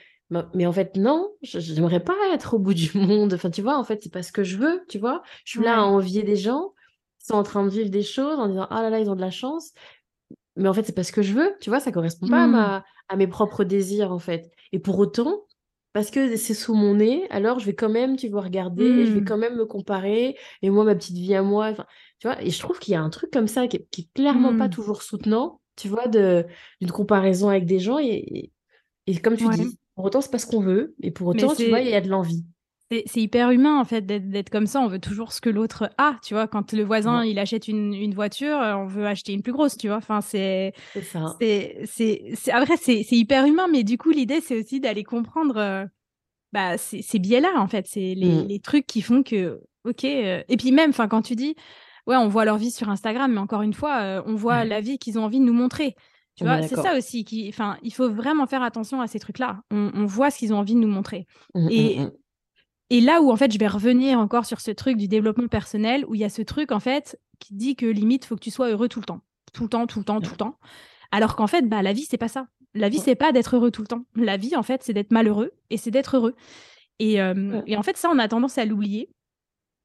Mais 0.53 0.65
en 0.65 0.73
fait, 0.73 0.95
non, 0.97 1.31
je- 1.43 1.60
j'aimerais 1.60 2.03
pas 2.03 2.15
être 2.34 2.55
au 2.55 2.60
bout 2.60 2.73
du 2.73 2.97
monde. 2.97 3.34
Enfin, 3.34 3.51
tu 3.51 3.62
vois, 3.62 3.77
en 3.77 3.84
fait, 3.84 4.01
c'est 4.03 4.12
pas 4.12 4.23
ce 4.23 4.31
que 4.31 4.43
je 4.43 4.58
veux, 4.58 4.84
tu 4.89 4.97
vois. 4.99 5.21
Je 5.45 5.51
suis 5.51 5.63
là 5.63 5.77
à 5.77 5.81
envier 5.84 6.23
des 6.23 6.36
gens 6.36 6.73
sont 7.25 7.35
en 7.35 7.43
train 7.43 7.63
de 7.63 7.69
vivre 7.69 7.89
des 7.89 8.03
choses 8.03 8.39
en 8.39 8.47
disant, 8.47 8.67
oh 8.69 8.75
là 8.75 8.89
là, 8.89 8.99
ils 8.99 9.09
ont 9.09 9.15
de 9.15 9.21
la 9.21 9.31
chance. 9.31 9.71
Mais 10.55 10.69
en 10.69 10.73
fait, 10.73 10.83
c'est 10.83 10.95
pas 10.95 11.03
ce 11.03 11.11
que 11.11 11.21
je 11.21 11.33
veux, 11.33 11.53
tu 11.59 11.69
vois, 11.69 11.79
ça 11.79 11.91
correspond 11.91 12.27
pas 12.27 12.43
à, 12.43 12.47
ma... 12.47 12.85
à 13.09 13.15
mes 13.15 13.27
propres 13.27 13.63
désirs, 13.63 14.11
en 14.11 14.19
fait. 14.19 14.49
Et 14.71 14.79
pour 14.79 14.97
autant, 14.99 15.45
parce 15.91 16.11
que 16.11 16.35
c'est 16.35 16.53
sous 16.53 16.73
mon 16.73 16.95
nez, 16.95 17.25
alors 17.29 17.59
je 17.59 17.65
vais 17.65 17.75
quand 17.75 17.89
même, 17.89 18.17
tu 18.17 18.27
vois, 18.29 18.41
regarder 18.41 19.05
je 19.05 19.11
vais 19.13 19.21
hmm, 19.21 19.25
quand 19.25 19.38
même 19.38 19.55
me 19.55 19.65
comparer. 19.65 20.38
Et 20.61 20.69
moi, 20.69 20.83
ma 20.83 20.95
petite 20.95 21.17
vie 21.17 21.35
à 21.35 21.41
moi, 21.41 21.73
tu 22.19 22.27
vois, 22.27 22.41
et 22.41 22.49
je 22.49 22.59
trouve 22.59 22.79
qu'il 22.79 22.93
y 22.93 22.95
a 22.95 23.01
un 23.01 23.09
truc 23.09 23.31
comme 23.31 23.47
ça 23.47 23.67
qui 23.67 23.77
est, 23.77 23.88
qui 23.91 24.01
est 24.01 24.09
clairement 24.13 24.57
pas 24.57 24.67
hmm, 24.67 24.71
toujours 24.71 25.01
soutenant, 25.01 25.61
tu 25.75 25.88
vois, 25.88 26.07
d'une 26.07 26.91
comparaison 26.91 27.49
avec 27.49 27.65
des 27.65 27.79
gens. 27.79 27.97
Et, 27.97 28.07
et, 28.07 28.51
et 29.07 29.17
comme 29.19 29.38
tu 29.38 29.45
ouais. 29.45 29.55
dis, 29.55 29.79
pour 29.95 30.05
autant, 30.05 30.21
c'est 30.21 30.31
pas 30.31 30.39
ce 30.39 30.47
qu'on 30.47 30.61
veut. 30.61 30.95
Et 31.01 31.11
pour 31.11 31.27
autant, 31.27 31.55
tu 31.55 31.69
vois, 31.69 31.79
il 31.79 31.89
y 31.89 31.95
a 31.95 32.01
de 32.01 32.09
l'envie. 32.09 32.45
C'est 32.91 33.21
hyper 33.21 33.50
humain 33.50 33.80
en 33.80 33.84
fait 33.84 34.02
d'être 34.06 34.50
comme 34.52 34.67
ça. 34.67 34.80
On 34.80 34.88
veut 34.88 35.00
toujours 35.00 35.32
ce 35.34 35.41
que 35.41 35.50
l'autre 35.50 35.89
a, 35.98 36.17
tu 36.24 36.34
vois. 36.36 36.48
Quand 36.48 36.71
le 36.71 36.84
voisin 36.84 37.21
Ouais, 37.21 37.32
il 37.32 37.39
achète 37.39 37.67
une, 37.67 37.93
une 37.93 38.13
voiture, 38.13 38.58
euh, 38.62 38.76
on 38.76 38.86
veut 38.86 39.08
acheter 39.08 39.34
une 39.34 39.41
plus 39.41 39.54
grosse, 39.54 39.76
tu 39.76 39.88
vois. 39.88 39.98
Enfin, 39.98 40.21
c'est 40.21 40.74
c'est 41.88 42.52
après 42.52 42.78
c'est 42.78 43.04
c'est 43.04 43.15
hyper 43.15 43.45
humain, 43.45 43.67
mais 43.71 43.84
du 43.84 43.98
coup 43.98 44.12
l'idée 44.12 44.39
c'est 44.41 44.60
aussi 44.60 44.80
d'aller 44.80 45.04
comprendre 45.04 45.58
euh, 45.58 45.86
bah 46.54 46.78
ces, 46.78 47.02
ces 47.02 47.19
biais-là 47.19 47.54
en 47.58 47.67
fait, 47.67 47.88
c'est 47.88 48.13
les, 48.15 48.43
Mm. 48.43 48.48
les 48.48 48.60
trucs 48.60 48.86
qui 48.88 49.02
font 49.02 49.24
que 49.24 49.62
ok. 49.84 50.04
euh, 50.06 50.43
Et 50.48 50.58
puis 50.58 50.71
même, 50.71 50.91
enfin 50.91 51.08
quand 51.08 51.21
tu 51.24 51.36
dis 51.36 51.56
ouais, 52.08 52.15
on 52.17 52.28
voit 52.28 52.45
leur 52.45 52.58
vie 52.58 52.71
sur 52.71 52.89
Instagram, 52.89 53.32
mais 53.34 53.39
encore 53.39 53.63
une 53.63 53.74
fois, 53.74 54.02
euh, 54.02 54.21
on 54.28 54.36
voit 54.36 54.60
Ouais, 54.60 54.65
la 54.65 54.80
vie 54.82 55.00
qu'ils 55.00 55.17
ont 55.17 55.24
envie 55.24 55.39
de 55.39 55.45
nous 55.45 55.54
montrer. 55.54 55.95
Tu 56.38 56.43
vois, 56.43 56.62
c'est 56.67 56.76
ça 56.84 56.98
aussi 56.98 57.24
qui, 57.24 57.48
enfin, 57.50 57.78
il 57.82 57.93
faut 57.93 58.10
vraiment 58.12 58.45
faire 58.45 58.62
attention 58.62 59.00
à 59.02 59.08
ces 59.08 59.19
trucs-là. 59.19 59.62
On, 59.71 59.89
on 59.95 60.06
voit 60.06 60.30
ce 60.32 60.38
qu'ils 60.39 60.54
ont 60.54 60.58
envie 60.58 60.76
de 60.76 60.80
nous 60.80 60.88
montrer. 60.89 61.26
Mm, 61.56 61.65
mm, 61.65 61.69
Et 61.71 62.00
mm. 62.00 62.12
Et 62.89 63.02
là 63.02 63.21
où 63.21 63.32
en 63.32 63.36
fait 63.36 63.52
je 63.52 63.60
vais 63.60 63.67
revenir 63.67 64.19
encore 64.19 64.45
sur 64.45 64.62
ce 64.62 64.71
truc 64.71 64.98
du 64.98 65.08
développement 65.08 65.48
personnel, 65.48 66.06
où 66.08 66.15
il 66.15 66.21
y 66.21 66.26
a 66.26 66.30
ce 66.30 66.41
truc 66.41 66.71
en 66.71 66.80
fait 66.80 67.19
qui 67.39 67.54
dit 67.56 67.76
que 67.76 67.86
limite 67.86 68.26
faut 68.26 68.36
que 68.36 68.41
tu 68.41 68.52
sois 68.52 68.69
heureux 68.69 68.88
tout 68.88 69.00
le 69.00 69.06
temps, 69.06 69.21
tout 69.54 69.63
le 69.63 69.69
temps, 69.69 69.88
tout 69.88 70.00
le 70.00 70.06
temps, 70.06 70.21
tout 70.21 70.32
le 70.32 70.38
temps. 70.38 70.60
Alors 71.12 71.36
qu'en 71.36 71.48
fait, 71.48 71.63
bah 71.67 71.82
la 71.82 71.93
vie 71.93 72.06
c'est 72.10 72.17
pas 72.17 72.28
ça. 72.28 72.48
La 72.74 72.89
vie 72.89 73.00
c'est 73.00 73.15
pas 73.15 73.32
d'être 73.32 73.56
heureux 73.56 73.71
tout 73.71 73.82
le 73.82 73.88
temps. 73.88 74.06
La 74.15 74.38
vie 74.38 74.56
en 74.56 74.63
fait 74.63 74.84
c'est 74.84 74.93
d'être 74.93 75.12
malheureux 75.12 75.52
et 75.69 75.78
c'est 75.78 75.91
d'être 75.91 76.17
heureux. 76.17 76.36
Et, 77.00 77.21
euh, 77.21 77.62
et 77.67 77.76
en 77.78 77.84
fait 77.84 77.98
ça 77.98 78.10
on 78.12 78.19
a 78.19 78.28
tendance 78.28 78.58
à 78.58 78.65
l'oublier. 78.65 79.10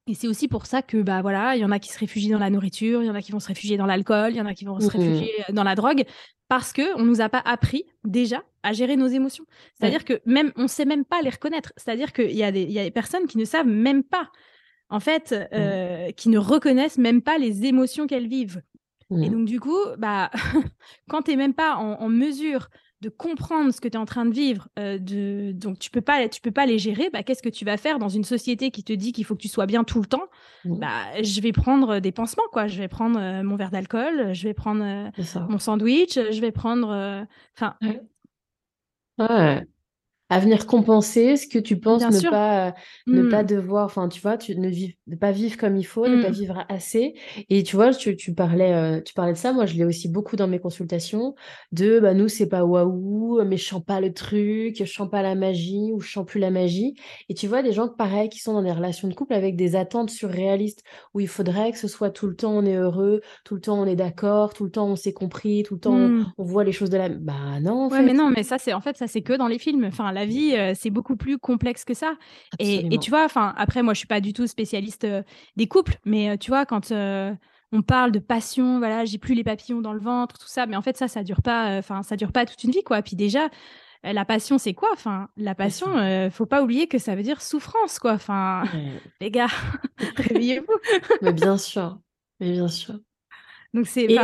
Et 0.07 0.13
c'est 0.15 0.27
aussi 0.27 0.47
pour 0.47 0.65
ça 0.65 0.81
que 0.81 1.01
bah 1.01 1.21
voilà, 1.21 1.55
il 1.55 1.61
y 1.61 1.65
en 1.65 1.71
a 1.71 1.79
qui 1.79 1.89
se 1.91 1.99
réfugient 1.99 2.31
dans 2.31 2.39
la 2.39 2.49
nourriture, 2.49 3.03
il 3.03 3.05
y 3.05 3.09
en 3.09 3.15
a 3.15 3.21
qui 3.21 3.31
vont 3.31 3.39
se 3.39 3.47
réfugier 3.47 3.77
dans 3.77 3.85
l'alcool, 3.85 4.31
il 4.31 4.37
y 4.37 4.41
en 4.41 4.45
a 4.47 4.53
qui 4.53 4.65
vont 4.65 4.79
se 4.79 4.85
Mm. 4.87 4.99
réfugier 4.99 5.31
dans 5.49 5.63
la 5.63 5.75
drogue 5.75 6.03
parce 6.47 6.73
que 6.73 6.97
on 6.99 7.03
nous 7.05 7.21
a 7.21 7.29
pas 7.29 7.41
appris 7.45 7.85
déjà 8.03 8.43
à 8.63 8.73
gérer 8.73 8.95
nos 8.97 9.07
émotions. 9.07 9.45
Ouais. 9.47 9.57
C'est-à-dire 9.79 10.03
que 10.03 10.19
même 10.25 10.51
on 10.55 10.67
sait 10.67 10.85
même 10.85 11.05
pas 11.05 11.21
les 11.21 11.29
reconnaître. 11.29 11.71
C'est-à-dire 11.77 12.13
qu'il 12.13 12.31
y 12.35 12.43
a 12.43 12.51
des 12.51 12.63
il 12.63 12.71
y 12.71 12.79
a 12.79 12.83
des 12.83 12.91
personnes 12.91 13.27
qui 13.27 13.37
ne 13.37 13.45
savent 13.45 13.67
même 13.67 14.03
pas 14.03 14.29
en 14.89 14.99
fait 14.99 15.31
Mm. 15.31 15.45
euh, 15.53 16.11
qui 16.11 16.29
ne 16.29 16.39
reconnaissent 16.39 16.97
même 16.97 17.21
pas 17.21 17.37
les 17.37 17.65
émotions 17.65 18.07
qu'elles 18.07 18.27
vivent. 18.27 18.61
Et 19.11 19.29
Mm. 19.29 19.29
donc 19.29 19.45
du 19.45 19.59
coup, 19.59 19.77
bah 19.99 20.31
quand 21.09 21.21
tu 21.21 21.31
n'es 21.31 21.37
même 21.37 21.53
pas 21.53 21.75
en, 21.75 21.93
en 22.01 22.09
mesure 22.09 22.69
de 23.01 23.09
comprendre 23.09 23.73
ce 23.73 23.81
que 23.81 23.87
tu 23.87 23.95
es 23.95 23.97
en 23.97 24.05
train 24.05 24.25
de 24.25 24.33
vivre, 24.33 24.67
euh, 24.79 24.97
de... 24.99 25.51
donc 25.53 25.79
tu 25.79 25.89
peux 25.89 26.01
pas, 26.01 26.29
tu 26.29 26.39
peux 26.41 26.51
pas 26.51 26.65
les 26.67 26.77
gérer, 26.79 27.09
bah, 27.11 27.23
qu'est-ce 27.23 27.41
que 27.43 27.49
tu 27.49 27.65
vas 27.65 27.77
faire 27.77 27.97
dans 27.99 28.09
une 28.09 28.23
société 28.23 28.69
qui 28.71 28.83
te 28.83 28.93
dit 28.93 29.11
qu'il 29.11 29.25
faut 29.25 29.35
que 29.35 29.41
tu 29.41 29.47
sois 29.47 29.65
bien 29.65 29.83
tout 29.83 29.99
le 29.99 30.05
temps? 30.07 30.27
Mm. 30.65 30.79
bah, 30.79 31.21
Je 31.23 31.41
vais 31.41 31.51
prendre 31.51 31.99
des 31.99 32.11
pansements, 32.11 32.43
quoi. 32.51 32.67
Je 32.67 32.77
vais 32.77 32.87
prendre 32.87 33.19
euh, 33.19 33.43
mon 33.43 33.55
verre 33.55 33.71
d'alcool, 33.71 34.33
je 34.33 34.43
vais 34.43 34.53
prendre 34.53 34.83
euh, 34.83 35.09
mon 35.49 35.57
sandwich, 35.59 36.13
je 36.15 36.41
vais 36.41 36.51
prendre... 36.51 36.89
euh, 36.91 37.23
Enfin, 37.57 37.75
Ouais. 37.81 38.01
Ouais. 39.17 39.65
À 40.31 40.39
venir 40.39 40.65
compenser 40.65 41.35
ce 41.37 41.45
que 41.45 41.59
tu 41.59 41.79
penses 41.79 41.99
bien 41.99 42.09
ne 42.09 42.19
sûr. 42.19 42.31
pas 42.31 42.73
ne 43.07 43.23
pas 43.29 43.43
Mm, 43.43 43.47
devoir 43.47 43.85
enfin 43.85 44.07
tu 44.07 44.19
vois 44.21 44.37
tu 44.37 44.57
ne 44.57 44.69
vis 44.69 44.95
ne 45.07 45.15
pas 45.15 45.31
vivre 45.31 45.57
comme 45.57 45.77
il 45.77 45.83
faut 45.83 46.07
ne 46.07 46.21
pas 46.23 46.29
mm, 46.29 46.33
vivre 46.33 46.65
assez 46.69 47.13
et 47.49 47.63
tu 47.63 47.75
vois 47.75 47.93
tu, 47.93 48.15
tu 48.15 48.33
parlais 48.33 48.73
euh, 48.73 49.01
tu 49.01 49.13
parlais 49.13 49.33
de 49.33 49.37
ça 49.37 49.53
moi 49.53 49.65
je 49.67 49.75
l'ai 49.75 49.85
aussi 49.85 50.09
beaucoup 50.09 50.35
dans 50.35 50.47
mes 50.47 50.59
consultations 50.59 51.35
de 51.71 51.99
bah 51.99 52.13
nous 52.13 52.27
c'est 52.29 52.47
pas 52.47 52.63
waouh 52.63 53.43
mais 53.45 53.57
je 53.57 53.65
sens 53.65 53.83
pas 53.83 53.99
le 54.01 54.13
truc 54.13 54.77
je 54.79 54.85
sens 54.85 55.09
pas 55.09 55.21
la 55.21 55.35
magie 55.35 55.91
ou 55.93 55.99
je 55.99 56.11
sens 56.11 56.25
plus 56.25 56.39
la 56.39 56.49
magie 56.49 56.95
et 57.29 57.33
tu 57.33 57.47
vois 57.47 57.61
des 57.61 57.73
gens 57.73 57.87
pareil 57.89 58.29
qui 58.29 58.39
sont 58.39 58.53
dans 58.53 58.63
des 58.63 58.71
relations 58.71 59.07
de 59.07 59.13
couple 59.13 59.33
avec 59.33 59.55
des 59.55 59.75
attentes 59.75 60.09
surréalistes 60.09 60.83
où 61.13 61.19
il 61.19 61.27
faudrait 61.27 61.71
que 61.71 61.77
ce 61.77 61.87
soit 61.87 62.09
tout 62.09 62.27
le 62.27 62.35
temps 62.35 62.53
on 62.53 62.65
est 62.65 62.75
heureux 62.75 63.21
tout 63.43 63.55
le 63.55 63.61
temps 63.61 63.79
on 63.79 63.85
est 63.85 63.95
d'accord 63.95 64.53
tout 64.53 64.63
le 64.63 64.71
temps 64.71 64.87
on 64.87 64.95
s'est 64.95 65.13
compris 65.13 65.63
tout 65.63 65.75
le 65.75 65.79
temps 65.81 65.93
on, 65.93 66.07
mm. 66.07 66.33
on 66.37 66.43
voit 66.43 66.63
les 66.63 66.71
choses 66.71 66.89
de 66.89 66.97
la 66.97 67.09
bah 67.09 67.59
non 67.61 67.85
en 67.85 67.89
Ouais, 67.91 68.01
mais 68.03 68.13
non, 68.13 68.29
mais 68.29 68.43
ça, 68.43 68.57
c'est 68.57 68.73
en 68.73 68.81
fait, 68.81 68.97
ça, 68.97 69.07
c'est 69.07 69.21
que 69.21 69.33
dans 69.33 69.47
les 69.47 69.59
films. 69.59 69.83
Enfin, 69.85 70.11
la 70.11 70.20
vie, 70.25 70.55
euh, 70.55 70.73
c'est 70.75 70.89
beaucoup 70.89 71.15
plus 71.15 71.37
complexe 71.37 71.85
que 71.85 71.93
ça. 71.93 72.15
Et, 72.59 72.93
et 72.93 72.99
tu 72.99 73.09
vois, 73.09 73.25
enfin, 73.25 73.53
après, 73.57 73.83
moi, 73.83 73.93
je 73.93 73.99
suis 73.99 74.07
pas 74.07 74.21
du 74.21 74.33
tout 74.33 74.47
spécialiste 74.47 75.03
euh, 75.05 75.23
des 75.55 75.67
couples, 75.67 75.97
mais 76.05 76.31
euh, 76.31 76.37
tu 76.37 76.51
vois, 76.51 76.65
quand 76.65 76.91
on 77.73 77.81
parle 77.83 78.11
de 78.11 78.19
passion, 78.19 78.79
voilà, 78.79 79.05
j'ai 79.05 79.17
plus 79.17 79.33
les 79.33 79.43
papillons 79.45 79.81
dans 79.81 79.93
le 79.93 79.99
ventre, 80.01 80.37
tout 80.37 80.47
ça, 80.47 80.65
mais 80.65 80.75
en 80.75 80.81
fait, 80.81 80.97
ça, 80.97 81.07
ça 81.07 81.23
dure 81.23 81.41
pas, 81.41 81.77
enfin, 81.77 82.03
ça 82.03 82.17
dure 82.17 82.31
pas 82.33 82.45
toute 82.45 82.63
une 82.63 82.71
vie, 82.71 82.83
quoi. 82.83 83.01
Puis 83.01 83.15
déjà, 83.15 83.49
la 84.03 84.25
passion, 84.25 84.57
c'est 84.57 84.73
quoi? 84.73 84.89
Enfin, 84.93 85.29
la 85.37 85.55
passion, 85.55 85.95
euh, 85.97 86.29
faut 86.29 86.45
pas 86.45 86.63
oublier 86.63 86.87
que 86.87 86.97
ça 86.97 87.15
veut 87.15 87.23
dire 87.23 87.41
souffrance, 87.41 87.99
quoi. 87.99 88.13
Enfin, 88.13 88.63
Ouais. 88.73 88.99
les 89.21 89.31
gars, 89.31 89.47
réveillez-vous. 90.17 90.73
Mais 91.21 91.33
bien 91.33 91.57
sûr, 91.57 91.99
mais 92.39 92.51
bien 92.51 92.67
sûr. 92.67 92.99
Donc 93.73 93.87
c'est, 93.87 94.05
Et 94.09 94.17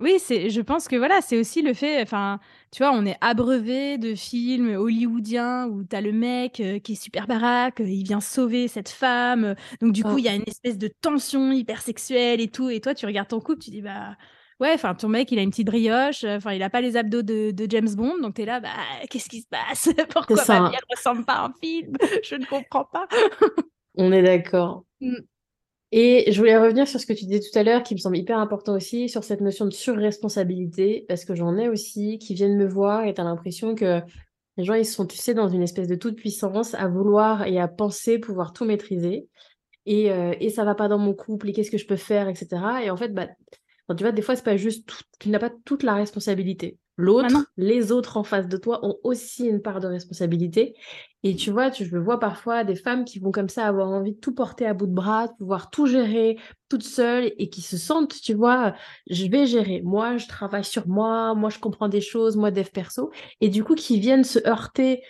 Oui, 0.00 0.18
c'est, 0.20 0.48
je 0.48 0.60
pense 0.60 0.86
que 0.86 0.94
voilà, 0.94 1.20
c'est 1.20 1.36
aussi 1.36 1.60
le 1.60 1.74
fait, 1.74 2.00
enfin, 2.00 2.38
tu 2.70 2.84
vois, 2.84 2.92
on 2.92 3.04
est 3.04 3.16
abreuvé 3.20 3.98
de 3.98 4.14
films 4.14 4.76
hollywoodiens 4.76 5.66
où 5.66 5.82
tu 5.82 5.96
as 5.96 6.00
le 6.00 6.12
mec 6.12 6.60
euh, 6.60 6.78
qui 6.78 6.92
est 6.92 7.02
super 7.02 7.26
baraque, 7.26 7.80
euh, 7.80 7.84
il 7.88 8.04
vient 8.04 8.20
sauver 8.20 8.68
cette 8.68 8.90
femme, 8.90 9.42
euh, 9.44 9.54
donc 9.80 9.92
du 9.92 10.04
coup, 10.04 10.18
il 10.18 10.24
y 10.24 10.28
a 10.28 10.36
une 10.36 10.44
espèce 10.46 10.78
de 10.78 10.86
tension 10.86 11.50
hyper 11.50 11.82
sexuelle 11.82 12.40
et 12.40 12.48
tout, 12.48 12.70
et 12.70 12.80
toi, 12.80 12.94
tu 12.94 13.06
regardes 13.06 13.26
ton 13.26 13.40
couple, 13.40 13.58
tu 13.60 13.70
dis, 13.70 13.82
bah, 13.82 14.16
ouais, 14.60 14.72
enfin, 14.72 14.94
ton 14.94 15.08
mec, 15.08 15.32
il 15.32 15.38
a 15.40 15.42
une 15.42 15.50
petite 15.50 15.66
brioche, 15.66 16.22
enfin, 16.22 16.52
il 16.52 16.62
a 16.62 16.70
pas 16.70 16.80
les 16.80 16.96
abdos 16.96 17.22
de, 17.22 17.50
de 17.50 17.66
James 17.68 17.92
Bond, 17.96 18.18
donc 18.22 18.36
tu 18.36 18.42
es 18.42 18.44
là, 18.44 18.60
bah, 18.60 18.68
qu'est-ce 19.10 19.28
qui 19.28 19.40
se 19.40 19.48
passe? 19.48 19.88
Pourquoi 20.10 20.44
ma 20.46 20.60
vie, 20.60 20.70
elle 20.74 20.96
ressemble 20.96 21.24
pas 21.24 21.34
à 21.34 21.46
un 21.46 21.52
film? 21.60 21.92
Je 22.22 22.36
ne 22.36 22.44
comprends 22.44 22.84
pas. 22.84 23.08
On 23.96 24.12
est 24.12 24.22
d'accord. 24.22 24.84
Et 25.90 26.30
je 26.30 26.38
voulais 26.38 26.58
revenir 26.58 26.86
sur 26.86 27.00
ce 27.00 27.06
que 27.06 27.14
tu 27.14 27.24
disais 27.24 27.40
tout 27.40 27.58
à 27.58 27.62
l'heure, 27.62 27.82
qui 27.82 27.94
me 27.94 27.98
semble 27.98 28.18
hyper 28.18 28.38
important 28.38 28.74
aussi, 28.74 29.08
sur 29.08 29.24
cette 29.24 29.40
notion 29.40 29.64
de 29.64 29.70
surresponsabilité, 29.70 31.06
parce 31.08 31.24
que 31.24 31.34
j'en 31.34 31.56
ai 31.56 31.68
aussi 31.68 32.18
qui 32.18 32.34
viennent 32.34 32.58
me 32.58 32.66
voir 32.66 33.04
et 33.06 33.14
tu 33.14 33.20
as 33.20 33.24
l'impression 33.24 33.74
que 33.74 34.02
les 34.58 34.64
gens, 34.64 34.74
ils 34.74 34.84
sont, 34.84 35.06
tu 35.06 35.16
sais, 35.16 35.34
dans 35.34 35.48
une 35.48 35.62
espèce 35.62 35.88
de 35.88 35.94
toute 35.94 36.16
puissance 36.16 36.74
à 36.74 36.88
vouloir 36.88 37.46
et 37.46 37.58
à 37.58 37.68
penser 37.68 38.18
pouvoir 38.18 38.52
tout 38.52 38.64
maîtriser. 38.64 39.28
Et, 39.86 40.10
euh, 40.12 40.34
et 40.40 40.50
ça 40.50 40.64
va 40.64 40.74
pas 40.74 40.88
dans 40.88 40.98
mon 40.98 41.14
couple, 41.14 41.48
et 41.48 41.52
qu'est-ce 41.52 41.70
que 41.70 41.78
je 41.78 41.86
peux 41.86 41.96
faire, 41.96 42.28
etc. 42.28 42.48
Et 42.84 42.90
en 42.90 42.96
fait, 42.96 43.14
bah, 43.14 43.28
tu 43.96 44.02
vois, 44.02 44.12
des 44.12 44.20
fois, 44.20 44.36
c'est 44.36 44.44
pas 44.44 44.56
juste, 44.56 44.90
tu 45.18 45.30
n'as 45.30 45.38
pas 45.38 45.50
toute 45.64 45.82
la 45.82 45.94
responsabilité. 45.94 46.76
L'autre, 46.98 47.36
ah 47.36 47.44
les 47.56 47.92
autres 47.92 48.16
en 48.16 48.24
face 48.24 48.48
de 48.48 48.56
toi 48.56 48.84
ont 48.84 48.96
aussi 49.04 49.46
une 49.46 49.62
part 49.62 49.78
de 49.78 49.86
responsabilité. 49.86 50.74
Et 51.22 51.36
tu 51.36 51.52
vois, 51.52 51.70
tu, 51.70 51.84
je 51.84 51.96
vois 51.96 52.18
parfois 52.18 52.64
des 52.64 52.74
femmes 52.74 53.04
qui 53.04 53.20
vont 53.20 53.30
comme 53.30 53.48
ça 53.48 53.66
avoir 53.66 53.88
envie 53.88 54.14
de 54.14 54.18
tout 54.18 54.34
porter 54.34 54.66
à 54.66 54.74
bout 54.74 54.88
de 54.88 54.92
bras, 54.92 55.28
de 55.28 55.32
pouvoir 55.34 55.70
tout 55.70 55.86
gérer 55.86 56.38
toute 56.68 56.82
seule 56.82 57.32
et 57.38 57.50
qui 57.50 57.62
se 57.62 57.76
sentent, 57.76 58.20
tu 58.20 58.34
vois, 58.34 58.74
je 59.08 59.26
vais 59.26 59.46
gérer. 59.46 59.80
Moi, 59.82 60.16
je 60.16 60.26
travaille 60.26 60.64
sur 60.64 60.88
moi, 60.88 61.36
moi, 61.36 61.50
je 61.50 61.60
comprends 61.60 61.88
des 61.88 62.00
choses, 62.00 62.36
moi, 62.36 62.50
dev 62.50 62.68
perso. 62.68 63.12
Et 63.40 63.48
du 63.48 63.62
coup, 63.62 63.76
qui 63.76 64.00
viennent 64.00 64.24
se 64.24 64.44
heurter 64.44 65.00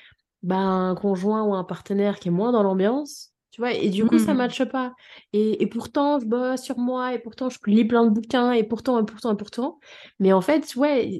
ben, 0.43 0.91
un 0.91 0.95
conjoint 0.95 1.43
ou 1.45 1.55
un 1.55 1.64
partenaire 1.64 2.18
qui 2.18 2.28
est 2.28 2.32
moins 2.32 2.53
dans 2.53 2.62
l'ambiance. 2.62 3.32
Tu 3.51 3.62
vois, 3.62 3.72
et 3.72 3.89
du 3.89 4.05
coup, 4.05 4.18
ça 4.18 4.26
ne 4.26 4.34
mmh. 4.34 4.36
matche 4.36 4.64
pas. 4.64 4.93
Et, 5.32 5.62
et, 5.62 5.66
pourtant, 5.66 6.20
je 6.20 6.26
bosse 6.26 6.61
sur 6.61 6.78
moi, 6.78 7.14
et 7.14 7.18
pourtant, 7.18 7.49
je 7.49 7.59
lis 7.66 7.86
plein 7.86 8.05
de 8.05 8.11
bouquins, 8.11 8.53
et 8.53 8.62
pourtant, 8.62 9.01
et 9.01 9.07
pourtant, 9.07 9.32
et 9.32 9.36
pourtant. 9.36 9.80
Mais 10.20 10.34
en 10.34 10.43
fait, 10.43 10.76
ouais, 10.76 11.18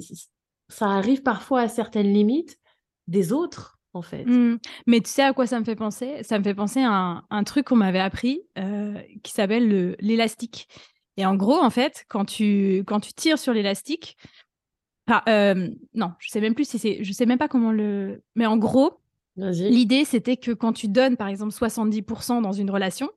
ça 0.68 0.86
arrive 0.86 1.22
parfois 1.22 1.62
à 1.62 1.68
certaines 1.68 2.12
limites 2.12 2.58
des 3.06 3.32
autres, 3.32 3.78
en 3.94 4.02
fait. 4.02 4.24
Mmh. 4.24 4.58
Mais 4.86 5.00
tu 5.00 5.10
sais 5.10 5.22
à 5.22 5.32
quoi 5.32 5.46
ça 5.46 5.58
me 5.58 5.64
fait 5.64 5.76
penser? 5.76 6.22
Ça 6.22 6.38
me 6.38 6.44
fait 6.44 6.54
penser 6.54 6.80
à 6.82 7.22
un, 7.30 7.44
truc 7.44 7.66
qu'on 7.66 7.76
m'avait 7.76 7.98
appris 7.98 8.42
euh, 8.58 9.00
qui 9.22 9.32
s'appelle 9.32 9.96
l'élastique. 10.00 10.68
Et 11.16 11.26
en 11.26 11.34
gros, 11.34 11.58
en 11.58 11.70
fait, 11.70 12.04
quand 12.08 12.24
tu, 12.24 12.84
quand 12.86 13.00
tu 13.00 13.12
tires 13.12 13.38
sur 13.38 13.52
l'élastique, 13.52 14.16
euh, 15.28 15.68
non, 15.94 16.12
je 16.18 16.28
sais 16.28 16.40
même 16.40 16.54
plus 16.54 16.68
si 16.68 16.78
c'est, 16.78 17.02
je 17.02 17.12
sais 17.12 17.26
même 17.26 17.38
pas 17.38 17.48
comment 17.48 17.72
le, 17.72 18.22
mais 18.34 18.46
en 18.46 18.56
gros, 18.56 19.00
l'idée 19.36 20.04
c'était 20.04 20.36
que 20.36 20.50
quand 20.50 20.72
tu 20.72 20.88
donnes 20.88 21.16
par 21.16 21.28
exemple 21.28 21.52
70% 21.52 22.42
dans 22.42 22.52
une 22.52 22.70
relation, 22.70 23.08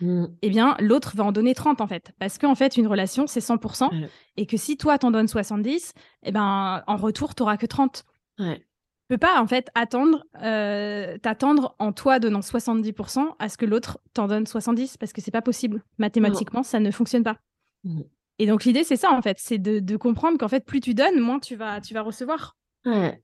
Mmh. 0.00 0.26
eh 0.42 0.50
bien, 0.50 0.76
l'autre 0.78 1.12
va 1.16 1.24
en 1.24 1.32
donner 1.32 1.54
30 1.54 1.80
en 1.80 1.86
fait. 1.86 2.12
Parce 2.18 2.38
qu'en 2.38 2.54
fait, 2.54 2.76
une 2.76 2.86
relation, 2.86 3.26
c'est 3.26 3.40
100%. 3.40 3.90
Et 4.36 4.46
que 4.46 4.56
si 4.56 4.76
toi, 4.76 4.98
t'en 4.98 5.10
donnes 5.10 5.28
70, 5.28 5.94
eh 6.24 6.32
ben, 6.32 6.82
en 6.86 6.96
retour, 6.96 7.34
t'auras 7.34 7.56
que 7.56 7.66
30. 7.66 8.04
Ouais. 8.38 8.58
Tu 8.58 9.14
peux 9.14 9.18
pas 9.18 9.40
en 9.40 9.46
fait 9.46 9.70
attendre, 9.76 10.24
euh, 10.42 11.16
t'attendre 11.18 11.76
en 11.78 11.92
toi 11.92 12.18
donnant 12.18 12.40
70% 12.40 13.36
à 13.38 13.48
ce 13.48 13.56
que 13.56 13.64
l'autre 13.64 14.00
t'en 14.14 14.26
donne 14.26 14.46
70 14.46 14.96
parce 14.96 15.12
que 15.12 15.20
c'est 15.20 15.30
pas 15.30 15.42
possible. 15.42 15.84
Mathématiquement, 15.98 16.64
ça 16.64 16.80
ne 16.80 16.90
fonctionne 16.90 17.22
pas. 17.22 17.36
Mmh. 17.84 18.00
Et 18.40 18.46
donc 18.46 18.64
l'idée 18.64 18.82
c'est 18.82 18.96
ça 18.96 19.12
en 19.12 19.22
fait, 19.22 19.38
c'est 19.38 19.58
de, 19.58 19.78
de 19.78 19.96
comprendre 19.96 20.38
qu'en 20.38 20.48
fait 20.48 20.64
plus 20.64 20.80
tu 20.80 20.92
donnes, 20.92 21.20
moins 21.20 21.38
tu 21.38 21.54
vas, 21.54 21.80
tu 21.80 21.94
vas 21.94 22.02
recevoir. 22.02 22.56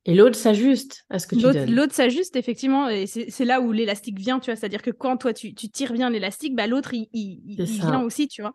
Et 0.04 0.14
l'autre 0.14 0.36
s'ajuste 0.36 1.04
à 1.08 1.18
ce 1.18 1.26
que 1.26 1.36
tu 1.36 1.42
donnes. 1.42 1.72
L'autre 1.72 1.94
s'ajuste, 1.94 2.36
effectivement. 2.36 2.88
Et 2.88 3.06
c'est 3.06 3.44
là 3.44 3.60
où 3.60 3.72
l'élastique 3.72 4.18
vient, 4.18 4.40
tu 4.40 4.50
vois. 4.50 4.56
C'est-à-dire 4.56 4.82
que 4.82 4.90
quand 4.90 5.16
toi, 5.16 5.32
tu, 5.32 5.54
tu 5.54 5.68
tires 5.68 5.92
bien 5.92 6.10
l'élastique, 6.10 6.56
bah, 6.56 6.66
l'autre, 6.66 6.94
il, 6.94 7.08
il, 7.12 7.62
vient 7.64 8.02
aussi, 8.02 8.28
tu 8.28 8.42
vois. 8.42 8.52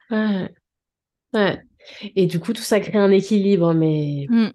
Ouais. 1.34 1.62
Et 2.16 2.26
du 2.26 2.39
coup, 2.39 2.53
tout 2.53 2.62
ça 2.62 2.80
crée 2.80 2.97
un 2.97 3.12
équilibre, 3.12 3.74
mais 3.74 4.26
mmh. 4.30 4.49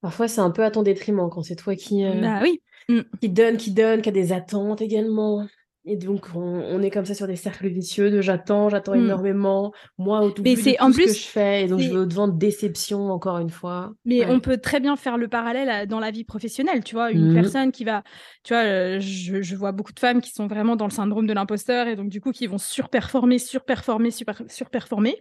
parfois, 0.00 0.28
c'est 0.28 0.40
un 0.40 0.50
peu 0.50 0.64
à 0.64 0.70
ton 0.70 0.82
détriment 0.82 1.30
quand 1.30 1.42
c'est 1.42 1.56
toi 1.56 1.74
qui, 1.74 2.04
euh, 2.04 2.20
bah, 2.20 2.40
oui. 2.42 2.60
Mmh. 2.88 3.00
qui 3.20 3.28
donne, 3.28 3.56
qui 3.56 3.70
donne, 3.70 4.02
qui 4.02 4.08
a 4.08 4.12
des 4.12 4.32
attentes 4.32 4.82
également. 4.82 5.46
Et 5.84 5.96
donc, 5.96 6.28
on, 6.36 6.80
est 6.80 6.90
comme 6.90 7.04
ça 7.04 7.14
sur 7.14 7.26
des 7.26 7.34
cercles 7.34 7.66
vicieux 7.66 8.08
de 8.08 8.20
j'attends, 8.20 8.68
j'attends 8.68 8.94
mmh. 8.94 9.04
énormément, 9.04 9.72
moi, 9.98 10.20
au 10.20 10.30
tout, 10.30 10.42
mais 10.42 10.54
c'est 10.54 10.80
en 10.80 10.92
plus, 10.92 11.08
ce 11.08 11.08
que 11.08 11.18
je 11.18 11.26
fais, 11.26 11.64
et 11.64 11.66
donc 11.66 11.80
je 11.80 11.88
vais 11.88 11.96
au-devant 11.96 12.28
de 12.28 12.38
déception, 12.38 13.10
encore 13.10 13.38
une 13.38 13.50
fois. 13.50 13.92
Mais 14.04 14.24
on 14.26 14.38
peut 14.38 14.58
très 14.58 14.78
bien 14.78 14.94
faire 14.94 15.18
le 15.18 15.26
parallèle 15.26 15.88
dans 15.88 15.98
la 15.98 16.12
vie 16.12 16.22
professionnelle, 16.22 16.84
tu 16.84 16.94
vois, 16.94 17.10
une 17.10 17.32
mmh. 17.32 17.34
personne 17.34 17.72
qui 17.72 17.82
va, 17.82 18.04
tu 18.44 18.54
vois, 18.54 18.62
euh, 18.62 19.00
je, 19.00 19.42
je, 19.42 19.56
vois 19.56 19.72
beaucoup 19.72 19.92
de 19.92 19.98
femmes 19.98 20.20
qui 20.20 20.30
sont 20.30 20.46
vraiment 20.46 20.76
dans 20.76 20.86
le 20.86 20.92
syndrome 20.92 21.26
de 21.26 21.32
l'imposteur, 21.32 21.88
et 21.88 21.96
donc 21.96 22.10
du 22.10 22.20
coup, 22.20 22.30
qui 22.30 22.46
vont 22.46 22.58
surperformer, 22.58 23.40
surperformer, 23.40 24.12
super, 24.12 24.40
surperformer, 24.46 25.16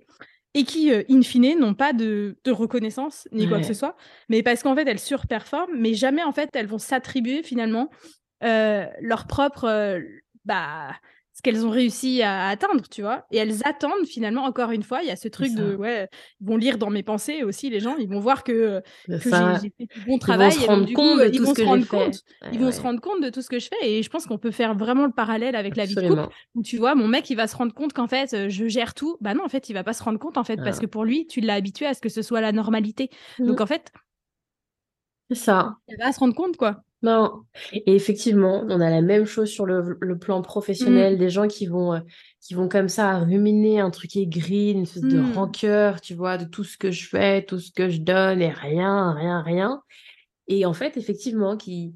et 0.54 0.64
qui, 0.64 0.94
euh, 0.94 1.02
in 1.10 1.24
fine, 1.24 1.60
n'ont 1.60 1.74
pas 1.74 1.92
de, 1.92 2.38
de, 2.44 2.52
reconnaissance, 2.52 3.28
ni 3.32 3.48
quoi 3.48 3.58
que 3.58 3.66
ce 3.66 3.74
soit, 3.74 3.96
mais 4.30 4.44
parce 4.44 4.62
qu'en 4.62 4.76
fait, 4.76 4.88
elles 4.88 5.00
surperforment, 5.00 5.76
mais 5.76 5.96
jamais, 5.96 6.24
en 6.24 6.34
fait, 6.34 6.50
elles 6.54 6.68
vont 6.68 6.78
s'attribuer, 6.78 7.42
finalement, 7.42 7.90
euh, 8.44 8.86
leur 9.02 9.28
propre 9.28 10.02
bah, 10.46 10.92
ce 11.34 11.42
qu'elles 11.42 11.66
ont 11.66 11.70
réussi 11.70 12.22
à 12.22 12.50
atteindre, 12.50 12.84
tu 12.90 13.02
vois. 13.02 13.26
Et 13.32 13.38
elles 13.38 13.66
attendent 13.66 14.06
finalement, 14.06 14.44
encore 14.44 14.72
une 14.72 14.84
fois, 14.84 15.02
il 15.02 15.08
y 15.08 15.12
a 15.12 15.16
ce 15.16 15.30
truc 15.30 15.54
de, 15.56 15.76
ouais, 15.76 16.10
ils 16.42 16.48
vont 16.48 16.58
lire 16.58 16.78
dans 16.78 16.90
mes 16.90 17.04
pensées 17.04 17.44
aussi, 17.44 17.70
les 17.70 17.80
gens, 17.80 17.96
ils 17.96 18.10
vont 18.10 18.20
voir 18.20 18.44
que, 18.44 18.82
que 19.08 19.14
j'ai 19.14 19.72
fait 19.78 19.86
du 19.96 20.06
bon 20.06 20.18
travail. 20.18 20.52
Ils 20.52 20.66
vont 20.66 20.66
se 20.66 20.66
rendre 20.68 20.94
compte 20.94 21.20
de 21.22 21.30
tout 21.30 21.46
ce 21.46 21.54
que 21.54 21.64
j'ai 21.64 21.84
fait. 21.84 22.12
Ils 22.52 22.60
vont 22.60 22.72
se 22.72 22.82
rendre 22.82 23.00
compte 23.00 23.24
de 23.24 23.30
tout 23.30 23.42
ce 23.42 23.48
que 23.48 23.60
je 23.60 23.70
fais. 23.70 23.90
Et 23.90 24.04
je 24.04 24.10
pense 24.10 24.26
qu'on 24.26 24.38
peut 24.38 24.52
faire 24.52 24.76
vraiment 24.76 25.06
le 25.06 25.14
parallèle 25.14 25.56
avec 25.56 25.78
la 25.78 25.86
vie 25.86 25.96
de 25.96 26.08
couple, 26.08 26.28
où 26.56 26.64
tu 26.64 26.76
vois, 26.78 26.96
mon 26.96 27.08
mec, 27.08 27.30
il 27.30 27.36
va 27.36 27.48
se 27.48 27.56
rendre 27.56 27.74
compte 27.74 27.94
qu'en 27.94 28.08
fait, 28.08 28.50
je 28.50 28.68
gère 28.68 28.94
tout. 28.94 29.16
Bah 29.22 29.34
non, 29.34 29.46
en 29.46 29.50
fait, 29.50 29.70
il 29.70 29.74
va 29.74 29.86
pas 29.86 29.94
se 29.94 30.04
rendre 30.04 30.20
compte, 30.20 30.38
en 30.38 30.44
fait, 30.44 30.58
parce 30.58 30.80
que 30.80 30.86
pour 30.86 31.06
lui, 31.06 31.28
tu 31.28 31.40
l'as 31.40 31.56
habitué 31.56 31.86
à 31.86 31.94
ce 31.94 32.02
que 32.02 32.10
ce 32.10 32.22
soit 32.22 32.42
la 32.42 32.52
normalité. 32.52 33.10
Mmh. 33.40 33.46
Donc, 33.48 33.62
en 33.62 33.66
fait, 33.66 33.92
ça. 35.32 35.78
Il 35.88 35.96
va 35.98 36.12
se 36.12 36.20
rendre 36.20 36.36
compte, 36.36 36.58
quoi. 36.58 36.84
Non. 37.04 37.44
Et 37.74 37.96
effectivement, 37.96 38.64
on 38.68 38.80
a 38.80 38.90
la 38.90 39.02
même 39.02 39.26
chose 39.26 39.50
sur 39.50 39.66
le, 39.66 40.18
plan 40.20 40.42
professionnel, 40.42 41.16
mmh. 41.16 41.20
des 41.20 41.30
gens 41.30 41.48
qui 41.48 41.66
vont, 41.66 41.94
euh, 41.94 42.00
qui 42.40 42.54
vont 42.54 42.70
comme 42.70 42.90
ça 42.90 43.20
ruminer 43.20 43.80
un 43.80 43.90
truc 43.90 44.16
aigri, 44.16 44.72
une 44.72 44.84
espèce 44.84 45.04
de 45.04 45.20
mmh. 45.20 45.34
rancœur, 45.34 46.02
tu 46.02 46.14
vois, 46.14 46.38
de 46.38 46.46
tout 46.46 46.64
ce 46.64 46.78
que 46.78 46.92
je 46.92 47.08
fais, 47.08 47.44
tout 47.44 47.60
ce 47.60 47.72
que 47.72 47.90
je 47.90 48.00
donne, 48.00 48.42
et 48.42 48.52
rien, 48.52 49.14
rien, 49.14 49.42
rien. 49.42 49.82
Et 50.48 50.66
en 50.66 50.74
fait, 50.74 50.96
effectivement, 50.96 51.58
qui, 51.58 51.96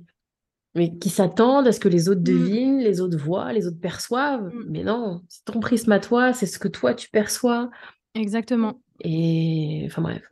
mais 0.74 0.98
qui 0.98 1.10
s'attendent 1.10 1.68
à 1.68 1.72
ce 1.72 1.80
que 1.80 1.90
les 1.90 2.10
autres 2.10 2.22
mmh. 2.22 2.24
devinent, 2.24 2.80
les 2.80 3.00
autres 3.00 3.18
voient, 3.18 3.54
les 3.54 3.68
autres 3.68 3.80
perçoivent. 3.80 4.52
Mais 4.68 4.84
non, 4.84 5.22
c'est 5.30 5.46
ton 5.46 5.60
prisme 5.60 5.92
à 5.92 6.00
toi, 6.00 6.34
c'est 6.34 6.48
ce 6.48 6.58
que 6.58 6.68
toi 6.68 6.96
tu 6.96 7.10
perçois. 7.10 7.70
Exactement. 8.16 8.82
Et 9.02 9.84
enfin 9.86 10.02
bref. 10.02 10.28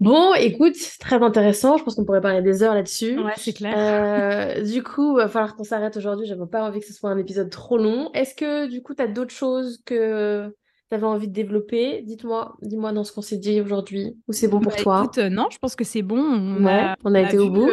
Bon, 0.00 0.34
écoute, 0.34 0.76
très 0.98 1.22
intéressant. 1.22 1.76
Je 1.78 1.84
pense 1.84 1.94
qu'on 1.94 2.04
pourrait 2.04 2.20
parler 2.20 2.42
des 2.42 2.62
heures 2.62 2.74
là-dessus. 2.74 3.18
Ouais, 3.18 3.32
c'est 3.36 3.52
clair. 3.52 3.74
Euh, 3.76 4.62
du 4.62 4.82
coup, 4.82 5.16
il 5.16 5.22
va 5.22 5.28
falloir 5.28 5.56
qu'on 5.56 5.64
s'arrête 5.64 5.96
aujourd'hui. 5.96 6.26
J'avais 6.26 6.46
pas 6.46 6.62
envie 6.62 6.80
que 6.80 6.86
ce 6.86 6.92
soit 6.92 7.10
un 7.10 7.18
épisode 7.18 7.50
trop 7.50 7.78
long. 7.78 8.10
Est-ce 8.12 8.34
que, 8.34 8.68
du 8.68 8.82
coup, 8.82 8.94
tu 8.94 9.02
as 9.02 9.06
d'autres 9.06 9.34
choses 9.34 9.80
que 9.86 10.52
tu 10.90 10.94
avais 10.94 11.06
envie 11.06 11.28
de 11.28 11.32
développer? 11.32 12.02
Dites-moi, 12.02 12.56
dis-moi 12.60 12.92
dans 12.92 13.04
ce 13.04 13.12
qu'on 13.12 13.22
s'est 13.22 13.38
dit 13.38 13.60
aujourd'hui. 13.60 14.16
Ou 14.28 14.32
c'est 14.32 14.48
bon 14.48 14.60
pour 14.60 14.72
bah, 14.72 14.78
toi? 14.78 15.02
écoute, 15.04 15.18
euh, 15.18 15.28
non, 15.28 15.46
je 15.50 15.58
pense 15.58 15.76
que 15.76 15.84
c'est 15.84 16.02
bon. 16.02 16.18
On 16.18 16.66
a, 16.66 16.96
on 17.04 17.14
a 17.14 17.22
été 17.22 17.38
au 17.38 17.50
bout. 17.50 17.70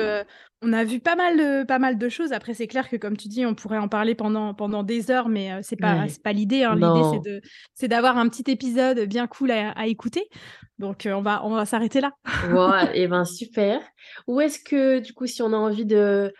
On 0.63 0.73
a 0.73 0.83
vu 0.83 0.99
pas 0.99 1.15
mal 1.15 1.37
de, 1.37 1.63
pas 1.63 1.79
mal 1.79 1.97
de 1.97 2.09
choses. 2.09 2.33
Après, 2.33 2.53
c'est 2.53 2.67
clair 2.67 2.87
que, 2.87 2.95
comme 2.95 3.17
tu 3.17 3.27
dis, 3.27 3.45
on 3.47 3.55
pourrait 3.55 3.79
en 3.79 3.87
parler 3.87 4.13
pendant, 4.13 4.53
pendant 4.53 4.83
des 4.83 5.09
heures, 5.09 5.27
mais 5.27 5.51
euh, 5.51 5.59
c'est 5.63 5.75
pas, 5.75 6.05
pas 6.23 6.33
l'idée. 6.33 6.63
Hein. 6.63 6.75
L'idée, 6.75 7.41
c'est, 7.73 7.87
d'avoir 7.87 8.17
un 8.17 8.29
petit 8.29 8.49
épisode 8.51 8.99
bien 9.07 9.25
cool 9.25 9.49
à, 9.49 9.87
écouter. 9.87 10.29
Donc, 10.77 11.07
euh, 11.07 11.13
on 11.13 11.21
va, 11.21 11.43
on 11.43 11.55
va 11.55 11.65
s'arrêter 11.65 11.99
là. 11.99 12.11
ouais, 12.51 12.91
et 12.99 13.07
ben 13.07 13.25
super. 13.25 13.81
Où 14.27 14.39
est-ce 14.39 14.59
que, 14.59 14.99
du 14.99 15.13
coup, 15.13 15.25
si 15.25 15.41
on 15.41 15.51
a 15.51 15.57
envie 15.57 15.85
de, 15.85 16.31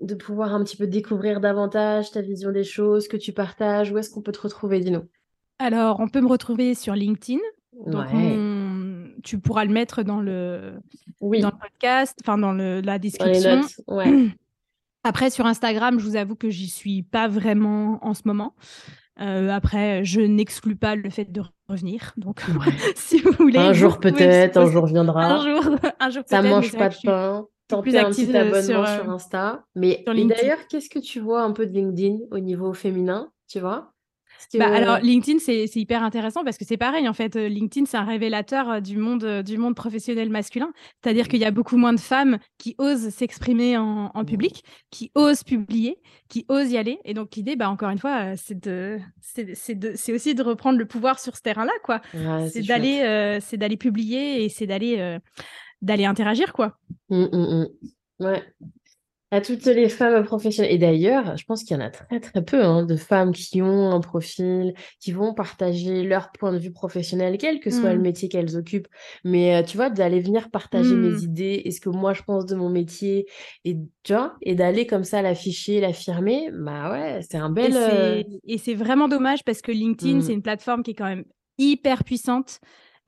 de 0.00 0.14
pouvoir 0.14 0.54
un 0.54 0.62
petit 0.62 0.76
peu 0.76 0.86
découvrir 0.86 1.40
davantage 1.40 2.12
ta 2.12 2.22
vision 2.22 2.52
des 2.52 2.64
choses, 2.64 3.08
que 3.08 3.16
tu 3.16 3.32
partages, 3.32 3.90
où 3.90 3.98
est-ce 3.98 4.10
qu'on 4.10 4.22
peut 4.22 4.32
te 4.32 4.40
retrouver, 4.40 4.78
dis-nous? 4.78 5.08
Alors, 5.58 5.98
on 5.98 6.08
peut 6.08 6.20
me 6.20 6.28
retrouver 6.28 6.74
sur 6.74 6.94
LinkedIn. 6.94 7.40
Donc, 7.86 8.06
tu 9.22 9.38
pourras 9.38 9.64
le 9.64 9.72
mettre 9.72 10.02
dans 10.02 10.20
le, 10.20 10.80
oui. 11.20 11.40
dans 11.40 11.50
le 11.50 11.58
podcast, 11.58 12.18
enfin 12.22 12.38
dans 12.38 12.52
le, 12.52 12.80
la 12.80 12.98
description. 12.98 13.60
Après, 15.04 15.30
sur 15.30 15.46
Instagram, 15.46 15.98
je 15.98 16.04
vous 16.04 16.16
avoue 16.16 16.34
que 16.34 16.50
j'y 16.50 16.68
suis 16.68 17.02
pas 17.02 17.28
vraiment 17.28 17.98
en 18.02 18.14
ce 18.14 18.22
moment. 18.24 18.54
Euh, 19.20 19.48
après, 19.48 20.04
je 20.04 20.20
n'exclus 20.20 20.76
pas 20.76 20.94
le 20.94 21.10
fait 21.10 21.32
de 21.32 21.42
revenir. 21.68 22.12
Donc, 22.16 22.42
si 22.96 23.18
vous 23.20 23.32
voulez. 23.32 23.58
Un 23.58 23.72
jour 23.72 23.98
peut-être, 23.98 24.56
un 24.58 24.70
jour 24.70 24.86
viendra. 24.86 25.24
Un 25.24 25.42
jour, 25.42 25.76
un 26.00 26.10
jour 26.10 26.22
Ça 26.26 26.42
mange 26.42 26.72
pas 26.76 26.88
de 26.88 26.96
pain. 27.02 27.46
Tenter 27.68 27.98
un 27.98 28.10
petit 28.10 28.34
abonnement 28.34 28.62
sur, 28.62 28.86
sur 28.86 29.10
Insta. 29.10 29.64
Mais 29.74 30.04
d'ailleurs, 30.06 30.66
qu'est-ce 30.68 30.88
que 30.88 30.98
tu 30.98 31.20
vois 31.20 31.42
un 31.42 31.52
peu 31.52 31.66
de 31.66 31.72
LinkedIn 31.72 32.18
au 32.30 32.38
niveau 32.38 32.72
féminin 32.72 33.30
Tu 33.48 33.60
vois? 33.60 33.92
Bah, 34.54 34.72
alors 34.74 34.98
LinkedIn, 34.98 35.38
c'est 35.38 35.66
hyper 35.74 36.02
intéressant 36.02 36.44
parce 36.44 36.58
que 36.58 36.64
c'est 36.64 36.76
pareil 36.76 37.08
en 37.08 37.12
fait. 37.12 37.36
LinkedIn, 37.36 37.86
c'est 37.86 37.96
un 37.96 38.04
révélateur 38.04 38.80
du 38.80 38.96
monde, 38.96 39.42
du 39.42 39.58
monde 39.58 39.74
professionnel 39.74 40.30
masculin. 40.30 40.72
C'est-à-dire 41.02 41.24
mmh. 41.24 41.28
qu'il 41.28 41.40
y 41.40 41.44
a 41.44 41.50
beaucoup 41.50 41.76
moins 41.76 41.92
de 41.92 42.00
femmes 42.00 42.38
qui 42.58 42.74
osent 42.78 43.08
s'exprimer 43.10 43.76
en, 43.76 44.10
mmh. 44.14 44.24
public, 44.26 44.64
qui 44.90 45.10
osent 45.14 45.44
publier, 45.44 46.00
qui 46.28 46.44
osent 46.48 46.70
y 46.70 46.76
aller. 46.76 46.98
Et 47.04 47.14
donc 47.14 47.36
l'idée, 47.36 47.56
bah, 47.56 47.70
encore 47.70 47.90
une 47.90 47.98
fois, 47.98 48.36
c'est 48.36 48.58
de, 48.58 48.98
c'est 49.20 50.12
aussi 50.12 50.34
de 50.34 50.42
reprendre 50.42 50.78
le 50.78 50.86
pouvoir 50.86 51.18
sur 51.18 51.36
ce 51.36 51.42
terrain-là, 51.42 51.72
quoi. 51.82 52.00
c'est 52.50 52.62
d'aller, 52.62 53.38
c'est 53.40 53.56
d'aller 53.56 53.76
publier 53.76 54.44
et 54.44 54.48
c'est 54.48 54.66
d'aller, 54.66 55.18
d'aller 55.82 56.04
interagir, 56.04 56.52
quoi. 56.52 56.78
Mmh, 57.10 57.66
ouais, 58.20 58.42
à 59.30 59.40
toutes 59.40 59.66
les 59.66 59.88
femmes 59.88 60.24
professionnelles. 60.24 60.72
Et 60.72 60.78
d'ailleurs, 60.78 61.36
je 61.36 61.44
pense 61.44 61.62
qu'il 61.62 61.76
y 61.76 61.80
en 61.80 61.84
a 61.84 61.90
très 61.90 62.20
très 62.20 62.42
peu 62.42 62.62
hein, 62.64 62.84
de 62.84 62.96
femmes 62.96 63.32
qui 63.32 63.60
ont 63.60 63.90
un 63.90 64.00
profil, 64.00 64.74
qui 65.00 65.12
vont 65.12 65.34
partager 65.34 66.02
leur 66.02 66.32
point 66.32 66.52
de 66.52 66.58
vue 66.58 66.72
professionnel, 66.72 67.36
quel 67.38 67.60
que 67.60 67.70
soit 67.70 67.92
le 67.92 67.98
mmh. 67.98 68.02
métier 68.02 68.28
qu'elles 68.28 68.56
occupent. 68.56 68.88
Mais 69.24 69.56
euh, 69.56 69.62
tu 69.62 69.76
vois, 69.76 69.90
d'aller 69.90 70.20
venir 70.20 70.50
partager 70.50 70.94
mes 70.94 71.10
mmh. 71.10 71.24
idées 71.24 71.62
et 71.64 71.70
ce 71.70 71.80
que 71.80 71.90
moi 71.90 72.14
je 72.14 72.22
pense 72.22 72.46
de 72.46 72.56
mon 72.56 72.70
métier, 72.70 73.26
et 73.64 73.76
tu 74.02 74.14
vois, 74.14 74.36
et 74.42 74.54
d'aller 74.54 74.86
comme 74.86 75.04
ça 75.04 75.20
l'afficher, 75.20 75.80
l'affirmer, 75.80 76.50
bah 76.52 76.90
ouais, 76.90 77.20
c'est 77.28 77.38
un 77.38 77.50
bel. 77.50 77.72
Et 78.44 78.58
c'est 78.58 78.74
euh, 78.74 78.78
vraiment 78.78 79.08
dommage 79.08 79.44
parce 79.44 79.60
que 79.60 79.72
LinkedIn, 79.72 80.22
c'est 80.22 80.32
mmh. 80.32 80.36
une 80.36 80.42
plateforme 80.42 80.82
qui 80.82 80.92
est 80.92 80.94
quand 80.94 81.04
même 81.04 81.24
hyper 81.58 82.04
puissante. 82.04 82.60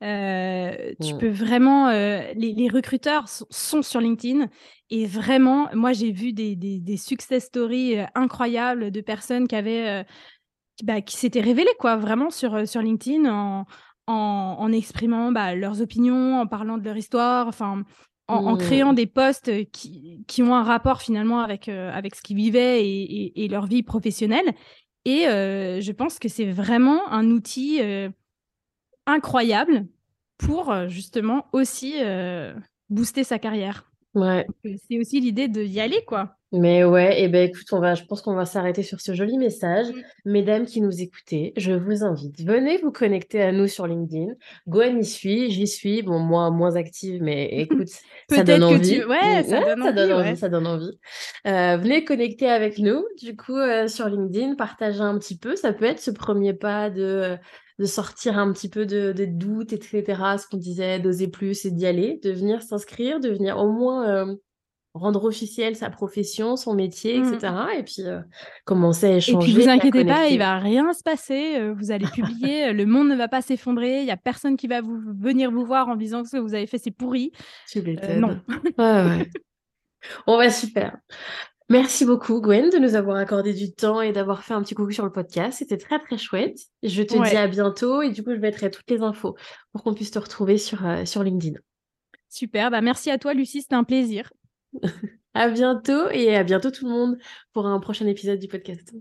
Euh, 0.03 0.93
tu 1.01 1.15
peux 1.17 1.29
vraiment, 1.29 1.89
les, 1.91 2.69
recruteurs 2.71 3.27
sont 3.27 3.81
sur 3.81 4.01
LinkedIn 4.01 4.47
et 4.91 5.05
vraiment, 5.05 5.69
moi, 5.73 5.93
j'ai 5.93 6.11
vu 6.11 6.33
des, 6.33 6.55
des, 6.57 6.97
success 6.97 7.45
stories 7.45 7.97
euh, 7.97 8.05
incroyables 8.13 8.91
de 8.91 8.99
personnes 8.99 9.47
qui 9.47 9.55
avaient, 9.55 9.87
euh, 9.87 10.03
bah, 10.83 11.01
qui 11.01 11.15
s'étaient 11.15 11.39
révélées, 11.41 11.73
quoi, 11.79 11.95
vraiment 11.95 12.29
sur, 12.29 12.55
euh, 12.55 12.65
sur 12.65 12.81
LinkedIn 12.81 13.23
en, 13.25 13.65
en, 14.07 14.71
exprimant 14.73 15.31
bah, 15.31 15.55
leurs 15.55 15.81
opinions, 15.81 16.41
en 16.41 16.45
parlant 16.45 16.77
de 16.77 16.83
leur 16.83 16.97
histoire, 16.97 17.47
enfin, 17.47 17.85
en, 18.27 18.55
mmh. 18.55 18.57
créant 18.57 18.91
des 18.91 19.07
posts 19.07 19.71
qui, 19.71 20.25
qui, 20.27 20.43
ont 20.43 20.53
un 20.53 20.63
rapport 20.63 21.01
finalement 21.01 21.39
avec, 21.39 21.69
avec 21.69 22.15
ce 22.15 22.21
qu'ils 22.21 22.35
vivaient 22.35 22.85
et, 22.85 23.45
et, 23.45 23.47
leur 23.47 23.67
vie 23.67 23.83
professionnelle. 23.83 24.53
Et 25.05 25.21
je 25.23 25.91
pense 25.91 26.19
que 26.19 26.27
c'est 26.27 26.51
vraiment 26.51 27.09
un 27.09 27.31
outil 27.31 27.79
incroyable 29.05 29.85
pour 30.37 30.73
justement 30.87 31.47
aussi 31.53 31.95
booster 32.89 33.23
sa 33.23 33.39
carrière. 33.39 33.91
Ouais. 34.13 34.45
C'est 34.89 34.99
aussi 34.99 35.19
l'idée 35.19 35.47
de 35.47 35.63
y 35.63 35.79
aller, 35.79 36.03
quoi. 36.05 36.35
Mais 36.53 36.83
ouais, 36.83 37.21
et 37.21 37.29
ben 37.29 37.49
écoute, 37.49 37.67
on 37.71 37.79
va, 37.79 37.95
je 37.95 38.03
pense 38.03 38.21
qu'on 38.21 38.35
va 38.35 38.43
s'arrêter 38.45 38.83
sur 38.83 38.99
ce 38.99 39.13
joli 39.13 39.37
message. 39.37 39.87
Mmh. 39.87 40.01
Mesdames 40.25 40.65
qui 40.65 40.81
nous 40.81 41.01
écoutez, 41.01 41.53
je 41.55 41.71
vous 41.71 42.03
invite, 42.03 42.41
venez 42.43 42.77
vous 42.77 42.91
connecter 42.91 43.41
à 43.41 43.53
nous 43.53 43.67
sur 43.67 43.87
LinkedIn. 43.87 44.33
Gwen 44.67 44.99
y 44.99 45.05
suis, 45.05 45.49
j'y 45.49 45.65
suis. 45.65 46.01
Bon, 46.01 46.19
moi, 46.19 46.51
moins 46.51 46.75
active, 46.75 47.23
mais 47.23 47.45
écoute, 47.45 47.87
ça 48.29 48.43
donne 48.43 48.65
envie. 48.65 48.99
Tu... 48.99 49.05
Ouais, 49.05 49.43
ça, 49.43 49.61
donne 49.93 50.11
envie, 50.11 50.35
ça 50.35 50.49
donne 50.49 50.67
envie. 50.67 50.99
Euh, 51.47 51.77
venez 51.77 52.03
connecter 52.03 52.49
avec 52.49 52.79
nous, 52.79 53.05
du 53.21 53.37
coup, 53.37 53.55
euh, 53.55 53.87
sur 53.87 54.09
LinkedIn, 54.09 54.55
partager 54.55 54.99
un 54.99 55.17
petit 55.17 55.37
peu. 55.37 55.55
Ça 55.55 55.71
peut 55.71 55.85
être 55.85 56.01
ce 56.01 56.11
premier 56.11 56.53
pas 56.53 56.89
de 56.89 57.37
de 57.81 57.87
sortir 57.87 58.37
un 58.37 58.53
petit 58.53 58.69
peu 58.69 58.85
de, 58.85 59.11
des 59.11 59.25
doutes, 59.25 59.73
etc. 59.73 60.03
Ce 60.37 60.47
qu'on 60.47 60.57
disait, 60.57 60.99
d'oser 60.99 61.27
plus 61.27 61.65
et 61.65 61.71
d'y 61.71 61.87
aller, 61.87 62.19
de 62.23 62.31
venir 62.31 62.61
s'inscrire, 62.61 63.19
de 63.19 63.29
venir 63.29 63.57
au 63.57 63.71
moins 63.71 64.07
euh, 64.07 64.35
rendre 64.93 65.25
officiel 65.25 65.75
sa 65.75 65.89
profession, 65.89 66.57
son 66.57 66.75
métier, 66.75 67.17
etc. 67.17 67.51
Mmh. 67.51 67.79
Et 67.79 67.83
puis 67.83 68.01
euh, 68.01 68.19
commencer 68.65 69.07
à 69.07 69.15
échanger. 69.15 69.49
Et 69.49 69.53
puis 69.53 69.63
vous 69.63 69.67
inquiétez 69.67 70.05
pas, 70.05 70.27
il 70.27 70.37
va 70.37 70.59
rien 70.59 70.93
se 70.93 71.01
passer. 71.01 71.57
Euh, 71.57 71.73
vous 71.73 71.89
allez 71.89 72.05
publier, 72.05 72.71
le 72.71 72.85
monde 72.85 73.09
ne 73.09 73.15
va 73.15 73.27
pas 73.27 73.41
s'effondrer. 73.41 74.01
Il 74.01 74.05
y 74.05 74.11
a 74.11 74.17
personne 74.17 74.57
qui 74.57 74.67
va 74.67 74.81
vous 74.81 75.01
venir 75.19 75.49
vous 75.49 75.65
voir 75.65 75.87
en 75.89 75.95
disant 75.95 76.21
que 76.21 76.29
ce 76.29 76.37
que 76.37 76.41
vous 76.41 76.53
avez 76.53 76.67
fait 76.67 76.77
c'est 76.77 76.91
pourri. 76.91 77.31
Tu 77.67 77.81
non. 77.81 78.39
ouais, 78.47 78.75
ouais. 78.77 79.29
On 80.27 80.37
va 80.37 80.51
super. 80.51 80.97
Merci 81.71 82.03
beaucoup, 82.03 82.41
Gwen, 82.41 82.69
de 82.69 82.77
nous 82.77 82.95
avoir 82.95 83.15
accordé 83.15 83.53
du 83.53 83.71
temps 83.71 84.01
et 84.01 84.11
d'avoir 84.11 84.43
fait 84.43 84.53
un 84.53 84.61
petit 84.61 84.75
coucou 84.75 84.91
sur 84.91 85.05
le 85.05 85.11
podcast. 85.11 85.59
C'était 85.59 85.77
très, 85.77 85.99
très 85.99 86.17
chouette. 86.17 86.59
Je 86.83 87.01
te 87.01 87.13
dis 87.13 87.37
à 87.37 87.47
bientôt 87.47 88.01
et 88.01 88.09
du 88.09 88.23
coup, 88.23 88.31
je 88.33 88.39
mettrai 88.39 88.69
toutes 88.69 88.89
les 88.89 89.01
infos 89.01 89.37
pour 89.71 89.81
qu'on 89.81 89.93
puisse 89.93 90.11
te 90.11 90.19
retrouver 90.19 90.57
sur, 90.57 90.85
euh, 90.85 91.05
sur 91.05 91.23
LinkedIn. 91.23 91.57
Super. 92.27 92.71
Bah, 92.71 92.81
merci 92.81 93.09
à 93.09 93.17
toi, 93.17 93.33
Lucie. 93.33 93.61
C'était 93.61 93.75
un 93.75 93.85
plaisir. 93.85 94.33
à 95.33 95.47
bientôt 95.47 96.09
et 96.09 96.35
à 96.35 96.43
bientôt 96.43 96.71
tout 96.71 96.85
le 96.85 96.91
monde 96.91 97.17
pour 97.53 97.65
un 97.65 97.79
prochain 97.79 98.05
épisode 98.05 98.39
du 98.39 98.49
podcast. 98.49 98.93